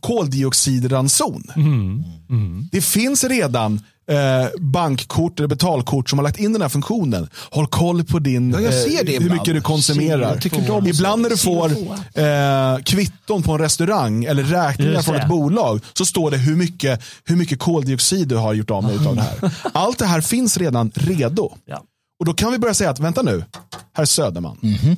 koldioxidranson. 0.00 1.42
Mm. 1.56 2.04
Mm. 2.30 2.68
Det 2.72 2.80
finns 2.80 3.24
redan 3.24 3.80
eh, 4.10 4.60
bankkort 4.60 5.40
eller 5.40 5.48
betalkort 5.48 6.10
som 6.10 6.18
har 6.18 6.24
lagt 6.24 6.38
in 6.38 6.52
den 6.52 6.62
här 6.62 6.68
funktionen. 6.68 7.28
Håll 7.50 7.66
koll 7.66 8.04
på 8.04 8.18
din, 8.18 8.50
ja, 8.50 8.60
eh, 8.60 9.20
hur 9.20 9.30
mycket 9.30 9.54
du 9.54 9.60
konsumerar. 9.60 10.86
Ibland 10.88 11.22
när 11.22 11.30
du 11.30 11.36
får 11.36 11.70
eh, 12.14 12.82
kvitton 12.82 13.42
på 13.42 13.52
en 13.52 13.58
restaurang 13.58 14.24
eller 14.24 14.42
räkningar 14.42 15.02
från 15.02 15.14
ett 15.14 15.28
bolag 15.28 15.80
så 15.92 16.04
står 16.04 16.30
det 16.30 16.36
hur 16.36 16.56
mycket, 16.56 17.02
hur 17.24 17.36
mycket 17.36 17.58
koldioxid 17.58 18.28
du 18.28 18.36
har 18.36 18.54
gjort 18.54 18.70
av 18.70 18.82
med 18.82 18.94
utav 18.94 19.16
det 19.16 19.22
här. 19.22 19.52
Allt 19.72 19.98
det 19.98 20.06
här 20.06 20.20
finns 20.20 20.56
redan 20.56 20.92
redo. 20.94 21.52
Ja. 21.66 21.82
Och 22.20 22.26
då 22.26 22.34
kan 22.34 22.52
vi 22.52 22.58
börja 22.58 22.74
säga 22.74 22.90
att 22.90 22.98
vänta 22.98 23.22
nu, 23.22 23.44
herr 23.92 24.04
Söderman. 24.04 24.58
Mm 24.62 24.74
-hmm. 24.74 24.96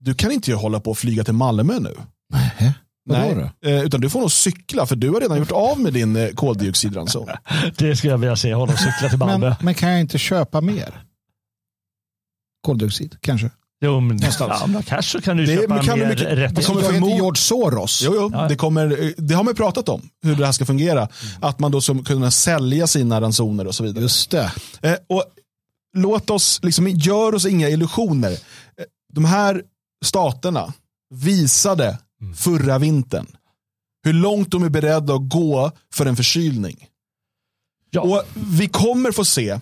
Du 0.00 0.14
kan 0.14 0.32
inte 0.32 0.54
hålla 0.54 0.80
på 0.80 0.90
och 0.90 0.98
flyga 0.98 1.24
till 1.24 1.34
Malmö 1.34 1.78
nu. 1.78 1.94
Nej. 2.32 2.74
Nej, 3.04 3.50
eh, 3.64 3.82
utan 3.82 4.00
du 4.00 4.10
får 4.10 4.20
nog 4.20 4.32
cykla 4.32 4.86
för 4.86 4.96
du 4.96 5.10
har 5.10 5.20
redan 5.20 5.38
gjort 5.38 5.52
av 5.52 5.80
med 5.80 5.92
din 5.92 6.16
eh, 6.16 6.28
koldioxidranson. 6.28 7.28
det 7.78 7.96
skulle 7.96 8.12
jag 8.12 8.18
vilja 8.18 8.36
se, 8.36 8.54
honom 8.54 8.76
cykla 8.76 9.08
till 9.08 9.18
Malmö. 9.18 9.48
Men, 9.48 9.56
men, 9.60 9.74
kan 9.74 9.90
jag 9.90 10.00
inte 10.00 10.18
köpa 10.18 10.60
mer? 10.60 11.02
Koldioxid, 12.62 13.16
kanske? 13.20 13.50
Jo, 13.84 14.00
men 14.00 14.18
ja, 14.38 14.66
med 14.66 14.86
cash 14.86 15.02
så 15.02 15.20
kan 15.20 15.36
du 15.36 15.46
det, 15.46 15.54
köpa 15.54 15.82
kan 15.82 15.98
mer 15.98 16.08
mycket, 16.08 16.38
rätt. 16.38 16.56
Det 16.56 16.62
kommer 16.62 16.82
förmod... 16.82 17.10
George 17.10 17.40
Soros. 17.40 18.02
Jo, 18.04 18.12
jo, 18.14 18.30
ja. 18.32 18.48
det, 18.48 18.56
kommer, 18.56 19.04
eh, 19.04 19.10
det 19.16 19.34
har 19.34 19.44
man 19.44 19.54
pratat 19.54 19.88
om, 19.88 20.08
hur 20.22 20.36
det 20.36 20.44
här 20.44 20.52
ska 20.52 20.64
fungera. 20.64 20.98
Mm. 20.98 21.10
Att 21.40 21.58
man 21.58 21.72
då 21.72 21.80
ska 21.80 22.02
kunna 22.02 22.30
sälja 22.30 22.86
sina 22.86 23.20
ransoner 23.20 23.66
och 23.66 23.74
så 23.74 23.84
vidare. 23.84 24.02
Just 24.02 24.30
det. 24.30 24.52
Eh, 24.82 24.94
och 25.08 25.24
låt 25.96 26.30
oss, 26.30 26.60
liksom, 26.62 26.88
gör 26.88 27.34
oss 27.34 27.46
inga 27.46 27.68
illusioner. 27.68 28.38
De 29.12 29.24
här 29.24 29.62
staterna 30.04 30.72
visade 31.14 31.98
Mm. 32.22 32.34
förra 32.34 32.78
vintern. 32.78 33.26
Hur 34.04 34.12
långt 34.12 34.50
de 34.50 34.62
är 34.62 34.68
beredda 34.68 35.14
att 35.14 35.28
gå 35.28 35.70
för 35.94 36.06
en 36.06 36.16
förkylning. 36.16 36.86
Ja. 37.90 38.00
Och 38.00 38.22
Vi 38.34 38.68
kommer 38.68 39.12
få 39.12 39.24
se 39.24 39.60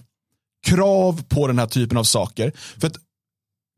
krav 0.67 1.23
på 1.29 1.47
den 1.47 1.59
här 1.59 1.67
typen 1.67 1.99
av 1.99 2.05
saker. 2.05 2.53
För 2.79 2.87
att 2.87 2.97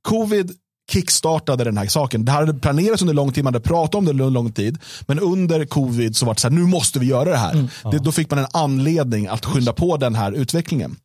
covid 0.08 0.52
kickstartade 0.90 1.64
den 1.64 1.78
här 1.78 1.86
saken. 1.86 2.24
Det 2.24 2.32
hade 2.32 2.54
planerats 2.54 3.02
under 3.02 3.14
lång 3.14 3.32
tid, 3.32 3.44
man 3.44 3.54
hade 3.54 3.64
pratat 3.64 3.94
om 3.94 4.04
det 4.04 4.10
under 4.10 4.30
lång 4.30 4.52
tid. 4.52 4.78
Men 5.06 5.18
under 5.18 5.64
covid 5.64 6.16
så 6.16 6.26
var 6.26 6.34
det 6.34 6.40
så 6.40 6.48
här, 6.48 6.54
nu 6.54 6.62
måste 6.62 6.98
vi 6.98 7.06
göra 7.06 7.30
det 7.30 7.36
här. 7.36 7.52
Mm. 7.52 7.68
Det, 7.90 7.98
då 7.98 8.12
fick 8.12 8.30
man 8.30 8.38
en 8.38 8.46
anledning 8.52 9.26
att 9.26 9.44
skynda 9.44 9.72
på 9.72 9.96
den 9.96 10.14
här 10.14 10.32
utvecklingen. 10.32 10.96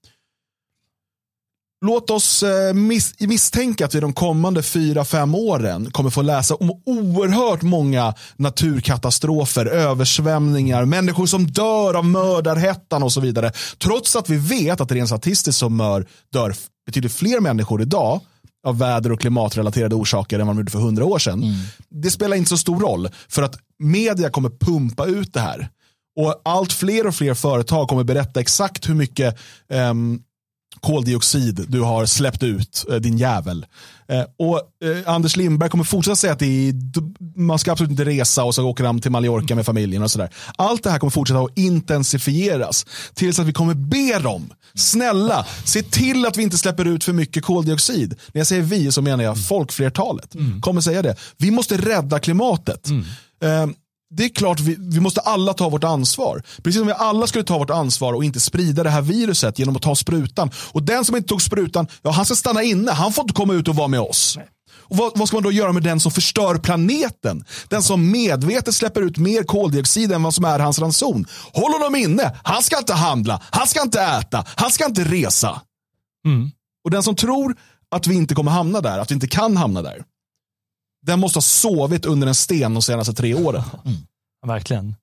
Låt 1.85 2.09
oss 2.09 2.43
eh, 2.43 2.73
miss 2.73 3.19
misstänka 3.19 3.85
att 3.85 3.95
vi 3.95 3.99
de 3.99 4.13
kommande 4.13 4.63
fyra 4.63 5.05
fem 5.05 5.35
åren 5.35 5.91
kommer 5.91 6.09
få 6.09 6.21
läsa 6.21 6.55
om 6.55 6.81
oerhört 6.85 7.61
många 7.61 8.13
naturkatastrofer, 8.35 9.65
översvämningar, 9.65 10.85
människor 10.85 11.25
som 11.25 11.47
dör 11.47 11.93
av 11.93 12.05
mördarhettan 12.05 13.03
och 13.03 13.13
så 13.13 13.21
vidare. 13.21 13.51
Trots 13.77 14.15
att 14.15 14.29
vi 14.29 14.37
vet 14.37 14.81
att 14.81 14.91
rent 14.91 15.09
statistiskt 15.09 15.59
så 15.59 15.69
mör, 15.69 16.07
dör 16.33 16.55
betydligt 16.85 17.13
fler 17.13 17.39
människor 17.39 17.81
idag 17.81 18.21
av 18.67 18.77
väder 18.77 19.11
och 19.11 19.19
klimatrelaterade 19.19 19.95
orsaker 19.95 20.39
än 20.39 20.47
vad 20.47 20.55
man 20.55 20.61
gjorde 20.61 20.71
för 20.71 20.79
hundra 20.79 21.05
år 21.05 21.19
sedan. 21.19 21.43
Mm. 21.43 21.55
Det 21.89 22.11
spelar 22.11 22.37
inte 22.37 22.49
så 22.49 22.57
stor 22.57 22.79
roll 22.79 23.09
för 23.29 23.43
att 23.43 23.55
media 23.79 24.29
kommer 24.29 24.49
pumpa 24.49 25.05
ut 25.05 25.33
det 25.33 25.39
här. 25.39 25.69
Och 26.19 26.41
allt 26.45 26.73
fler 26.73 27.07
och 27.07 27.15
fler 27.15 27.33
företag 27.33 27.87
kommer 27.87 28.03
berätta 28.03 28.39
exakt 28.39 28.89
hur 28.89 28.93
mycket 28.93 29.37
um, 29.69 30.21
koldioxid 30.81 31.65
du 31.67 31.81
har 31.81 32.05
släppt 32.05 32.43
ut, 32.43 32.85
eh, 32.89 32.95
din 32.95 33.17
jävel. 33.17 33.65
Eh, 34.09 34.23
och 34.39 34.61
eh, 34.89 35.13
Anders 35.13 35.35
Lindberg 35.35 35.69
kommer 35.69 35.83
fortsätta 35.83 36.15
säga 36.15 36.33
att 36.33 36.41
är, 36.41 36.73
man 37.39 37.59
ska 37.59 37.71
absolut 37.71 37.91
inte 37.91 38.05
resa 38.05 38.43
och 38.43 38.55
så 38.55 38.63
åker 38.63 38.83
han 38.83 39.01
till 39.01 39.11
Mallorca 39.11 39.55
med 39.55 39.65
familjen 39.65 40.03
och 40.03 40.11
sådär. 40.11 40.29
Allt 40.55 40.83
det 40.83 40.89
här 40.89 40.99
kommer 40.99 41.11
fortsätta 41.11 41.39
att 41.39 41.57
intensifieras 41.57 42.85
tills 43.13 43.39
att 43.39 43.45
vi 43.45 43.53
kommer 43.53 43.73
be 43.73 44.19
dem, 44.19 44.53
snälla, 44.73 45.45
se 45.65 45.83
till 45.83 46.25
att 46.25 46.37
vi 46.37 46.43
inte 46.43 46.57
släpper 46.57 46.85
ut 46.85 47.03
för 47.03 47.13
mycket 47.13 47.43
koldioxid. 47.43 48.15
När 48.33 48.39
jag 48.39 48.47
säger 48.47 48.61
vi 48.61 48.91
så 48.91 49.01
menar 49.01 49.23
jag 49.23 49.47
folkflertalet. 49.47 50.35
Mm. 50.35 50.61
Kommer 50.61 50.81
säga 50.81 51.01
det. 51.01 51.15
Vi 51.37 51.51
måste 51.51 51.77
rädda 51.77 52.19
klimatet. 52.19 52.87
Mm. 52.87 53.73
Det 54.09 54.25
är 54.25 54.29
klart 54.29 54.59
vi, 54.59 54.75
vi 54.79 54.99
måste 54.99 55.21
alla 55.21 55.53
ta 55.53 55.69
vårt 55.69 55.83
ansvar. 55.83 56.43
Precis 56.63 56.79
som 56.79 56.87
vi 56.87 56.93
alla 56.93 57.27
skulle 57.27 57.43
ta 57.43 57.57
vårt 57.57 57.69
ansvar 57.69 58.13
och 58.13 58.23
inte 58.23 58.39
sprida 58.39 58.83
det 58.83 58.89
här 58.89 59.01
viruset 59.01 59.59
genom 59.59 59.75
att 59.75 59.81
ta 59.81 59.95
sprutan. 59.95 60.51
Och 60.71 60.83
den 60.83 61.05
som 61.05 61.15
inte 61.15 61.29
tog 61.29 61.41
sprutan, 61.41 61.87
ja 62.01 62.11
han 62.11 62.25
ska 62.25 62.35
stanna 62.35 62.63
inne. 62.63 62.91
Han 62.91 63.13
får 63.13 63.21
inte 63.23 63.33
komma 63.33 63.53
ut 63.53 63.67
och 63.67 63.75
vara 63.75 63.87
med 63.87 63.99
oss. 63.99 64.37
Och 64.89 64.97
vad, 64.97 65.17
vad, 65.17 65.27
ska 65.27 65.37
man 65.37 65.43
då 65.43 65.51
göra 65.51 65.73
med 65.73 65.83
den 65.83 65.99
som 65.99 66.11
förstör 66.11 66.57
planeten? 66.57 67.45
Den 67.67 67.83
som 67.83 68.11
medvetet 68.11 68.75
släpper 68.75 69.01
ut 69.01 69.17
mer 69.17 69.43
koldioxid 69.43 70.11
än 70.11 70.23
vad 70.23 70.33
som 70.33 70.45
är 70.45 70.59
hans 70.59 70.79
ranson. 70.79 71.25
Håll 71.53 71.71
honom 71.71 71.95
inne. 71.95 72.35
Han 72.43 72.63
ska 72.63 72.77
inte 72.77 72.93
handla. 72.93 73.41
Han 73.49 73.67
ska 73.67 73.81
inte 73.81 74.01
äta. 74.01 74.45
Han 74.55 74.71
ska 74.71 74.85
inte 74.85 75.03
resa. 75.03 75.61
Mm. 76.25 76.51
Och 76.83 76.91
den 76.91 77.03
som 77.03 77.15
tror 77.15 77.55
att 77.91 78.07
vi 78.07 78.15
inte 78.15 78.35
kommer 78.35 78.51
hamna 78.51 78.81
där, 78.81 78.99
att 78.99 79.11
vi 79.11 79.15
inte 79.15 79.27
kan 79.27 79.57
hamna 79.57 79.81
där 79.81 80.03
den 81.07 81.19
måste 81.19 81.37
ha 81.37 81.41
sovit 81.41 82.05
under 82.05 82.27
en 82.27 82.35
sten 82.35 82.73
de 82.73 82.81
senaste 82.81 83.13
tre 83.13 83.35
åren. 83.35 83.63
Mm. 83.85 83.97
Verkligen. 84.47 84.95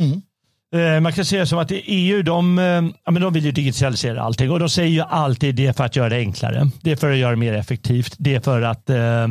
Mm. 0.00 0.22
Eh, 0.74 1.00
man 1.00 1.12
kan 1.12 1.24
säga 1.24 1.46
som 1.46 1.58
att 1.58 1.70
EU 1.70 2.22
de, 2.22 2.58
eh, 2.58 2.64
ja, 3.04 3.10
men 3.10 3.22
de 3.22 3.32
vill 3.32 3.44
ju 3.44 3.52
digitalisera 3.52 4.22
allting 4.22 4.50
och 4.50 4.58
de 4.58 4.68
säger 4.68 4.90
ju 4.90 5.00
alltid 5.00 5.54
det 5.54 5.76
för 5.76 5.84
att 5.84 5.96
göra 5.96 6.08
det 6.08 6.16
enklare. 6.16 6.70
Det 6.82 6.92
är 6.92 6.96
för 6.96 7.10
att 7.10 7.18
göra 7.18 7.30
det 7.30 7.36
mer 7.36 7.52
effektivt. 7.52 8.14
Det 8.18 8.34
är 8.34 8.40
för 8.40 8.62
att 8.62 8.90
eh, 8.90 9.28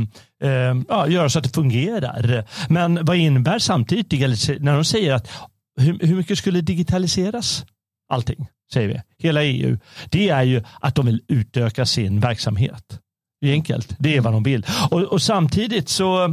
ja, 0.87 1.07
göra 1.07 1.29
så 1.29 1.39
att 1.39 1.43
det 1.43 1.53
fungerar. 1.53 2.45
Men 2.69 3.05
vad 3.05 3.17
innebär 3.17 3.59
samtidigt 3.59 4.61
när 4.61 4.73
de 4.73 4.85
säger 4.85 5.13
att 5.13 5.29
hur, 5.81 5.99
hur 5.99 6.15
mycket 6.15 6.37
skulle 6.37 6.61
digitaliseras? 6.61 7.65
Allting, 8.09 8.47
säger 8.73 8.87
vi. 8.87 9.01
Hela 9.17 9.43
EU. 9.43 9.77
Det 10.09 10.29
är 10.29 10.43
ju 10.43 10.63
att 10.81 10.95
de 10.95 11.05
vill 11.05 11.21
utöka 11.27 11.85
sin 11.85 12.19
verksamhet. 12.19 12.99
Det 13.43 13.49
är 13.49 13.53
enkelt. 13.53 13.95
Det 13.99 14.17
är 14.17 14.21
vad 14.21 14.33
de 14.33 14.43
vill. 14.43 14.65
Och, 14.91 15.01
och 15.01 15.21
samtidigt 15.21 15.89
så, 15.89 16.23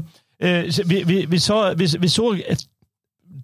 eh, 0.43 0.65
vi, 0.85 1.03
vi, 1.05 1.27
vi, 1.27 1.41
sa, 1.41 1.73
vi, 1.77 1.87
vi 1.99 2.09
såg 2.09 2.41
ett 2.49 2.61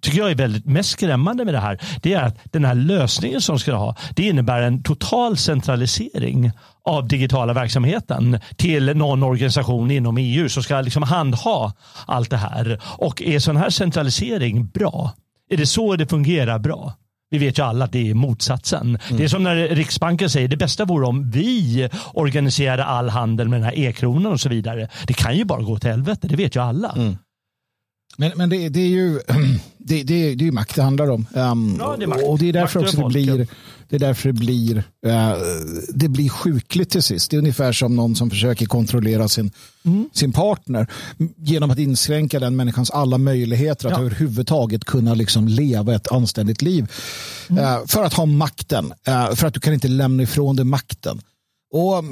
tycker 0.01 0.17
jag 0.17 0.31
är 0.31 0.35
väldigt 0.35 0.65
mest 0.65 0.89
skrämmande 0.89 1.45
med 1.45 1.53
det 1.53 1.59
här, 1.59 1.81
det 2.01 2.13
är 2.13 2.23
att 2.23 2.37
den 2.43 2.65
här 2.65 2.75
lösningen 2.75 3.41
som 3.41 3.59
ska 3.59 3.75
ha, 3.75 3.95
det 4.15 4.23
innebär 4.23 4.61
en 4.61 4.83
total 4.83 5.37
centralisering 5.37 6.51
av 6.85 7.07
digitala 7.07 7.53
verksamheten 7.53 8.39
till 8.55 8.97
någon 8.97 9.23
organisation 9.23 9.91
inom 9.91 10.17
EU 10.17 10.49
som 10.49 10.63
ska 10.63 10.81
liksom 10.81 11.03
handha 11.03 11.73
allt 12.05 12.29
det 12.29 12.37
här. 12.37 12.81
Och 12.83 13.21
är 13.21 13.39
sån 13.39 13.57
här 13.57 13.69
centralisering 13.69 14.67
bra? 14.67 15.11
Är 15.49 15.57
det 15.57 15.67
så 15.67 15.95
det 15.95 16.07
fungerar 16.07 16.59
bra? 16.59 16.93
Vi 17.29 17.37
vet 17.37 17.59
ju 17.59 17.63
alla 17.63 17.85
att 17.85 17.91
det 17.91 18.09
är 18.09 18.13
motsatsen. 18.13 18.81
Mm. 18.81 19.17
Det 19.17 19.23
är 19.23 19.27
som 19.27 19.43
när 19.43 19.55
Riksbanken 19.55 20.29
säger 20.29 20.47
det 20.47 20.57
bästa 20.57 20.85
vore 20.85 21.07
om 21.07 21.31
vi 21.31 21.89
organiserade 22.13 22.83
all 22.83 23.09
handel 23.09 23.49
med 23.49 23.59
den 23.59 23.65
här 23.65 23.79
e-kronan 23.79 24.31
och 24.31 24.39
så 24.39 24.49
vidare. 24.49 24.87
Det 25.07 25.13
kan 25.13 25.37
ju 25.37 25.45
bara 25.45 25.61
gå 25.61 25.79
till 25.79 25.89
helvete, 25.89 26.27
det 26.27 26.35
vet 26.35 26.55
ju 26.55 26.61
alla. 26.61 26.91
Mm. 26.91 27.17
Men, 28.17 28.31
men 28.35 28.49
det, 28.49 28.69
det, 28.69 28.79
är 28.79 28.87
ju 28.87 29.19
det, 29.77 30.03
det, 30.03 30.35
det 30.35 30.47
är 30.47 30.51
makt 30.51 30.75
det 30.75 30.81
handlar 30.81 31.09
om. 31.09 31.25
Um, 31.33 31.75
ja, 31.79 31.95
det 31.99 32.07
makt. 32.07 32.23
Och 32.23 32.39
det 32.39 32.49
är 32.49 32.53
därför 32.53 32.79
också 32.79 32.97
det 32.97 33.07
blir, 33.07 33.47
det 33.89 33.95
är 33.95 33.99
därför 33.99 34.29
det 34.29 34.33
blir, 34.33 34.77
uh, 34.77 35.33
det 35.89 36.07
blir 36.07 36.29
sjukligt 36.29 36.89
till 36.89 37.03
sist. 37.03 37.31
Det 37.31 37.37
är 37.37 37.39
ungefär 37.39 37.71
som 37.71 37.95
någon 37.95 38.15
som 38.15 38.29
försöker 38.29 38.65
kontrollera 38.65 39.27
sin, 39.27 39.51
mm. 39.85 40.09
sin 40.13 40.31
partner 40.31 40.87
genom 41.37 41.71
att 41.71 41.79
inskränka 41.79 42.39
den 42.39 42.55
människans 42.55 42.91
alla 42.91 43.17
möjligheter 43.17 43.87
att 43.87 43.93
ja. 43.93 43.99
överhuvudtaget 43.99 44.85
kunna 44.85 45.13
liksom 45.13 45.47
leva 45.47 45.95
ett 45.95 46.11
anständigt 46.11 46.61
liv. 46.61 46.91
Mm. 47.49 47.63
Uh, 47.63 47.85
för 47.87 48.03
att 48.03 48.13
ha 48.13 48.25
makten, 48.25 48.93
uh, 49.07 49.35
för 49.35 49.47
att 49.47 49.53
du 49.53 49.59
kan 49.59 49.73
inte 49.73 49.87
lämna 49.87 50.23
ifrån 50.23 50.55
dig 50.55 50.65
makten. 50.65 51.21
Och 51.73 52.03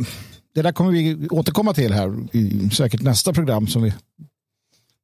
det 0.55 0.61
där 0.61 0.71
kommer 0.71 0.91
vi 0.91 1.27
återkomma 1.29 1.73
till 1.73 1.93
här 1.93 2.35
i 2.35 2.69
säkert 2.69 3.01
nästa 3.01 3.33
program 3.33 3.67
som 3.67 3.81
vi 3.83 3.93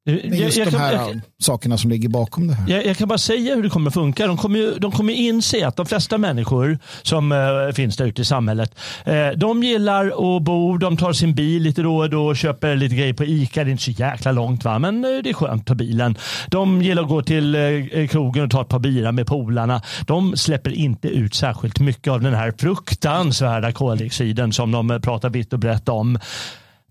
men 0.06 0.38
just 0.38 0.58
jag, 0.58 0.68
jag 0.68 0.74
de 0.74 0.78
här 0.78 0.94
jag, 0.94 1.22
sakerna 1.42 1.78
som 1.78 1.90
ligger 1.90 2.10
bakom 2.10 2.48
det 2.48 2.54
här. 2.54 2.70
Jag, 2.70 2.86
jag, 2.86 2.98
kan 2.98 3.08
bara 3.08 3.18
säga 3.18 3.56
hur 3.56 3.64
det 3.64 3.70
kommer 3.70 3.88
att 3.88 3.94
funka. 3.94 4.28
De 4.28 4.38
kommer, 4.38 4.80
de 4.80 4.92
kommer 4.92 5.14
inse 5.14 5.68
att 5.68 5.76
de 5.76 5.86
flesta 5.86 6.18
människor 6.18 6.80
som 7.02 7.32
uh, 7.32 7.72
finns 7.72 7.98
där 7.98 8.06
ute 8.06 8.22
i 8.22 8.26
samhället, 8.26 8.76
uh, 9.08 9.38
de 9.38 9.64
gillar 9.64 10.08
att 10.08 10.44
bo, 10.44 10.78
de 10.78 10.98
tar 10.98 11.14
sin 11.14 11.36
bil 11.36 11.64
lite 11.64 11.82
då 11.82 11.98
och 11.98 12.10
då 12.10 12.28
och 12.28 12.38
köper 12.38 12.76
lite 12.76 12.96
grejer 12.96 13.14
på 13.14 13.26
ICA. 13.26 13.64
Det 13.64 13.70
är 13.70 13.72
inte 13.72 13.84
så 13.84 13.92
jäkla 13.92 14.32
långt 14.32 14.66
va, 14.66 14.80
men 14.80 15.06
uh, 15.06 15.24
det 15.24 15.30
är 15.30 15.34
skönt 15.34 15.62
att 15.62 15.68
ta 15.68 15.76
bilen. 15.76 16.18
De 16.48 16.82
gillar 16.82 17.04
att 17.04 17.10
gå 17.10 17.22
till 17.22 17.58
krogen 18.10 18.44
och 18.44 18.52
ta 18.52 18.62
ett 18.62 18.70
par 18.70 18.80
bira 18.80 19.12
med 19.12 19.28
polarna. 19.28 19.82
De 20.08 20.38
släpper 20.38 20.72
inte 20.72 21.08
ut 21.08 21.36
särskilt 21.36 21.80
mycket 21.80 22.14
av 22.14 22.22
den 22.22 22.34
här 22.34 22.54
fruktansvärda 22.60 23.72
koldioxiden 23.72 24.54
som 24.54 24.72
de 24.72 25.02
pratar 25.04 25.30
vitt 25.30 25.54
och 25.54 25.60
brett 25.60 25.90
om. 25.90 26.20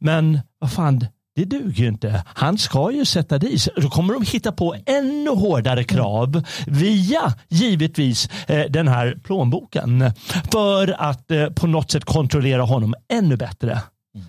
Men 0.00 0.40
vad 0.60 0.72
fan, 0.72 1.04
det 1.36 1.44
duger 1.44 1.82
ju 1.82 1.88
inte. 1.88 2.24
Han 2.26 2.58
ska 2.58 2.90
ju 2.92 3.04
sätta 3.04 3.38
dit. 3.38 3.68
Då 3.76 3.90
kommer 3.90 4.14
de 4.14 4.22
hitta 4.22 4.52
på 4.52 4.76
ännu 4.86 5.30
hårdare 5.30 5.84
krav 5.84 6.42
via 6.66 7.34
givetvis 7.48 8.28
eh, 8.46 8.64
den 8.70 8.88
här 8.88 9.18
plånboken 9.24 10.10
för 10.52 10.94
att 10.98 11.30
eh, 11.30 11.46
på 11.46 11.66
något 11.66 11.90
sätt 11.90 12.04
kontrollera 12.04 12.62
honom 12.62 12.94
ännu 13.12 13.36
bättre. 13.36 13.80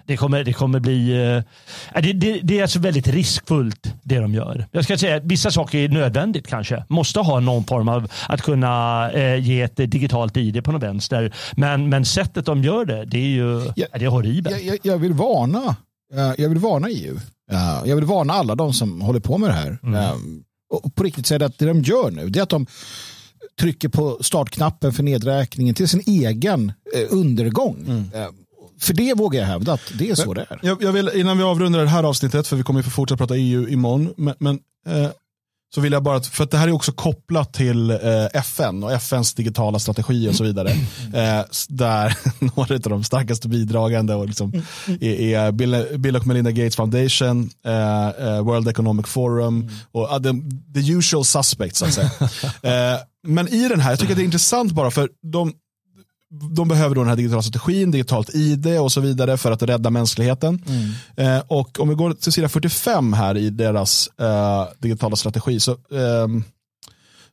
Det 0.05 0.17
kommer, 0.17 0.43
det 0.43 0.53
kommer 0.53 0.79
bli... 0.79 1.11
Eh, 1.93 2.01
det, 2.01 2.13
det, 2.13 2.39
det, 2.43 2.57
är 2.57 2.61
alltså 2.61 2.79
väldigt 2.79 3.07
riskfullt 3.07 3.93
det 4.03 4.19
de 4.19 4.33
gör. 4.33 4.65
Jag 4.71 4.83
ska 4.83 4.97
säga 4.97 5.15
att 5.15 5.23
vissa 5.25 5.51
saker 5.51 5.77
är 5.77 5.89
nödvändigt 5.89 6.47
kanske. 6.47 6.85
Måste 6.89 7.19
ha 7.19 7.39
någon 7.39 7.63
form 7.63 7.89
av 7.89 8.11
att 8.29 8.41
kunna 8.41 9.09
ge 9.39 9.61
ett 9.61 9.75
digitalt 9.75 10.37
ID 10.37 10.63
på 10.63 10.71
något 10.71 10.83
vänster. 10.83 11.33
Men, 11.53 11.89
men 11.89 12.05
sättet 12.05 12.45
de 12.45 12.63
gör 12.63 12.85
det, 12.85 13.05
det 13.05 13.17
är 13.17 13.27
ju 13.27 13.71
jag, 13.75 13.87
det 13.93 14.05
är 14.05 14.09
horribelt. 14.09 14.61
Jag, 14.61 14.79
jag, 14.83 14.97
vill 14.97 15.13
varna 15.13 15.75
jag 16.37 16.49
vill 16.49 16.57
varna 16.57 16.89
EU. 16.89 17.15
Eh, 17.51 17.81
jag 17.85 17.95
vill 17.95 18.05
varna 18.05 18.33
alla 18.33 18.55
de 18.55 18.73
som 18.73 19.01
håller 19.01 19.19
på 19.19 19.37
med 19.37 19.49
det 19.49 19.53
här. 19.53 19.79
Mm. 19.83 19.95
Eh, 19.95 20.15
och 20.69 20.95
på 20.95 21.03
riktigt 21.03 21.27
säga 21.27 21.45
att 21.45 21.57
det 21.57 21.65
de 21.65 21.81
gör 21.81 22.11
nu 22.11 22.29
det 22.29 22.39
är 22.39 22.43
att 22.43 22.49
de 22.49 22.65
trycker 23.59 23.89
på 23.89 24.17
startknappen 24.21 24.93
för 24.93 25.03
nedräkningen 25.03 25.75
till 25.75 25.87
sin 25.87 26.03
egen 26.05 26.71
undergång. 27.09 27.85
Mm. 27.87 28.33
För 28.79 28.93
det 28.93 29.13
vågar 29.13 29.39
jag 29.39 29.47
hävda 29.47 29.73
att 29.73 29.91
det 29.97 30.09
är 30.09 30.15
så 30.15 30.33
det 30.33 30.45
är. 30.49 30.59
Jag, 30.63 30.83
jag 30.83 30.91
vill, 30.91 31.09
innan 31.15 31.37
vi 31.37 31.43
avrundar 31.43 31.79
det 31.79 31.87
här 31.87 32.03
avsnittet, 32.03 32.47
för 32.47 32.55
vi 32.55 32.63
kommer 32.63 32.81
få 32.81 32.89
fortsätta 32.89 33.17
prata 33.17 33.37
EU 33.37 33.67
imorgon, 33.67 34.13
men, 34.17 34.35
men 34.39 34.59
eh, 34.87 35.09
så 35.75 35.81
vill 35.81 35.93
jag 35.93 36.03
bara, 36.03 36.21
för 36.21 36.43
att 36.43 36.51
det 36.51 36.57
här 36.57 36.67
är 36.67 36.71
också 36.71 36.91
kopplat 36.91 37.53
till 37.53 37.91
eh, 37.91 38.25
FN 38.33 38.83
och 38.83 38.91
FNs 38.91 39.33
digitala 39.33 39.79
strategi 39.79 40.29
och 40.29 40.35
så 40.35 40.43
vidare. 40.43 40.69
Eh, 41.13 41.45
där 41.69 42.17
några 42.55 42.75
av 42.75 42.81
de 42.81 43.03
starkaste 43.03 43.47
bidragande 43.47 44.15
och 44.15 44.27
liksom 44.27 44.53
är, 44.87 45.35
är 45.35 45.51
Bill, 45.97 46.15
och 46.15 46.27
Melinda 46.27 46.51
Gates 46.51 46.75
Foundation, 46.75 47.49
eh, 47.65 48.41
World 48.41 48.67
Economic 48.67 49.07
Forum 49.07 49.61
mm. 49.61 49.73
och 49.91 50.25
uh, 50.25 50.33
the, 50.73 50.91
usual 50.91 51.25
suspects 51.25 51.79
så 51.79 51.85
att 51.85 51.93
säga. 51.93 52.11
Men 53.27 53.47
i 53.47 53.67
den 53.67 53.79
här, 53.79 53.89
jag 53.89 53.99
tycker 53.99 54.13
att 54.13 54.17
det 54.17 54.23
är 54.23 54.25
intressant 54.25 54.71
bara 54.71 54.91
för 54.91 55.09
de, 55.31 55.53
de 56.31 56.67
behöver 56.67 56.95
då 56.95 57.01
den 57.01 57.09
här 57.09 57.15
digitala 57.15 57.41
strategin, 57.41 57.91
digitalt 57.91 58.35
ID 58.35 58.79
och 58.79 58.91
så 58.91 59.01
vidare 59.01 59.37
för 59.37 59.51
att 59.51 59.63
rädda 59.63 59.89
mänskligheten. 59.89 60.63
Mm. 60.67 61.35
Eh, 61.35 61.43
och 61.47 61.79
om 61.79 61.89
vi 61.89 61.95
går 61.95 62.13
till 62.13 62.31
sida 62.31 62.49
45 62.49 63.13
här 63.13 63.37
i 63.37 63.49
deras 63.49 64.09
eh, 64.19 64.65
digitala 64.79 65.15
strategi 65.15 65.59
så, 65.59 65.71
eh, 65.71 66.27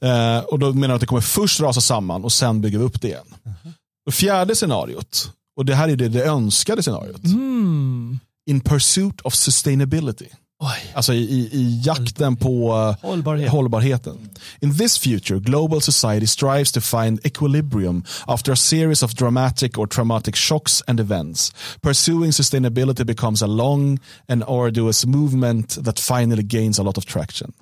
Eh, 0.00 0.38
och 0.38 0.58
då 0.58 0.72
menar 0.72 0.88
jag 0.88 0.94
att 0.94 1.00
det 1.00 1.06
kommer 1.06 1.22
först 1.22 1.60
rasa 1.60 1.80
samman 1.80 2.24
och 2.24 2.32
sen 2.32 2.60
bygger 2.60 2.78
vi 2.78 2.84
upp 2.84 3.00
det 3.00 3.08
igen. 3.08 3.34
Mm. 3.44 3.74
Och 4.06 4.14
fjärde 4.14 4.54
scenariot, 4.54 5.32
och 5.56 5.64
det 5.64 5.74
här 5.74 5.88
är 5.88 5.96
det, 5.96 6.08
det 6.08 6.24
önskade 6.24 6.82
scenariot. 6.82 7.24
Mm. 7.24 8.18
In 8.46 8.60
pursuit 8.60 9.20
of 9.20 9.34
sustainability. 9.34 10.28
Oj. 10.58 10.92
Alltså 10.94 11.12
i, 11.12 11.18
i, 11.18 11.48
i 11.52 11.80
jakten 11.84 12.36
på 12.36 12.72
uh, 12.72 12.94
Hållbarhet. 13.02 13.50
hållbarheten. 13.50 14.18
In 14.60 14.74
this 14.76 14.98
future, 14.98 15.40
global 15.40 15.80
society 15.80 16.26
strives 16.26 16.72
to 16.72 16.80
find 16.80 17.26
equilibrium 17.26 18.04
after 18.26 18.52
a 18.52 18.56
series 18.56 19.02
of 19.02 19.14
dramatic 19.14 19.78
or 19.78 19.86
traumatic 19.86 20.36
shocks 20.36 20.82
and 20.86 21.00
events. 21.00 21.52
Pursuing 21.82 22.32
sustainability 22.32 23.04
becomes 23.04 23.42
a 23.42 23.46
long 23.46 23.98
and 24.28 24.42
arduous 24.48 25.06
movement 25.06 25.84
that 25.84 25.98
finally 25.98 26.42
gains 26.42 26.78
a 26.78 26.82
lot 26.82 26.96
of 26.98 27.04
traction. 27.04 27.52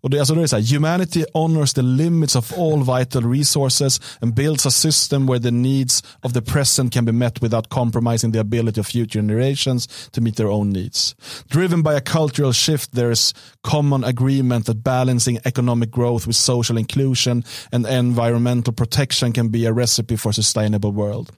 Och 0.00 0.10
det, 0.10 0.18
alltså 0.18 0.34
det 0.34 0.42
är 0.42 0.46
så 0.46 0.56
här, 0.56 0.74
humanity 0.74 1.24
honors 1.34 1.72
the 1.72 1.82
limits 1.82 2.36
of 2.36 2.52
all 2.58 2.84
vital 2.98 3.32
resources 3.32 4.00
and 4.20 4.34
builds 4.34 4.66
a 4.66 4.70
system 4.70 5.26
where 5.26 5.40
the 5.40 5.50
needs 5.50 6.02
of 6.22 6.32
the 6.32 6.42
present 6.42 6.92
can 6.92 7.04
be 7.04 7.12
met 7.12 7.42
without 7.42 7.68
compromising 7.68 8.32
the 8.32 8.40
ability 8.40 8.80
of 8.80 8.86
future 8.86 9.20
generations 9.20 9.88
to 10.12 10.20
meet 10.20 10.36
their 10.36 10.48
own 10.48 10.70
needs. 10.70 11.14
Driven 11.48 11.82
by 11.82 11.94
a 11.94 12.00
cultural 12.00 12.52
shift, 12.52 12.92
there 12.92 13.10
is 13.10 13.34
common 13.62 14.04
agreement 14.04 14.66
that 14.66 14.82
balancing 14.82 15.38
economic 15.44 15.90
growth 15.90 16.26
with 16.26 16.36
social 16.36 16.78
inclusion 16.78 17.44
and 17.72 17.86
environmental 17.86 18.72
protection 18.72 19.32
can 19.32 19.48
be 19.48 19.66
a 19.66 19.72
recipe 19.72 20.16
for 20.16 20.30
a 20.30 20.34
sustainable 20.34 20.92
world. 20.92 21.30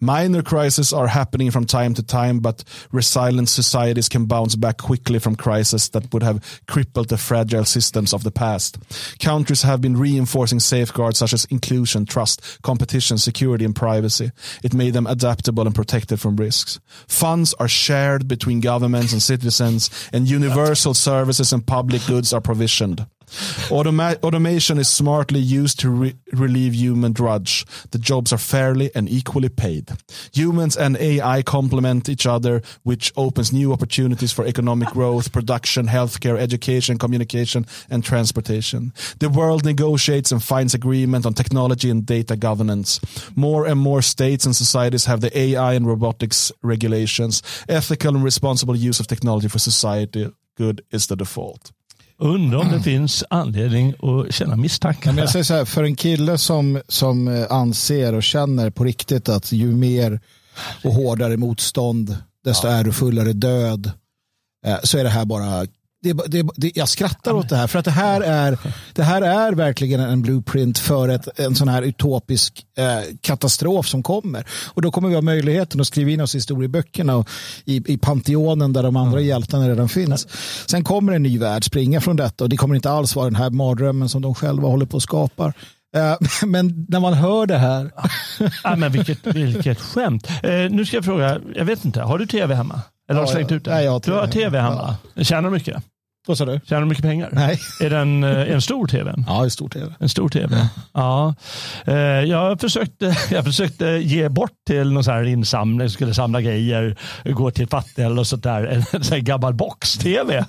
Minor 0.00 0.42
crises 0.42 0.92
are 0.92 1.08
happening 1.08 1.50
from 1.50 1.64
time 1.64 1.94
to 1.94 2.02
time, 2.02 2.40
but 2.40 2.64
resilient 2.92 3.48
societies 3.48 4.08
can 4.08 4.26
bounce 4.26 4.56
back 4.56 4.78
quickly 4.78 5.18
from 5.18 5.36
crises 5.36 5.88
that 5.90 6.12
would 6.12 6.22
have 6.22 6.60
crippled 6.66 7.08
the 7.08 7.16
fragile 7.16 7.64
system 7.64 7.79
systems 7.80 8.12
of 8.12 8.24
the 8.24 8.30
past. 8.30 8.78
Countries 9.18 9.62
have 9.62 9.80
been 9.80 9.96
reinforcing 9.96 10.60
safeguards 10.60 11.18
such 11.18 11.32
as 11.32 11.46
inclusion, 11.46 12.04
trust, 12.04 12.42
competition, 12.62 13.16
security, 13.18 13.64
and 13.64 13.74
privacy. 13.74 14.30
It 14.62 14.74
made 14.74 14.92
them 14.92 15.06
adaptable 15.06 15.66
and 15.66 15.74
protected 15.74 16.20
from 16.20 16.36
risks. 16.36 16.78
Funds 17.08 17.54
are 17.54 17.68
shared 17.68 18.28
between 18.28 18.60
governments 18.60 19.12
and 19.12 19.22
citizens, 19.22 19.90
and 20.12 20.28
universal 20.28 20.94
services 20.94 21.52
and 21.52 21.66
public 21.66 22.04
goods 22.06 22.32
are 22.32 22.40
provisioned. 22.40 23.06
Automa 23.70 24.22
automation 24.22 24.78
is 24.78 24.88
smartly 24.88 25.40
used 25.40 25.78
to 25.80 25.90
re 25.90 26.14
relieve 26.32 26.74
human 26.74 27.12
drudge. 27.12 27.64
The 27.90 27.98
jobs 27.98 28.32
are 28.32 28.38
fairly 28.38 28.90
and 28.94 29.08
equally 29.08 29.48
paid. 29.48 29.90
Humans 30.32 30.76
and 30.76 30.96
AI 30.96 31.42
complement 31.42 32.08
each 32.08 32.26
other, 32.26 32.62
which 32.82 33.12
opens 33.16 33.52
new 33.52 33.72
opportunities 33.72 34.32
for 34.32 34.44
economic 34.46 34.88
growth, 34.88 35.32
production, 35.32 35.86
healthcare, 35.86 36.38
education, 36.38 36.98
communication, 36.98 37.66
and 37.88 38.04
transportation. 38.04 38.92
The 39.18 39.28
world 39.28 39.64
negotiates 39.64 40.32
and 40.32 40.42
finds 40.42 40.74
agreement 40.74 41.26
on 41.26 41.34
technology 41.34 41.90
and 41.90 42.04
data 42.04 42.36
governance. 42.36 43.00
More 43.36 43.66
and 43.66 43.78
more 43.78 44.02
states 44.02 44.44
and 44.44 44.56
societies 44.56 45.06
have 45.06 45.20
the 45.20 45.36
AI 45.36 45.74
and 45.74 45.86
robotics 45.86 46.52
regulations. 46.62 47.42
Ethical 47.68 48.14
and 48.14 48.24
responsible 48.24 48.76
use 48.76 49.00
of 49.00 49.06
technology 49.06 49.48
for 49.48 49.58
society 49.58 50.30
good 50.56 50.82
is 50.90 51.06
the 51.06 51.16
default. 51.16 51.72
Undrar 52.22 52.58
om 52.58 52.68
det 52.72 52.80
finns 52.80 53.24
anledning 53.30 53.94
att 54.02 54.34
känna 54.34 54.56
misstankar. 54.56 55.18
jag 55.18 55.30
säger 55.30 55.44
så 55.44 55.54
här, 55.54 55.64
för 55.64 55.84
en 55.84 55.96
kille 55.96 56.38
som, 56.38 56.80
som 56.88 57.28
eh, 57.28 57.46
anser 57.50 58.14
och 58.14 58.22
känner 58.22 58.70
på 58.70 58.84
riktigt 58.84 59.28
att 59.28 59.52
ju 59.52 59.72
mer 59.72 60.20
och 60.84 60.92
hårdare 60.92 61.36
motstånd, 61.36 62.16
desto 62.44 62.68
ja. 62.68 62.74
ärofullare 62.74 63.32
död, 63.32 63.92
eh, 64.66 64.76
så 64.82 64.98
är 64.98 65.04
det 65.04 65.10
här 65.10 65.24
bara 65.24 65.66
det, 66.02 66.12
det, 66.12 66.48
det, 66.56 66.76
jag 66.76 66.88
skrattar 66.88 67.32
åt 67.32 67.48
det 67.48 67.56
här 67.56 67.66
för 67.66 67.78
att 67.78 67.84
det 67.84 67.90
här 67.90 68.20
är, 68.20 68.58
det 68.92 69.02
här 69.02 69.22
är 69.22 69.52
verkligen 69.52 70.00
en 70.00 70.22
blueprint 70.22 70.78
för 70.78 71.08
ett, 71.08 71.38
en 71.38 71.54
sån 71.54 71.68
här 71.68 71.82
utopisk 71.82 72.66
eh, 72.78 73.16
katastrof 73.20 73.86
som 73.86 74.02
kommer. 74.02 74.46
Och 74.74 74.82
då 74.82 74.90
kommer 74.90 75.08
vi 75.08 75.14
ha 75.14 75.22
möjligheten 75.22 75.80
att 75.80 75.86
skriva 75.86 76.10
in 76.10 76.20
oss 76.20 76.34
i 76.34 76.38
historieböckerna 76.38 77.16
och 77.16 77.28
i, 77.64 77.92
i 77.92 77.98
panteonen 77.98 78.72
där 78.72 78.82
de 78.82 78.96
andra 78.96 79.18
mm. 79.18 79.28
hjältarna 79.28 79.68
redan 79.68 79.88
finns. 79.88 80.28
Sen 80.66 80.84
kommer 80.84 81.12
en 81.12 81.22
ny 81.22 81.38
värld 81.38 81.64
springa 81.64 82.00
från 82.00 82.16
detta 82.16 82.44
och 82.44 82.50
det 82.50 82.56
kommer 82.56 82.74
inte 82.74 82.90
alls 82.90 83.16
vara 83.16 83.26
den 83.26 83.36
här 83.36 83.50
mardrömmen 83.50 84.08
som 84.08 84.22
de 84.22 84.34
själva 84.34 84.68
håller 84.68 84.86
på 84.86 84.96
att 84.96 85.02
skapa. 85.02 85.52
Eh, 85.96 86.16
men 86.46 86.86
när 86.88 87.00
man 87.00 87.14
hör 87.14 87.46
det 87.46 87.58
här. 87.58 87.90
ja, 88.64 88.76
men 88.76 88.92
vilket, 88.92 89.26
vilket 89.26 89.80
skämt. 89.80 90.28
Eh, 90.42 90.50
nu 90.70 90.86
ska 90.86 90.96
jag 90.96 91.04
fråga, 91.04 91.40
jag 91.54 91.64
vet 91.64 91.84
inte, 91.84 92.00
har 92.00 92.18
du 92.18 92.26
tv 92.26 92.54
hemma? 92.54 92.80
Eller 93.10 93.20
har 93.20 93.26
du 93.26 93.32
slängt 93.32 93.52
ut 93.52 93.64
den? 93.64 93.74
Nej, 93.74 93.84
jag 93.84 93.92
har 93.92 94.00
du 94.00 94.12
har 94.12 94.26
tv 94.26 94.60
hemma. 94.60 94.96
Ja. 95.14 95.24
Tjänar 95.24 95.50
mycket? 95.50 95.82
Vad 96.26 96.38
sa 96.38 96.44
du? 96.44 96.60
Tjänar 96.64 96.82
du 96.82 96.88
mycket 96.88 97.04
pengar? 97.04 97.28
Nej. 97.32 97.58
Är 97.80 97.90
den 97.90 98.24
eh, 98.24 98.52
en 98.52 98.62
stor 98.62 98.86
tv? 98.86 99.14
Ja, 99.26 99.44
en 99.44 99.50
stor 99.50 99.68
tv. 99.68 99.94
En 99.98 100.08
stor 100.08 100.28
tv. 100.28 100.68
Ja. 100.92 101.34
ja. 101.86 102.22
Jag, 102.22 102.60
försökte, 102.60 103.16
jag 103.30 103.44
försökte 103.44 103.86
ge 103.86 104.28
bort 104.28 104.52
till 104.66 104.92
någon 104.92 105.04
sån 105.04 105.14
här 105.14 105.24
insamling, 105.24 105.90
skulle 105.90 106.14
samla 106.14 106.40
grejer, 106.40 106.96
gå 107.24 107.50
till 107.50 107.68
fattiga 107.68 108.08
och 108.08 108.26
sånt 108.26 108.42
där. 108.42 108.84
En 108.92 109.04
sån 109.04 109.24
gammal 109.24 109.54
box-tv. 109.54 110.44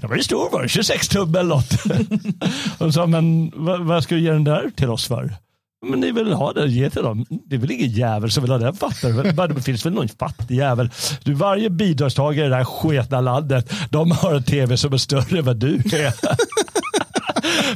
Den 0.00 0.10
var 0.10 0.16
ju 0.16 0.22
stor 0.22 0.50
var 0.50 0.68
26 0.68 1.08
tum 1.08 1.34
eller 1.34 1.48
något. 1.48 1.72
Och 2.78 2.94
sa, 2.94 3.06
men 3.06 3.52
vad, 3.54 3.80
vad 3.80 4.02
ska 4.02 4.14
du 4.14 4.20
ge 4.20 4.30
den 4.30 4.44
där 4.44 4.70
till 4.76 4.90
oss 4.90 5.06
för? 5.06 5.34
Men 5.82 6.00
ni 6.00 6.12
vill 6.12 6.32
ha 6.32 6.52
den, 6.52 6.70
ge 6.70 6.90
till 6.90 7.02
dem. 7.02 7.26
Det 7.28 7.56
är 7.56 7.60
väl 7.60 7.70
ingen 7.70 7.90
jävel 7.90 8.30
som 8.30 8.42
vill 8.42 8.50
ha 8.50 8.58
den 8.58 8.74
fattar 8.74 9.48
Det 9.54 9.62
finns 9.62 9.86
väl 9.86 9.92
någon 9.92 10.08
fattig 10.08 10.54
jävel. 10.54 10.90
Du, 11.24 11.34
varje 11.34 11.70
bidragstagare 11.70 12.46
i 12.46 12.48
det 12.48 12.56
här 12.56 12.64
sketna 12.64 13.20
landet, 13.20 13.72
de 13.90 14.10
har 14.10 14.34
en 14.34 14.42
tv 14.42 14.76
som 14.76 14.92
är 14.92 14.96
större 14.96 15.38
än 15.38 15.44
vad 15.44 15.56
du 15.56 15.74
är. 15.74 16.12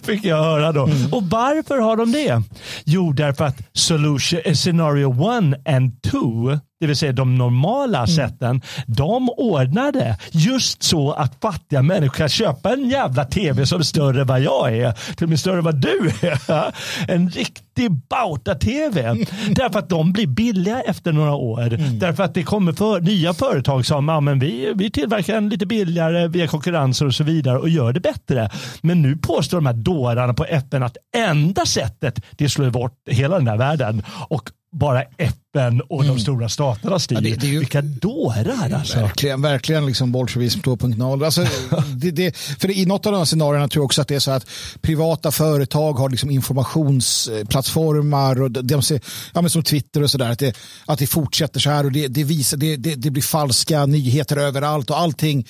Fick 0.07 0.24
jag 0.24 0.36
höra 0.36 0.72
då. 0.72 0.84
Mm. 0.84 1.12
Och 1.12 1.22
varför 1.22 1.78
har 1.78 1.96
de 1.96 2.12
det? 2.12 2.42
Jo, 2.84 3.12
därför 3.12 3.44
att 3.44 3.57
solution, 3.72 4.40
eh, 4.44 4.54
scenario 4.54 5.22
one 5.22 5.57
and 5.66 6.02
two 6.02 6.59
det 6.81 6.87
vill 6.87 6.97
säga 6.97 7.12
de 7.12 7.35
normala 7.35 7.99
mm. 7.99 8.09
sätten, 8.09 8.62
de 8.87 9.31
ordnade 9.31 10.18
just 10.31 10.83
så 10.83 11.12
att 11.12 11.33
fattiga 11.43 11.83
människor 11.83 12.14
kan 12.14 12.29
köpa 12.29 12.72
en 12.72 12.91
jävla 12.91 13.24
tv 13.24 13.66
som 13.66 13.81
är 13.81 13.85
större 13.85 14.20
än 14.20 14.27
vad 14.27 14.41
jag 14.41 14.77
är, 14.77 14.93
till 15.16 15.24
och 15.24 15.31
med 15.31 15.41
större 15.41 15.59
än 15.59 15.64
vad 15.64 15.81
du 15.81 16.12
är. 16.20 16.74
En 17.09 17.31
riktig 17.31 17.91
bauta-tv. 17.91 19.01
Mm. 19.01 19.24
Därför 19.55 19.79
att 19.79 19.89
de 19.89 20.12
blir 20.12 20.27
billiga 20.27 20.81
efter 20.81 21.12
några 21.12 21.35
år. 21.35 21.74
Mm. 21.74 21.99
Därför 21.99 22.24
att 22.24 22.35
det 22.35 22.43
kommer 22.43 22.72
för, 22.72 23.01
nya 23.01 23.35
företag 23.35 23.87
som 23.87 24.09
ja, 24.09 24.20
men 24.20 24.39
vi, 24.39 24.72
vi 24.74 24.91
tillverkar 24.91 25.37
en 25.37 25.49
lite 25.49 25.66
billigare 25.66 26.29
via 26.29 26.47
konkurrenser 26.47 27.07
och 27.07 27.14
så 27.14 27.24
vidare 27.24 27.59
och 27.59 27.68
gör 27.68 27.93
det 27.93 28.01
bättre. 28.01 28.51
Men 28.83 29.03
nu 29.03 29.16
påstår 29.16 29.59
de 29.59 29.66
här 29.66 29.74
dårarna 29.74 30.35
på 30.35 30.45
FN 30.45 30.83
att 30.83 30.97
enda 31.16 31.66
sättet 31.66 32.20
det 32.31 32.49
slår 32.49 32.70
bort 32.70 32.99
hela 33.11 33.39
den 33.39 33.49
här 33.49 33.57
världen 33.57 34.03
och 34.29 34.51
bara 34.79 35.03
FN 35.03 35.83
och 35.89 36.05
mm. 36.05 36.16
de 36.16 36.22
stora 36.22 36.49
staterna 36.49 36.99
styr. 36.99 37.16
Ja, 37.16 37.20
det, 37.20 37.35
det 37.35 37.47
ju, 37.47 37.59
Vilka 37.59 37.83
dårar 37.83 38.72
alltså. 38.72 39.01
Verkligen, 39.01 39.43
verkligen 39.43 39.87
liksom 39.87 40.12
bolsjevism 40.12 40.61
2.0. 40.61 41.24
Alltså, 41.24 41.47
det, 41.97 42.11
det, 42.11 42.37
för 42.37 42.70
i 42.70 42.87
något 42.87 43.07
av 43.07 43.12
de 43.12 43.18
här 43.18 43.24
scenarierna 43.24 43.68
tror 43.68 43.81
jag 43.81 43.85
också 43.85 44.03
att 44.03 44.09
det 44.09 44.14
är 44.14 44.20
så 44.20 44.31
att 44.31 44.47
privata 44.81 45.31
företag 45.31 45.93
har 45.93 46.11
liksom 46.11 46.31
informationsplattformar 46.31 48.43
och 48.43 48.51
de 48.51 48.83
ser, 48.83 49.01
ja, 49.35 49.41
men 49.41 49.51
som 49.51 49.62
Twitter 49.62 50.03
och 50.03 50.11
sådär. 50.11 50.31
Att 50.31 50.39
det, 50.39 50.57
att 50.87 50.99
det 50.99 51.07
fortsätter 51.07 51.61
så 51.61 51.70
här 51.70 51.85
och 51.85 51.93
det, 51.93 52.09
det, 52.09 52.24
visar, 52.24 52.57
det, 52.57 52.77
det, 52.77 52.95
det 52.95 53.11
blir 53.11 53.22
falska 53.22 53.87
nyheter 53.87 54.37
överallt 54.37 54.91
och 54.91 54.99
allting. 54.99 55.47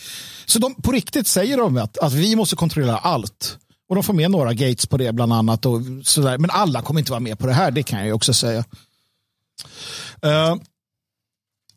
Så 0.47 0.59
de, 0.59 0.74
på 0.74 0.93
riktigt 0.93 1.27
säger 1.27 1.57
de 1.57 1.77
att, 1.77 1.99
att 1.99 2.12
vi 2.12 2.37
måste 2.37 2.57
kontrollera 2.57 2.99
allt. 2.99 3.59
Och 3.89 3.95
de 3.95 4.05
får 4.05 4.14
med 4.14 4.31
några 4.31 4.55
gates 4.55 4.87
på 4.87 4.97
det 4.97 5.12
bland 5.12 5.33
annat. 5.33 5.66
Och 5.66 5.81
sådär. 6.03 6.39
Men 6.39 6.51
alla 6.51 6.83
kommer 6.83 7.01
inte 7.01 7.12
vara 7.12 7.20
med 7.20 7.39
på 7.39 7.47
det 7.47 7.53
här, 7.53 7.70
det 7.70 7.83
kan 7.83 8.07
jag 8.07 8.16
också 8.16 8.35
säga. 8.35 8.64
Uh, 10.26 10.57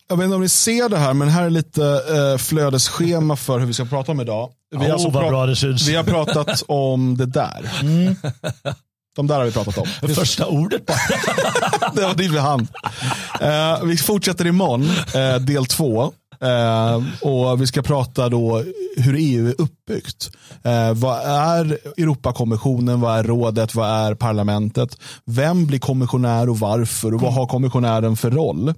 jag 0.09 0.17
vet 0.17 0.23
inte 0.23 0.35
om 0.35 0.41
ni 0.41 0.49
ser 0.49 0.89
det 0.89 0.97
här, 0.97 1.13
men 1.13 1.29
här 1.29 1.45
är 1.45 1.49
lite 1.49 1.81
uh, 1.81 2.37
flödesschema 2.37 3.35
för 3.35 3.59
hur 3.59 3.65
vi 3.65 3.73
ska 3.73 3.85
prata 3.85 4.11
om 4.11 4.21
idag. 4.21 4.51
Vi 4.71 4.77
har, 4.77 4.87
oh, 4.87 4.93
alltså 4.93 5.09
vad 5.09 5.23
pra- 5.23 5.77
det 5.77 5.91
vi 5.91 5.95
har 5.95 6.03
pratat 6.03 6.63
om 6.67 7.17
det 7.17 7.25
där. 7.25 7.69
De 9.15 9.27
där 9.27 9.35
har 9.35 9.45
vi 9.45 9.51
pratat 9.51 9.77
om. 9.77 9.87
Första 10.15 10.45
ordet 10.45 10.85
bara. 10.85 10.97
det 11.95 12.01
var 12.01 12.15
dit 12.15 12.31
vi 12.31 12.37
hann. 12.37 12.67
Eh, 13.41 13.83
vi 13.83 13.97
fortsätter 13.97 14.47
imorgon, 14.47 14.83
uh, 14.83 15.35
del 15.39 15.65
två. 15.65 16.13
Eh, 16.41 17.03
och 17.21 17.61
vi 17.61 17.67
ska 17.67 17.81
prata 17.81 18.29
då 18.29 18.63
hur 18.97 19.15
EU 19.17 19.47
är 19.47 19.55
uppbyggt. 19.57 20.31
Eh, 20.63 20.93
vad 20.93 21.19
är 21.25 21.79
Europakommissionen, 21.97 23.01
vad 23.01 23.19
är 23.19 23.23
rådet, 23.23 23.75
vad 23.75 23.89
är 23.89 24.15
parlamentet? 24.15 24.97
Vem 25.25 25.65
blir 25.65 25.79
kommissionär 25.79 26.49
och 26.49 26.59
varför 26.59 27.13
och 27.13 27.21
vad 27.21 27.33
har 27.33 27.47
kommissionären 27.47 28.17
för 28.17 28.31
roll? 28.31 28.73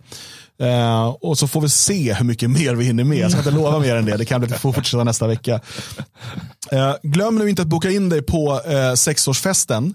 Eh, 0.62 1.08
och 1.08 1.38
så 1.38 1.48
får 1.48 1.62
vi 1.62 1.70
se 1.70 2.14
hur 2.14 2.26
mycket 2.26 2.50
mer 2.50 2.76
vi 2.76 2.86
hinner 2.86 3.04
med. 3.04 3.18
Jag 3.18 3.32
ska 3.32 3.40
inte 3.40 3.52
lova 3.52 3.80
mer 3.80 3.96
än 3.96 4.06
det. 4.06 4.18
Det 4.18 4.26
kan 4.26 4.42
bli 4.42 4.50
få 4.50 4.74
fortsätta 4.74 5.04
nästa 5.04 5.28
vecka. 5.28 5.60
Ehm, 6.72 6.94
glöm 7.04 7.36
nu 7.36 7.50
inte 7.50 7.62
att 7.62 7.68
boka 7.68 7.92
in 7.92 8.10
dig 8.10 8.22
på 8.22 8.62
eh, 8.66 8.94
sexårsfesten. 8.94 9.94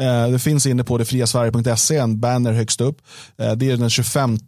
Ehm, 0.00 0.32
det 0.32 0.38
finns 0.38 0.66
inne 0.66 0.84
på 0.84 0.98
detfriasverige.se, 0.98 1.96
en 1.96 2.20
banner 2.20 2.52
högst 2.52 2.80
upp. 2.80 2.98
Ehm, 3.38 3.58
det 3.58 3.70
är 3.70 3.76
den 3.76 3.90
25 3.90 4.38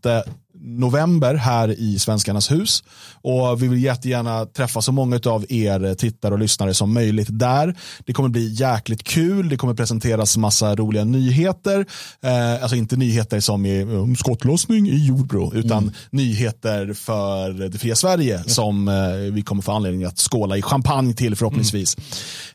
november 0.61 1.35
här 1.35 1.69
i 1.81 1.99
Svenskarnas 1.99 2.51
hus. 2.51 2.83
Och 3.13 3.63
vi 3.63 3.69
vill 3.69 3.83
jättegärna 3.83 4.47
träffa 4.47 4.83
så 4.83 4.93
många 4.93 5.21
av 5.27 5.47
er 5.49 5.95
tittare 5.95 6.35
och 6.35 6.41
lyssnare 6.41 6.75
som 6.75 6.95
möjligt 6.95 7.29
där. 7.31 7.77
Det 8.07 8.13
kommer 8.13 8.29
bli 8.29 8.53
jäkligt 8.53 9.05
kul. 9.05 9.49
Det 9.49 9.57
kommer 9.57 9.75
presenteras 9.75 10.37
massa 10.37 10.77
roliga 10.77 11.05
nyheter. 11.05 11.87
Eh, 12.23 12.63
alltså 12.63 12.77
inte 12.77 12.97
nyheter 12.97 13.41
som 13.41 13.67
i 13.67 13.83
um, 13.83 14.17
skottlossning 14.17 14.89
i 14.89 15.07
Jordbro, 15.07 15.55
utan 15.55 15.83
mm. 15.83 15.95
nyheter 16.11 16.93
för 16.93 17.53
det 17.69 17.79
fria 17.79 17.95
Sverige 17.95 18.43
ja. 18.47 18.53
som 18.53 18.89
eh, 18.89 18.95
vi 19.33 19.43
kommer 19.43 19.63
få 19.63 19.73
anledning 19.73 20.05
att 20.05 20.19
skåla 20.19 20.57
i 20.57 20.63
champagne 20.63 21.15
till 21.15 21.37
förhoppningsvis. 21.37 21.97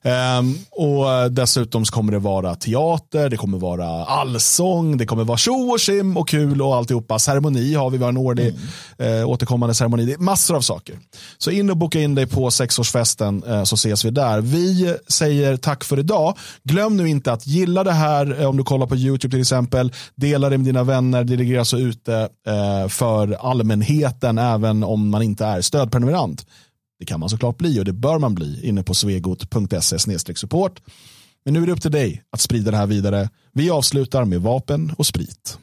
Mm. 0.03 0.49
Eh, 0.49 0.55
och 0.71 1.31
dessutom 1.31 1.85
kommer 1.85 2.11
det 2.11 2.19
vara 2.19 2.55
teater, 2.55 3.29
det 3.29 3.37
kommer 3.37 3.57
vara 3.57 4.05
allsång, 4.05 4.97
det 4.97 5.05
kommer 5.05 5.23
vara 5.23 5.37
tjo 5.37 5.71
och 5.71 5.81
sim 5.81 6.17
och 6.17 6.27
kul 6.27 6.61
och 6.61 6.75
alltihopa. 6.75 7.19
Ceremoni 7.19 7.73
har 7.73 7.89
vi, 7.93 7.97
vi 7.97 8.03
har 8.03 8.09
en 8.09 8.17
årlig 8.17 8.55
mm. 8.97 9.19
eh, 9.19 9.29
återkommande 9.29 9.75
ceremoni. 9.75 10.05
Det 10.05 10.13
är 10.13 10.17
massor 10.17 10.55
av 10.55 10.61
saker. 10.61 10.99
Så 11.37 11.51
in 11.51 11.69
och 11.69 11.77
boka 11.77 12.01
in 12.01 12.15
dig 12.15 12.27
på 12.27 12.51
sexårsfesten 12.51 13.43
eh, 13.43 13.63
så 13.63 13.75
ses 13.75 14.05
vi 14.05 14.09
där. 14.09 14.41
Vi 14.41 14.95
säger 15.07 15.57
tack 15.57 15.83
för 15.83 15.99
idag. 15.99 16.37
Glöm 16.63 16.97
nu 16.97 17.09
inte 17.09 17.31
att 17.33 17.47
gilla 17.47 17.83
det 17.83 17.91
här 17.91 18.41
eh, 18.41 18.49
om 18.49 18.57
du 18.57 18.63
kollar 18.63 18.87
på 18.87 18.95
YouTube 18.95 19.31
till 19.31 19.41
exempel. 19.41 19.91
Dela 20.15 20.49
det 20.49 20.57
med 20.57 20.65
dina 20.65 20.83
vänner. 20.83 21.23
Det 21.23 21.35
ligger 21.35 21.59
alltså 21.59 21.77
ute 21.77 22.29
eh, 22.47 22.87
för 22.87 23.33
allmänheten 23.33 24.37
även 24.37 24.83
om 24.83 25.09
man 25.09 25.21
inte 25.21 25.45
är 25.45 25.61
stödprenumerant. 25.61 26.45
Det 26.99 27.05
kan 27.05 27.19
man 27.19 27.29
såklart 27.29 27.57
bli 27.57 27.79
och 27.79 27.85
det 27.85 27.93
bör 27.93 28.19
man 28.19 28.35
bli 28.35 28.67
inne 28.67 28.83
på 28.83 28.93
svegot.se 28.93 30.35
support. 30.35 30.81
Men 31.45 31.53
nu 31.53 31.63
är 31.63 31.65
det 31.65 31.71
upp 31.71 31.81
till 31.81 31.91
dig 31.91 32.23
att 32.31 32.41
sprida 32.41 32.71
det 32.71 32.77
här 32.77 32.87
vidare. 32.87 33.29
Vi 33.51 33.69
avslutar 33.69 34.25
med 34.25 34.41
vapen 34.41 34.93
och 34.97 35.05
sprit. 35.05 35.57